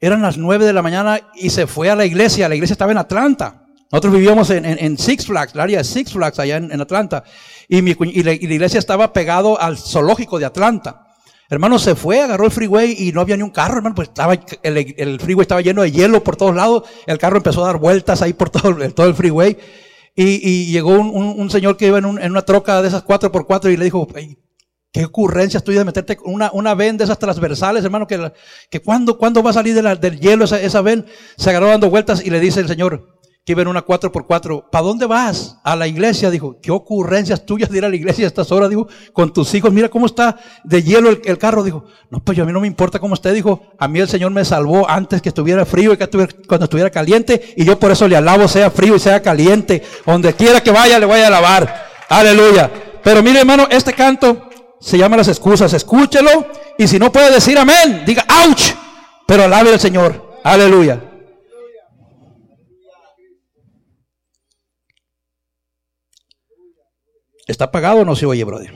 eran 0.00 0.22
las 0.22 0.38
9 0.38 0.64
de 0.64 0.72
la 0.72 0.80
mañana 0.80 1.20
y 1.34 1.50
se 1.50 1.66
fue 1.66 1.90
a 1.90 1.94
la 1.94 2.06
iglesia. 2.06 2.48
La 2.48 2.54
iglesia 2.54 2.72
estaba 2.72 2.90
en 2.90 2.98
Atlanta. 2.98 3.66
Nosotros 3.92 4.14
vivíamos 4.14 4.48
en, 4.48 4.96
Six 4.96 5.26
Flags, 5.26 5.52
el 5.54 5.60
área 5.60 5.78
de 5.78 5.84
Six 5.84 6.12
Flags 6.12 6.38
allá 6.38 6.56
en, 6.56 6.80
Atlanta. 6.80 7.22
Y, 7.68 7.82
mi, 7.82 7.94
y, 8.00 8.22
la, 8.22 8.32
iglesia 8.32 8.78
estaba 8.78 9.12
pegado 9.12 9.60
al 9.60 9.76
zoológico 9.76 10.38
de 10.38 10.46
Atlanta. 10.46 11.06
Hermano, 11.50 11.80
se 11.80 11.96
fue, 11.96 12.20
agarró 12.20 12.44
el 12.44 12.52
freeway 12.52 12.94
y 12.96 13.10
no 13.10 13.20
había 13.20 13.36
ni 13.36 13.42
un 13.42 13.50
carro, 13.50 13.78
hermano, 13.78 13.96
pues 13.96 14.08
estaba, 14.08 14.34
el, 14.62 15.20
freeway 15.20 15.42
estaba 15.42 15.60
lleno 15.60 15.82
de 15.82 15.90
hielo 15.90 16.22
por 16.22 16.36
todos 16.36 16.54
lados. 16.54 16.84
El 17.06 17.18
carro 17.18 17.38
empezó 17.38 17.64
a 17.64 17.66
dar 17.66 17.78
vueltas 17.78 18.22
ahí 18.22 18.32
por 18.32 18.50
todo, 18.50 18.72
todo 18.92 19.08
el 19.08 19.14
freeway. 19.14 19.58
Y, 20.14 20.70
llegó 20.70 20.92
un, 20.92 21.50
señor 21.50 21.76
que 21.76 21.88
iba 21.88 21.98
en, 21.98 22.04
una 22.04 22.42
troca 22.42 22.80
de 22.82 22.88
esas 22.88 23.04
4x4 23.04 23.72
y 23.72 23.76
le 23.76 23.84
dijo, 23.84 24.06
qué 24.92 25.04
ocurrencias 25.04 25.64
tuyas 25.64 25.80
de 25.80 25.84
meterte 25.86 26.18
una, 26.24 26.50
una 26.52 26.74
ven 26.74 26.96
de 26.96 27.04
esas 27.04 27.18
transversales, 27.18 27.84
hermano, 27.84 28.06
que, 28.06 28.32
que 28.70 28.80
cuando, 28.80 29.18
cuando 29.18 29.42
va 29.42 29.50
a 29.50 29.54
salir 29.54 29.74
del 29.74 30.20
hielo 30.20 30.44
esa, 30.44 30.60
esa 30.60 30.82
ven, 30.82 31.06
se 31.36 31.50
agarró 31.50 31.66
dando 31.66 31.90
vueltas 31.90 32.24
y 32.24 32.30
le 32.30 32.38
dice 32.38 32.60
el 32.60 32.68
señor, 32.68 33.19
que 33.50 33.52
iba 33.52 33.62
en 33.62 33.68
una 33.68 33.84
4x4. 33.84 34.70
¿Para 34.70 34.84
dónde 34.84 35.06
vas? 35.06 35.56
A 35.64 35.74
la 35.74 35.88
iglesia. 35.88 36.30
Dijo, 36.30 36.56
qué 36.62 36.70
ocurrencias 36.70 37.44
tuyas 37.44 37.68
de 37.68 37.78
ir 37.78 37.84
a 37.84 37.88
la 37.88 37.96
iglesia 37.96 38.24
a 38.24 38.28
estas 38.28 38.52
horas. 38.52 38.70
Dijo, 38.70 38.86
con 39.12 39.32
tus 39.32 39.52
hijos, 39.54 39.72
mira 39.72 39.88
cómo 39.88 40.06
está 40.06 40.38
de 40.62 40.80
hielo 40.84 41.10
el, 41.10 41.38
carro. 41.38 41.64
Dijo, 41.64 41.84
no, 42.10 42.20
pues 42.22 42.38
yo 42.38 42.44
a 42.44 42.46
mí 42.46 42.52
no 42.52 42.60
me 42.60 42.68
importa 42.68 43.00
cómo 43.00 43.14
esté. 43.14 43.32
Dijo, 43.32 43.62
a 43.76 43.88
mí 43.88 43.98
el 43.98 44.08
Señor 44.08 44.30
me 44.30 44.44
salvó 44.44 44.88
antes 44.88 45.20
que 45.20 45.30
estuviera 45.30 45.66
frío 45.66 45.92
y 45.92 45.96
que 45.96 46.08
cuando 46.46 46.64
estuviera 46.64 46.90
caliente. 46.90 47.54
Y 47.56 47.64
yo 47.64 47.76
por 47.76 47.90
eso 47.90 48.06
le 48.06 48.16
alabo, 48.16 48.46
sea 48.46 48.70
frío 48.70 48.94
y 48.94 49.00
sea 49.00 49.20
caliente. 49.20 49.82
Donde 50.06 50.32
quiera 50.34 50.60
que 50.60 50.70
vaya, 50.70 51.00
le 51.00 51.06
voy 51.06 51.18
a 51.18 51.26
alabar. 51.26 51.88
Aleluya. 52.08 52.70
Pero 53.02 53.20
mire, 53.20 53.40
hermano, 53.40 53.66
este 53.68 53.92
canto 53.94 54.48
se 54.78 54.96
llama 54.96 55.16
las 55.16 55.26
excusas. 55.26 55.72
Escúchelo. 55.72 56.46
Y 56.78 56.86
si 56.86 57.00
no 57.00 57.10
puede 57.10 57.32
decir 57.32 57.58
amén, 57.58 58.04
diga, 58.06 58.24
ouch. 58.46 58.74
Pero 59.26 59.42
alabe 59.42 59.72
al 59.72 59.80
Señor. 59.80 60.38
Aleluya. 60.44 61.09
¿Está 67.46 67.64
apagado 67.66 68.00
o 68.00 68.04
no 68.04 68.14
se 68.14 68.26
oye, 68.26 68.44
brother? 68.44 68.72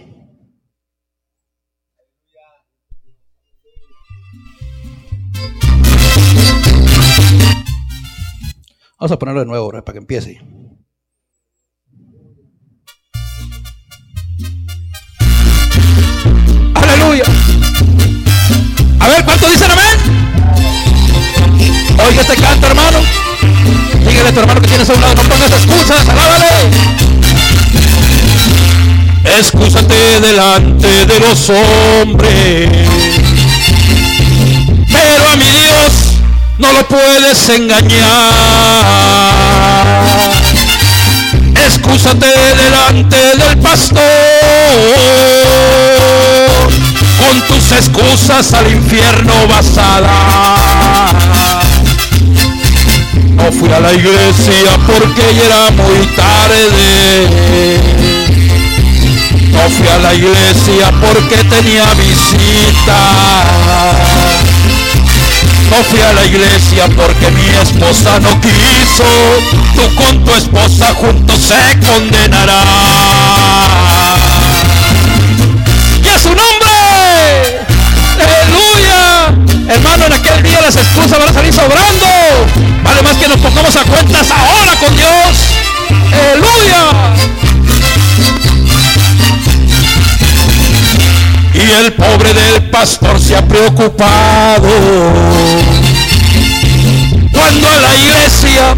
Vamos 8.99 9.13
a 9.13 9.19
ponerlo 9.19 9.41
de 9.41 9.47
nuevo 9.47 9.71
para 9.71 9.93
que 9.93 9.99
empiece. 9.99 10.41
Aleluya. 16.75 17.25
A 19.01 19.09
ver, 19.09 19.25
¿cuánto 19.25 19.51
dicen 19.51 19.71
amén? 19.71 20.01
Oiga 22.09 22.23
este 22.23 22.37
canto, 22.37 22.67
hermano. 22.67 22.99
Dígale 24.09 24.29
a 24.29 24.33
tu 24.33 24.41
hermano 24.41 24.61
que 24.63 24.69
tienes 24.69 24.89
a 24.89 24.95
un 24.95 25.01
lado, 25.01 25.15
no 25.17 25.23
pongas 25.23 25.53
excusas, 25.53 26.09
alábale. 26.09 27.04
Excúsate 29.25 30.21
delante 30.21 31.07
de 31.07 31.21
los 31.21 31.51
hombres. 31.51 32.69
Pero 34.93 35.29
a 35.33 35.37
mi 35.37 35.47
Dios 35.47 35.93
no 36.59 36.71
lo 36.73 36.87
puedes 36.87 37.49
engañar. 37.49 38.05
Excúsate 41.67 42.27
delante 42.27 43.17
del 43.17 43.59
pastor. 43.59 44.01
Con 47.19 47.41
tus 47.49 47.73
excusas 47.73 48.53
al 48.53 48.71
infierno 48.71 49.33
vas 49.49 49.77
a 49.79 50.01
dar. 50.01 51.17
No 53.35 53.51
fui 53.51 53.73
a 53.73 53.81
la 53.81 53.93
iglesia 53.93 54.79
porque 54.87 55.35
ya 55.35 55.47
era 55.47 55.71
muy 55.71 56.07
tarde 56.15 58.14
no 59.55 59.71
fui 59.71 59.89
a 59.89 59.99
la 59.99 60.15
iglesia 60.15 60.91
porque 61.01 61.37
tenía 61.45 61.85
visita. 61.95 62.99
No 65.71 65.83
fui 65.85 66.01
a 66.01 66.13
la 66.13 66.25
iglesia 66.25 66.87
porque 66.97 67.31
mi 67.31 67.49
esposa 67.63 68.21
no 68.21 68.41
quiso. 68.41 69.05
Tú 69.75 69.95
con 69.95 70.25
tu 70.25 70.35
esposa 70.35 70.95
juntos 70.95 71.39
se 71.41 71.79
condenará. 71.87 72.63
¡Y 76.03 76.09
a 76.09 76.19
su 76.19 76.29
nombre! 76.29 77.61
¡Aleluya! 78.21 79.35
Hermano, 79.69 80.07
en 80.07 80.13
aquel 80.13 80.43
día 80.43 80.61
las 80.61 80.77
excusas 80.77 81.19
van 81.19 81.29
a 81.29 81.33
salir 81.33 81.53
sobrando. 81.53 82.07
Vale 82.83 83.03
más 83.03 83.17
que 83.17 83.29
nos 83.29 83.39
pongamos 83.39 83.75
a 83.77 83.83
cuentas 83.85 84.31
ahora 84.31 84.79
con 84.79 84.97
Dios. 84.97 85.37
¡Aleluya! 86.13 87.54
Y 91.65 91.73
el 91.73 91.93
pobre 91.95 92.33
del 92.35 92.69
pastor 92.71 93.19
se 93.19 93.35
ha 93.37 93.45
preocupado. 93.47 94.69
Cuando 97.33 97.69
a 97.69 97.77
la 97.77 97.97
iglesia 97.97 98.75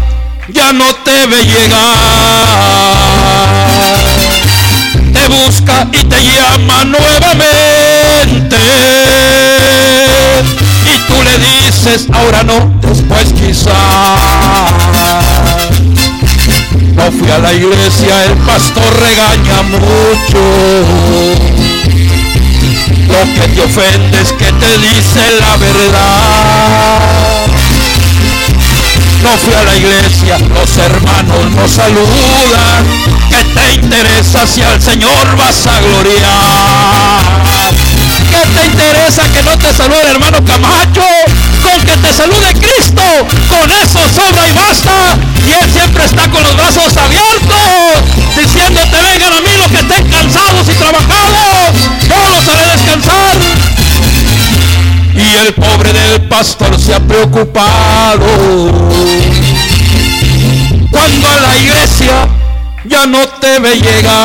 ya 0.49 0.72
no 0.72 0.95
te 1.05 1.26
ve 1.26 1.45
llegar, 1.45 1.76
te 5.12 5.28
busca 5.28 5.89
y 5.93 6.05
te 6.05 6.22
llama 6.22 6.84
nuevamente. 6.84 8.57
Y 10.84 10.99
tú 11.09 11.20
le 11.22 11.39
dices, 11.39 12.07
ahora 12.12 12.45
no, 12.45 12.78
después 12.80 13.32
quizás. 13.32 13.74
No 16.95 17.11
fui 17.12 17.30
a 17.30 17.39
la 17.39 17.53
iglesia, 17.53 18.24
el 18.26 18.37
pastor 18.39 18.99
regaña 19.01 19.62
mucho 19.62 21.66
lo 23.09 23.25
que 23.35 23.49
te 23.49 23.61
ofende 23.63 24.21
es 24.21 24.33
que 24.33 24.53
te 24.53 24.79
dice 24.79 25.21
la 25.41 25.57
verdad. 25.57 27.47
No 29.23 29.31
fui 29.39 29.55
a 29.55 29.65
la 29.65 29.75
iglesia, 29.77 30.39
los 30.55 30.77
hermanos 30.79 31.51
nos 31.55 31.71
saludan. 31.71 32.85
¿Qué 33.29 33.43
te 33.55 33.75
interesa 33.75 34.47
si 34.47 34.63
al 34.63 34.81
Señor 34.81 35.37
vas 35.37 35.67
a 35.67 35.81
gloriar? 35.81 37.75
¿Qué 38.31 38.43
te 38.55 38.67
interesa 38.67 39.23
que 39.33 39.43
no 39.43 39.57
te 39.59 39.73
salude 39.73 40.03
el 40.03 40.09
hermano 40.17 40.45
Camacho? 40.45 41.03
Con 41.63 41.81
que 41.85 41.97
te 41.97 42.13
salude 42.13 42.53
Cristo, 42.55 43.03
con 43.49 43.71
eso 43.71 44.01
sobra 44.15 44.47
y 44.49 44.53
basta. 44.53 45.19
Y 45.47 45.51
Él 45.53 45.71
siempre 45.73 46.05
está 46.05 46.29
con 46.31 46.43
los 46.43 46.57
brazos 46.57 46.97
abiertos, 46.97 48.03
diciéndote 48.37 48.97
vengan 49.03 49.33
a 49.33 49.41
mí 49.41 49.51
los 49.59 49.71
que 49.71 49.79
estén 49.79 50.09
cansados 50.11 50.69
y 50.69 50.75
trabajados, 50.75 51.75
los 52.37 52.49
haré 52.49 52.66
descansar. 52.72 53.37
Y 55.14 55.47
el 55.47 55.55
pobre 55.55 55.93
del 55.93 56.28
pastor 56.28 56.78
se 56.78 56.95
ha 56.95 57.01
preocupado 57.01 58.26
cuando 60.91 61.28
a 61.28 61.41
la 61.41 61.57
iglesia 61.57 62.28
ya 62.84 63.07
no 63.07 63.26
te 63.41 63.59
ve 63.59 63.76
llegar. 63.76 64.16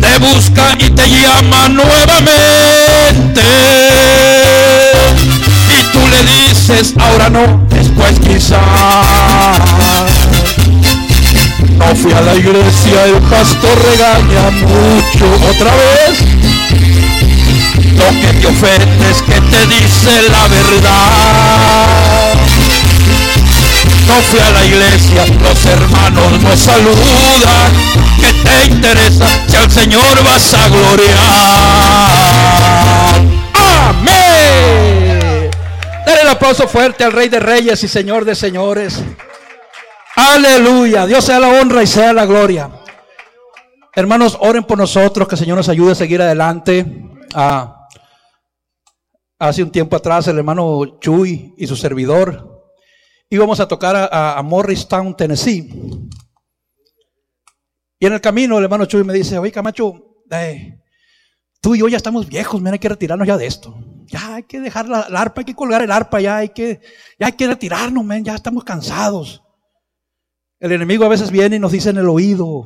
Te 0.00 0.18
busca 0.18 0.74
y 0.78 0.90
te 0.90 1.08
llama 1.08 1.68
nuevamente 1.68 3.42
tú 5.92 6.00
le 6.08 6.22
dices, 6.24 6.94
ahora 6.98 7.28
no, 7.28 7.66
después 7.68 8.18
quizás. 8.18 8.60
No 11.76 11.96
fui 11.96 12.12
a 12.12 12.20
la 12.20 12.34
iglesia, 12.34 13.06
el 13.06 13.20
pastor 13.22 13.78
regaña 13.90 14.50
mucho. 14.50 15.26
Otra 15.50 15.72
vez. 15.74 16.20
Lo 17.96 18.08
que 18.20 18.32
te 18.40 18.46
ofende 18.46 19.10
es 19.10 19.22
que 19.22 19.40
te 19.40 19.66
dice 19.66 20.22
la 20.30 20.48
verdad. 20.48 22.34
No 24.06 24.14
fui 24.30 24.40
a 24.40 24.50
la 24.50 24.64
iglesia, 24.64 25.24
los 25.42 25.64
hermanos 25.66 26.40
nos 26.42 26.58
saludan. 26.58 27.72
¿Qué 28.20 28.32
te 28.42 28.64
interesa 28.66 29.26
si 29.48 29.56
al 29.56 29.70
Señor 29.70 30.22
vas 30.24 30.54
a 30.54 30.68
gloriar? 30.68 31.12
Amén. 33.88 35.50
Dale 36.06 36.22
el 36.22 36.28
aplauso 36.28 36.66
fuerte 36.68 37.04
al 37.04 37.12
Rey 37.12 37.28
de 37.28 37.40
Reyes 37.40 37.82
y 37.84 37.88
Señor 37.88 38.24
de 38.24 38.34
Señores. 38.34 39.02
Aleluya. 40.16 41.06
Dios 41.06 41.24
sea 41.24 41.40
la 41.40 41.48
honra 41.48 41.82
y 41.82 41.86
sea 41.86 42.12
la 42.12 42.26
gloria. 42.26 42.70
Hermanos, 43.94 44.36
oren 44.40 44.64
por 44.64 44.78
nosotros, 44.78 45.28
que 45.28 45.34
el 45.34 45.38
Señor 45.38 45.56
nos 45.56 45.68
ayude 45.68 45.92
a 45.92 45.94
seguir 45.94 46.20
adelante. 46.22 46.86
Ah, 47.34 47.88
hace 49.38 49.62
un 49.62 49.70
tiempo 49.70 49.96
atrás, 49.96 50.28
el 50.28 50.38
hermano 50.38 50.98
Chuy 51.00 51.54
y 51.56 51.66
su 51.66 51.76
servidor 51.76 52.52
íbamos 53.32 53.60
a 53.60 53.66
tocar 53.66 54.10
a, 54.12 54.42
Morristown, 54.42 55.16
Tennessee. 55.16 55.72
Y 57.98 58.06
en 58.06 58.12
el 58.12 58.20
camino, 58.20 58.58
el 58.58 58.64
hermano 58.64 58.84
Chuy 58.84 59.04
me 59.04 59.14
dice: 59.14 59.38
Oye, 59.38 59.50
Camacho, 59.50 60.24
eh, 60.30 60.78
tú 61.60 61.74
y 61.74 61.78
yo 61.78 61.88
ya 61.88 61.96
estamos 61.96 62.28
viejos, 62.28 62.60
mira, 62.60 62.74
hay 62.74 62.78
que 62.78 62.90
retirarnos 62.90 63.26
ya 63.26 63.38
de 63.38 63.46
esto. 63.46 63.74
Ya 64.06 64.34
hay 64.34 64.42
que 64.42 64.60
dejar 64.60 64.86
la, 64.86 65.00
arpa, 65.00 65.40
hay 65.40 65.44
que 65.46 65.54
colgar 65.54 65.80
el 65.80 65.90
arpa, 65.90 66.20
ya 66.20 66.36
hay 66.36 66.50
que, 66.50 66.80
ya 67.18 67.26
hay 67.26 67.32
que 67.32 67.46
retirarnos, 67.46 68.04
ya 68.22 68.34
estamos 68.34 68.64
cansados. 68.64 69.41
El 70.62 70.70
enemigo 70.70 71.04
a 71.04 71.08
veces 71.08 71.32
viene 71.32 71.56
y 71.56 71.58
nos 71.58 71.72
dice 71.72 71.90
en 71.90 71.96
el 71.96 72.08
oído, 72.08 72.62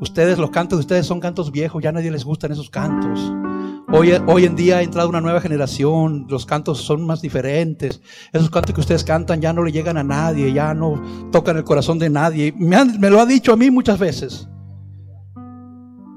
ustedes, 0.00 0.36
los 0.36 0.50
cantos 0.50 0.78
de 0.78 0.80
ustedes 0.80 1.06
son 1.06 1.20
cantos 1.20 1.50
viejos, 1.50 1.82
ya 1.82 1.88
a 1.88 1.92
nadie 1.92 2.10
les 2.10 2.22
gustan 2.22 2.52
esos 2.52 2.68
cantos. 2.68 3.32
Hoy, 3.88 4.44
en 4.44 4.56
día 4.56 4.76
ha 4.76 4.82
entrado 4.82 5.08
una 5.08 5.22
nueva 5.22 5.40
generación, 5.40 6.26
los 6.28 6.44
cantos 6.44 6.82
son 6.82 7.06
más 7.06 7.22
diferentes. 7.22 8.02
Esos 8.30 8.50
cantos 8.50 8.74
que 8.74 8.82
ustedes 8.82 9.04
cantan 9.04 9.40
ya 9.40 9.54
no 9.54 9.64
le 9.64 9.72
llegan 9.72 9.96
a 9.96 10.04
nadie, 10.04 10.52
ya 10.52 10.74
no 10.74 11.00
tocan 11.32 11.56
el 11.56 11.64
corazón 11.64 11.98
de 11.98 12.10
nadie. 12.10 12.52
Me, 12.58 12.84
me 12.84 13.08
lo 13.08 13.20
ha 13.20 13.24
dicho 13.24 13.54
a 13.54 13.56
mí 13.56 13.70
muchas 13.70 13.98
veces. 13.98 14.46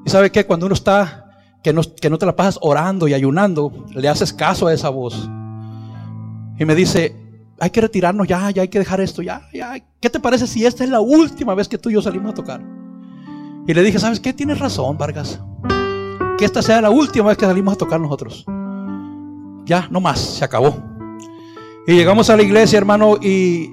Y 0.06 0.10
sabe 0.10 0.30
que 0.30 0.46
cuando 0.46 0.66
uno 0.66 0.76
está, 0.76 1.38
que 1.64 1.72
no, 1.72 1.84
que 1.84 2.10
no 2.10 2.18
te 2.18 2.26
la 2.26 2.36
pasas 2.36 2.60
orando 2.62 3.08
y 3.08 3.14
ayunando, 3.14 3.86
le 3.94 4.10
haces 4.10 4.34
caso 4.34 4.68
a 4.68 4.74
esa 4.74 4.90
voz. 4.90 5.30
Y 6.60 6.66
me 6.66 6.76
dice, 6.76 7.25
hay 7.60 7.70
que 7.70 7.82
retirarnos 7.82 8.28
ya, 8.28 8.50
ya 8.52 8.64
hay 8.64 8.68
que 8.68 8.80
dejar 8.80 9.02
esto, 9.02 9.22
ya, 9.22 9.48
ya. 9.54 9.76
¿Qué 10.00 10.10
te 10.10 10.20
parece 10.20 10.48
si 10.48 10.66
esta 10.66 10.84
es 10.84 10.90
la 10.90 11.00
última 11.00 11.56
vez 11.56 11.68
que 11.68 11.78
tú 11.78 11.90
y 11.90 11.94
yo 11.94 12.02
salimos 12.02 12.32
a 12.32 12.36
tocar? 12.36 12.62
Y 13.68 13.74
le 13.74 13.82
dije, 13.82 13.98
¿sabes 14.00 14.20
qué? 14.20 14.34
Tienes 14.34 14.60
razón, 14.60 14.98
Vargas. 14.98 15.40
Que 16.38 16.46
esta 16.46 16.62
sea 16.62 16.82
la 16.82 16.90
última 16.90 17.30
vez 17.30 17.38
que 17.38 17.46
salimos 17.46 17.74
a 17.74 17.78
tocar 17.78 18.00
nosotros. 18.00 18.46
Ya, 19.66 19.88
no 19.90 20.00
más, 20.02 20.20
se 20.20 20.46
acabó. 20.46 20.78
Y 21.88 21.94
llegamos 21.94 22.30
a 22.30 22.36
la 22.36 22.44
iglesia, 22.44 22.78
hermano, 22.78 23.18
y 23.22 23.72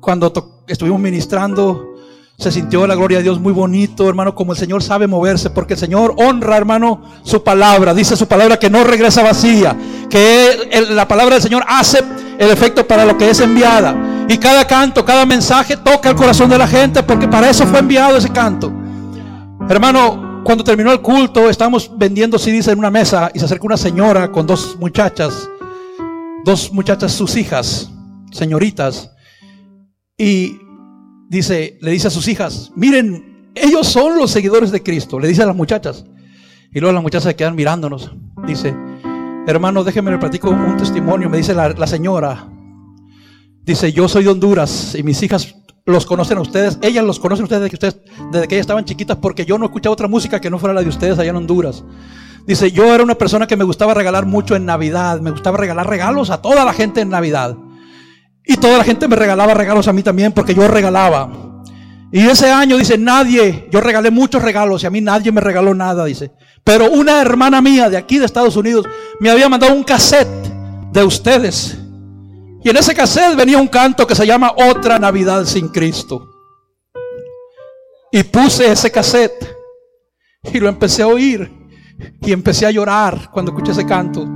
cuando 0.00 0.32
estuvimos 0.66 1.00
ministrando, 1.00 1.94
se 2.36 2.50
sintió 2.50 2.86
la 2.86 2.96
gloria 2.96 3.18
de 3.18 3.22
Dios 3.22 3.40
muy 3.40 3.52
bonito, 3.52 4.08
hermano, 4.08 4.34
como 4.34 4.52
el 4.52 4.58
Señor 4.58 4.82
sabe 4.82 5.06
moverse, 5.06 5.50
porque 5.50 5.74
el 5.74 5.78
Señor 5.78 6.14
honra, 6.18 6.56
hermano, 6.56 7.02
su 7.22 7.42
palabra. 7.44 7.94
Dice 7.94 8.16
su 8.16 8.26
palabra 8.26 8.58
que 8.58 8.68
no 8.68 8.82
regresa 8.82 9.22
vacía, 9.22 9.76
que 10.08 10.86
la 10.90 11.06
palabra 11.08 11.34
del 11.34 11.42
Señor 11.42 11.64
hace 11.66 12.02
el 12.38 12.50
efecto 12.50 12.86
para 12.86 13.04
lo 13.04 13.16
que 13.16 13.30
es 13.30 13.40
enviada. 13.40 14.26
Y 14.28 14.38
cada 14.38 14.66
canto, 14.66 15.04
cada 15.04 15.26
mensaje 15.26 15.76
toca 15.76 16.10
el 16.10 16.16
corazón 16.16 16.50
de 16.50 16.58
la 16.58 16.66
gente, 16.66 17.02
porque 17.02 17.28
para 17.28 17.50
eso 17.50 17.66
fue 17.66 17.80
enviado 17.80 18.16
ese 18.16 18.30
canto. 18.30 18.72
Hermano, 19.68 20.42
cuando 20.44 20.64
terminó 20.64 20.92
el 20.92 21.00
culto, 21.00 21.48
estábamos 21.48 21.90
vendiendo 21.96 22.38
CDs 22.38 22.68
en 22.68 22.78
una 22.78 22.90
mesa 22.90 23.30
y 23.34 23.38
se 23.38 23.44
acerca 23.44 23.66
una 23.66 23.76
señora 23.76 24.30
con 24.30 24.46
dos 24.46 24.76
muchachas, 24.78 25.48
dos 26.44 26.72
muchachas, 26.72 27.12
sus 27.12 27.36
hijas, 27.36 27.90
señoritas, 28.30 29.10
y 30.16 30.58
dice, 31.28 31.78
le 31.80 31.90
dice 31.90 32.08
a 32.08 32.10
sus 32.10 32.28
hijas, 32.28 32.70
miren, 32.76 33.50
ellos 33.54 33.86
son 33.86 34.18
los 34.18 34.30
seguidores 34.30 34.70
de 34.70 34.82
Cristo, 34.82 35.18
le 35.18 35.28
dice 35.28 35.42
a 35.42 35.46
las 35.46 35.56
muchachas. 35.56 36.04
Y 36.72 36.80
luego 36.80 36.92
las 36.92 37.02
muchachas 37.02 37.30
se 37.30 37.36
quedan 37.36 37.54
mirándonos. 37.54 38.10
Dice, 38.46 38.74
hermano, 39.46 39.84
déjenme 39.84 40.10
le 40.10 40.18
platico 40.18 40.50
un 40.50 40.76
testimonio. 40.76 41.28
Me 41.28 41.38
dice 41.38 41.54
la, 41.54 41.86
señora, 41.86 42.48
dice, 43.62 43.92
yo 43.92 44.08
soy 44.08 44.24
de 44.24 44.30
Honduras 44.30 44.94
y 44.94 45.02
mis 45.02 45.22
hijas 45.22 45.54
los 45.86 46.06
conocen 46.06 46.38
a 46.38 46.40
ustedes, 46.40 46.78
ellas 46.80 47.04
los 47.04 47.20
conocen 47.20 47.42
a 47.42 47.44
ustedes 47.44 47.62
desde 47.62 47.70
que, 47.70 47.86
ustedes, 47.86 48.30
desde 48.32 48.48
que 48.48 48.54
ellas 48.54 48.64
estaban 48.64 48.84
chiquitas 48.84 49.18
porque 49.18 49.44
yo 49.44 49.58
no 49.58 49.66
escuchaba 49.66 49.92
otra 49.92 50.08
música 50.08 50.40
que 50.40 50.48
no 50.48 50.58
fuera 50.58 50.74
la 50.74 50.82
de 50.82 50.88
ustedes 50.88 51.18
allá 51.18 51.30
en 51.30 51.36
Honduras. 51.36 51.84
Dice, 52.46 52.70
yo 52.70 52.94
era 52.94 53.02
una 53.02 53.14
persona 53.14 53.46
que 53.46 53.56
me 53.56 53.64
gustaba 53.64 53.94
regalar 53.94 54.26
mucho 54.26 54.54
en 54.54 54.66
Navidad, 54.66 55.20
me 55.20 55.30
gustaba 55.30 55.56
regalar 55.56 55.88
regalos 55.88 56.30
a 56.30 56.42
toda 56.42 56.64
la 56.64 56.72
gente 56.72 57.00
en 57.00 57.08
Navidad. 57.08 57.56
Y 58.46 58.56
toda 58.56 58.76
la 58.76 58.84
gente 58.84 59.08
me 59.08 59.16
regalaba 59.16 59.54
regalos 59.54 59.88
a 59.88 59.92
mí 59.94 60.02
también 60.02 60.32
porque 60.32 60.54
yo 60.54 60.68
regalaba. 60.68 61.62
Y 62.12 62.20
ese 62.20 62.50
año 62.52 62.76
dice, 62.76 62.98
nadie, 62.98 63.68
yo 63.72 63.80
regalé 63.80 64.10
muchos 64.10 64.42
regalos 64.42 64.82
y 64.82 64.86
a 64.86 64.90
mí 64.90 65.00
nadie 65.00 65.32
me 65.32 65.40
regaló 65.40 65.74
nada, 65.74 66.04
dice. 66.04 66.32
Pero 66.64 66.90
una 66.90 67.20
hermana 67.20 67.60
mía 67.60 67.90
de 67.90 67.98
aquí 67.98 68.18
de 68.18 68.24
Estados 68.24 68.56
Unidos 68.56 68.86
me 69.20 69.30
había 69.30 69.48
mandado 69.48 69.74
un 69.74 69.84
cassette 69.84 70.48
de 70.90 71.04
ustedes. 71.04 71.78
Y 72.62 72.70
en 72.70 72.76
ese 72.78 72.94
cassette 72.94 73.36
venía 73.36 73.58
un 73.58 73.68
canto 73.68 74.06
que 74.06 74.14
se 74.14 74.26
llama 74.26 74.54
Otra 74.56 74.98
Navidad 74.98 75.44
sin 75.44 75.68
Cristo. 75.68 76.30
Y 78.10 78.22
puse 78.22 78.72
ese 78.72 78.90
cassette 78.90 79.54
y 80.50 80.58
lo 80.58 80.68
empecé 80.68 81.02
a 81.02 81.08
oír 81.08 81.52
y 82.22 82.32
empecé 82.32 82.64
a 82.64 82.70
llorar 82.70 83.30
cuando 83.30 83.52
escuché 83.52 83.72
ese 83.72 83.84
canto. 83.84 84.26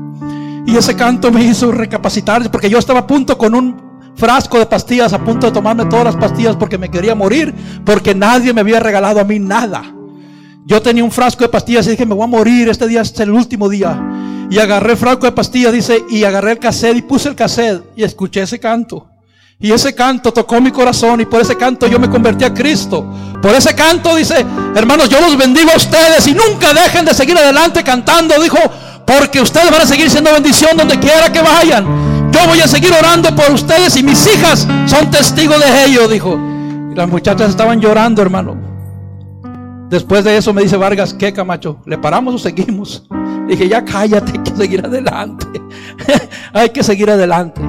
Y 0.66 0.76
ese 0.76 0.94
canto 0.94 1.30
me 1.30 1.42
hizo 1.42 1.72
recapacitar 1.72 2.50
porque 2.50 2.68
yo 2.68 2.78
estaba 2.78 3.00
a 3.00 3.06
punto 3.06 3.38
con 3.38 3.54
un 3.54 3.88
frasco 4.16 4.58
de 4.58 4.66
pastillas 4.66 5.14
a 5.14 5.24
punto 5.24 5.46
de 5.46 5.52
tomarme 5.52 5.86
todas 5.86 6.04
las 6.04 6.16
pastillas 6.16 6.56
porque 6.56 6.76
me 6.76 6.90
quería 6.90 7.14
morir, 7.14 7.54
porque 7.86 8.14
nadie 8.14 8.52
me 8.52 8.60
había 8.60 8.80
regalado 8.80 9.20
a 9.20 9.24
mí 9.24 9.38
nada. 9.38 9.94
Yo 10.68 10.82
tenía 10.82 11.02
un 11.02 11.10
frasco 11.10 11.44
de 11.44 11.48
pastillas 11.48 11.86
y 11.86 11.92
dije, 11.92 12.04
me 12.04 12.14
voy 12.14 12.24
a 12.24 12.26
morir, 12.26 12.68
este 12.68 12.86
día 12.86 13.00
es 13.00 13.18
el 13.20 13.30
último 13.30 13.70
día. 13.70 13.98
Y 14.50 14.58
agarré 14.58 14.92
el 14.92 14.98
frasco 14.98 15.24
de 15.24 15.32
pastillas, 15.32 15.72
dice, 15.72 16.04
y 16.10 16.24
agarré 16.24 16.52
el 16.52 16.58
cassette 16.58 16.98
y 16.98 17.00
puse 17.00 17.30
el 17.30 17.34
cassette 17.34 17.82
y 17.96 18.02
escuché 18.02 18.42
ese 18.42 18.60
canto. 18.60 19.06
Y 19.58 19.72
ese 19.72 19.94
canto 19.94 20.30
tocó 20.30 20.60
mi 20.60 20.70
corazón 20.70 21.22
y 21.22 21.24
por 21.24 21.40
ese 21.40 21.56
canto 21.56 21.86
yo 21.86 21.98
me 21.98 22.10
convertí 22.10 22.44
a 22.44 22.52
Cristo. 22.52 23.02
Por 23.40 23.54
ese 23.54 23.74
canto 23.74 24.14
dice, 24.14 24.44
hermanos, 24.74 25.08
yo 25.08 25.22
los 25.22 25.38
bendigo 25.38 25.70
a 25.72 25.76
ustedes 25.76 26.26
y 26.26 26.34
nunca 26.34 26.74
dejen 26.74 27.06
de 27.06 27.14
seguir 27.14 27.38
adelante 27.38 27.82
cantando, 27.82 28.38
dijo, 28.38 28.58
porque 29.06 29.40
ustedes 29.40 29.70
van 29.70 29.80
a 29.80 29.86
seguir 29.86 30.10
siendo 30.10 30.30
bendición 30.34 30.76
donde 30.76 30.98
quiera 30.98 31.32
que 31.32 31.40
vayan. 31.40 32.30
Yo 32.30 32.46
voy 32.46 32.60
a 32.60 32.68
seguir 32.68 32.92
orando 32.92 33.34
por 33.34 33.52
ustedes 33.52 33.96
y 33.96 34.02
mis 34.02 34.26
hijas 34.26 34.68
son 34.84 35.10
testigos 35.10 35.58
de 35.60 35.86
ello, 35.86 36.06
dijo. 36.08 36.38
Y 36.92 36.94
las 36.94 37.08
muchachas 37.08 37.48
estaban 37.48 37.80
llorando, 37.80 38.20
hermano. 38.20 38.67
Después 39.88 40.24
de 40.24 40.36
eso 40.36 40.52
me 40.52 40.62
dice 40.62 40.76
Vargas, 40.76 41.14
¿qué 41.14 41.32
Camacho? 41.32 41.80
¿Le 41.86 41.96
paramos 41.96 42.34
o 42.34 42.38
seguimos? 42.38 43.06
dije, 43.48 43.68
ya 43.68 43.84
cállate, 43.84 44.32
hay 44.36 44.42
que 44.42 44.56
seguir 44.56 44.84
adelante. 44.84 45.46
hay 46.52 46.70
que 46.70 46.82
seguir 46.82 47.10
adelante. 47.10 47.60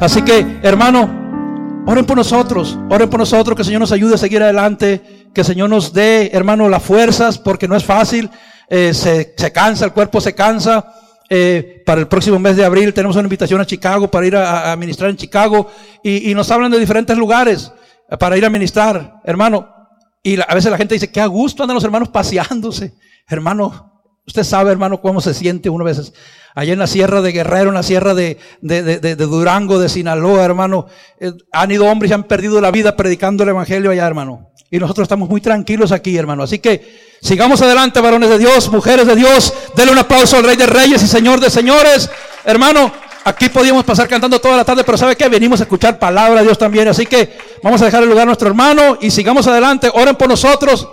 Así 0.00 0.22
que, 0.22 0.60
hermano, 0.62 1.84
oren 1.86 2.06
por 2.06 2.16
nosotros, 2.16 2.78
oren 2.88 3.10
por 3.10 3.20
nosotros, 3.20 3.54
que 3.54 3.62
el 3.62 3.66
Señor 3.66 3.80
nos 3.80 3.92
ayude 3.92 4.14
a 4.14 4.18
seguir 4.18 4.42
adelante, 4.42 5.28
que 5.34 5.42
el 5.42 5.46
Señor 5.46 5.68
nos 5.68 5.92
dé, 5.92 6.30
hermano, 6.32 6.68
las 6.68 6.82
fuerzas, 6.82 7.38
porque 7.38 7.68
no 7.68 7.76
es 7.76 7.84
fácil, 7.84 8.30
eh, 8.68 8.94
se, 8.94 9.34
se 9.36 9.52
cansa, 9.52 9.84
el 9.84 9.92
cuerpo 9.92 10.20
se 10.20 10.34
cansa. 10.34 10.94
Eh, 11.30 11.82
para 11.84 12.00
el 12.00 12.08
próximo 12.08 12.38
mes 12.38 12.56
de 12.56 12.64
abril 12.64 12.94
tenemos 12.94 13.14
una 13.16 13.24
invitación 13.24 13.60
a 13.60 13.66
Chicago 13.66 14.10
para 14.10 14.26
ir 14.26 14.34
a, 14.34 14.74
ministrar 14.76 15.10
en 15.10 15.16
Chicago 15.18 15.70
y, 16.02 16.34
nos 16.34 16.50
hablan 16.50 16.70
de 16.70 16.78
diferentes 16.78 17.18
lugares 17.18 17.70
para 18.18 18.38
ir 18.38 18.46
a 18.46 18.50
ministrar, 18.50 19.20
hermano. 19.24 19.77
Y 20.22 20.40
a 20.40 20.54
veces 20.54 20.70
la 20.70 20.76
gente 20.76 20.94
dice, 20.94 21.10
qué 21.10 21.20
a 21.20 21.26
gusto 21.26 21.62
andan 21.62 21.74
los 21.74 21.84
hermanos 21.84 22.08
paseándose. 22.08 22.94
Hermano, 23.26 24.02
usted 24.26 24.44
sabe, 24.44 24.70
hermano, 24.70 25.00
cómo 25.00 25.20
se 25.20 25.34
siente 25.34 25.70
uno 25.70 25.84
a 25.84 25.88
veces. 25.88 26.12
Allá 26.54 26.72
en 26.72 26.78
la 26.78 26.86
sierra 26.86 27.22
de 27.22 27.32
Guerrero, 27.32 27.68
en 27.68 27.74
la 27.74 27.82
sierra 27.82 28.14
de, 28.14 28.38
de, 28.60 29.16
Durango, 29.16 29.78
de 29.78 29.88
Sinaloa, 29.88 30.44
hermano. 30.44 30.86
Eh, 31.20 31.32
han 31.52 31.70
ido 31.70 31.86
hombres 31.86 32.10
y 32.10 32.14
han 32.14 32.24
perdido 32.24 32.60
la 32.60 32.70
vida 32.70 32.96
predicando 32.96 33.44
el 33.44 33.50
Evangelio 33.50 33.90
allá, 33.90 34.06
hermano. 34.06 34.50
Y 34.70 34.78
nosotros 34.78 35.04
estamos 35.04 35.28
muy 35.28 35.40
tranquilos 35.40 35.92
aquí, 35.92 36.16
hermano. 36.16 36.42
Así 36.42 36.58
que 36.58 37.08
Sigamos 37.20 37.60
adelante, 37.62 38.00
varones 38.00 38.30
de 38.30 38.38
Dios, 38.38 38.70
mujeres 38.70 39.06
de 39.06 39.16
Dios. 39.16 39.52
Denle 39.74 39.92
un 39.92 39.98
aplauso 39.98 40.36
al 40.36 40.44
Rey 40.44 40.56
de 40.56 40.66
Reyes 40.66 41.02
y 41.02 41.08
Señor 41.08 41.40
de 41.40 41.50
Señores. 41.50 42.08
Hermano, 42.44 42.92
aquí 43.24 43.48
podíamos 43.48 43.84
pasar 43.84 44.08
cantando 44.08 44.40
toda 44.40 44.56
la 44.56 44.64
tarde, 44.64 44.84
pero 44.84 44.98
¿sabe 44.98 45.16
qué? 45.16 45.28
Venimos 45.28 45.60
a 45.60 45.64
escuchar 45.64 45.98
palabra 45.98 46.40
de 46.40 46.46
Dios 46.46 46.58
también. 46.58 46.88
Así 46.88 47.06
que 47.06 47.36
vamos 47.62 47.80
a 47.82 47.86
dejar 47.86 48.02
el 48.02 48.08
lugar 48.08 48.22
a 48.22 48.26
nuestro 48.26 48.48
hermano 48.48 48.98
y 49.00 49.10
sigamos 49.10 49.46
adelante. 49.46 49.90
Oren 49.92 50.16
por 50.16 50.28
nosotros. 50.28 50.88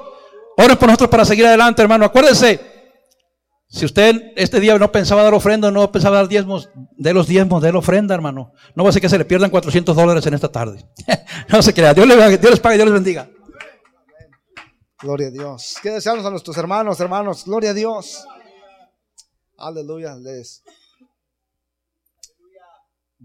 Oren 0.57 0.77
por 0.77 0.87
nosotros 0.87 1.09
para 1.09 1.25
seguir 1.25 1.45
adelante, 1.45 1.81
hermano. 1.81 2.05
Acuérdense, 2.05 2.59
si 3.67 3.85
usted 3.85 4.31
este 4.35 4.59
día 4.59 4.77
no 4.77 4.91
pensaba 4.91 5.23
dar 5.23 5.33
ofrenda, 5.33 5.71
no 5.71 5.91
pensaba 5.91 6.17
dar 6.17 6.27
diezmos, 6.27 6.69
de 6.97 7.13
los 7.13 7.27
diezmos, 7.27 7.61
de 7.61 7.71
la 7.71 7.79
ofrenda, 7.79 8.15
hermano. 8.15 8.53
No 8.75 8.83
va 8.83 8.89
a 8.89 8.93
ser 8.93 9.01
que 9.01 9.09
se 9.09 9.17
le 9.17 9.25
pierdan 9.25 9.49
400 9.49 9.95
dólares 9.95 10.25
en 10.25 10.33
esta 10.33 10.51
tarde. 10.51 10.85
no 11.49 11.61
se 11.61 11.73
crea. 11.73 11.93
Dios, 11.93 12.07
Dios 12.07 12.51
les 12.51 12.59
pague, 12.59 12.75
Dios 12.75 12.85
les 12.85 12.93
bendiga. 12.93 13.29
Gloria 15.01 15.27
a 15.27 15.31
Dios. 15.31 15.75
¿Qué 15.81 15.89
deseamos 15.89 16.25
a 16.25 16.29
nuestros 16.29 16.57
hermanos, 16.57 16.99
hermanos? 16.99 17.43
Gloria 17.45 17.71
a 17.71 17.73
Dios. 17.73 18.23
Aleluya. 19.57 20.15
Les 20.15 20.63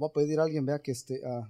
voy 0.01 0.09
a 0.09 0.12
pedir 0.12 0.40
a 0.40 0.44
alguien, 0.44 0.66
vea 0.66 0.80
que 0.80 0.92
este. 0.92 1.20
Uh, 1.22 1.46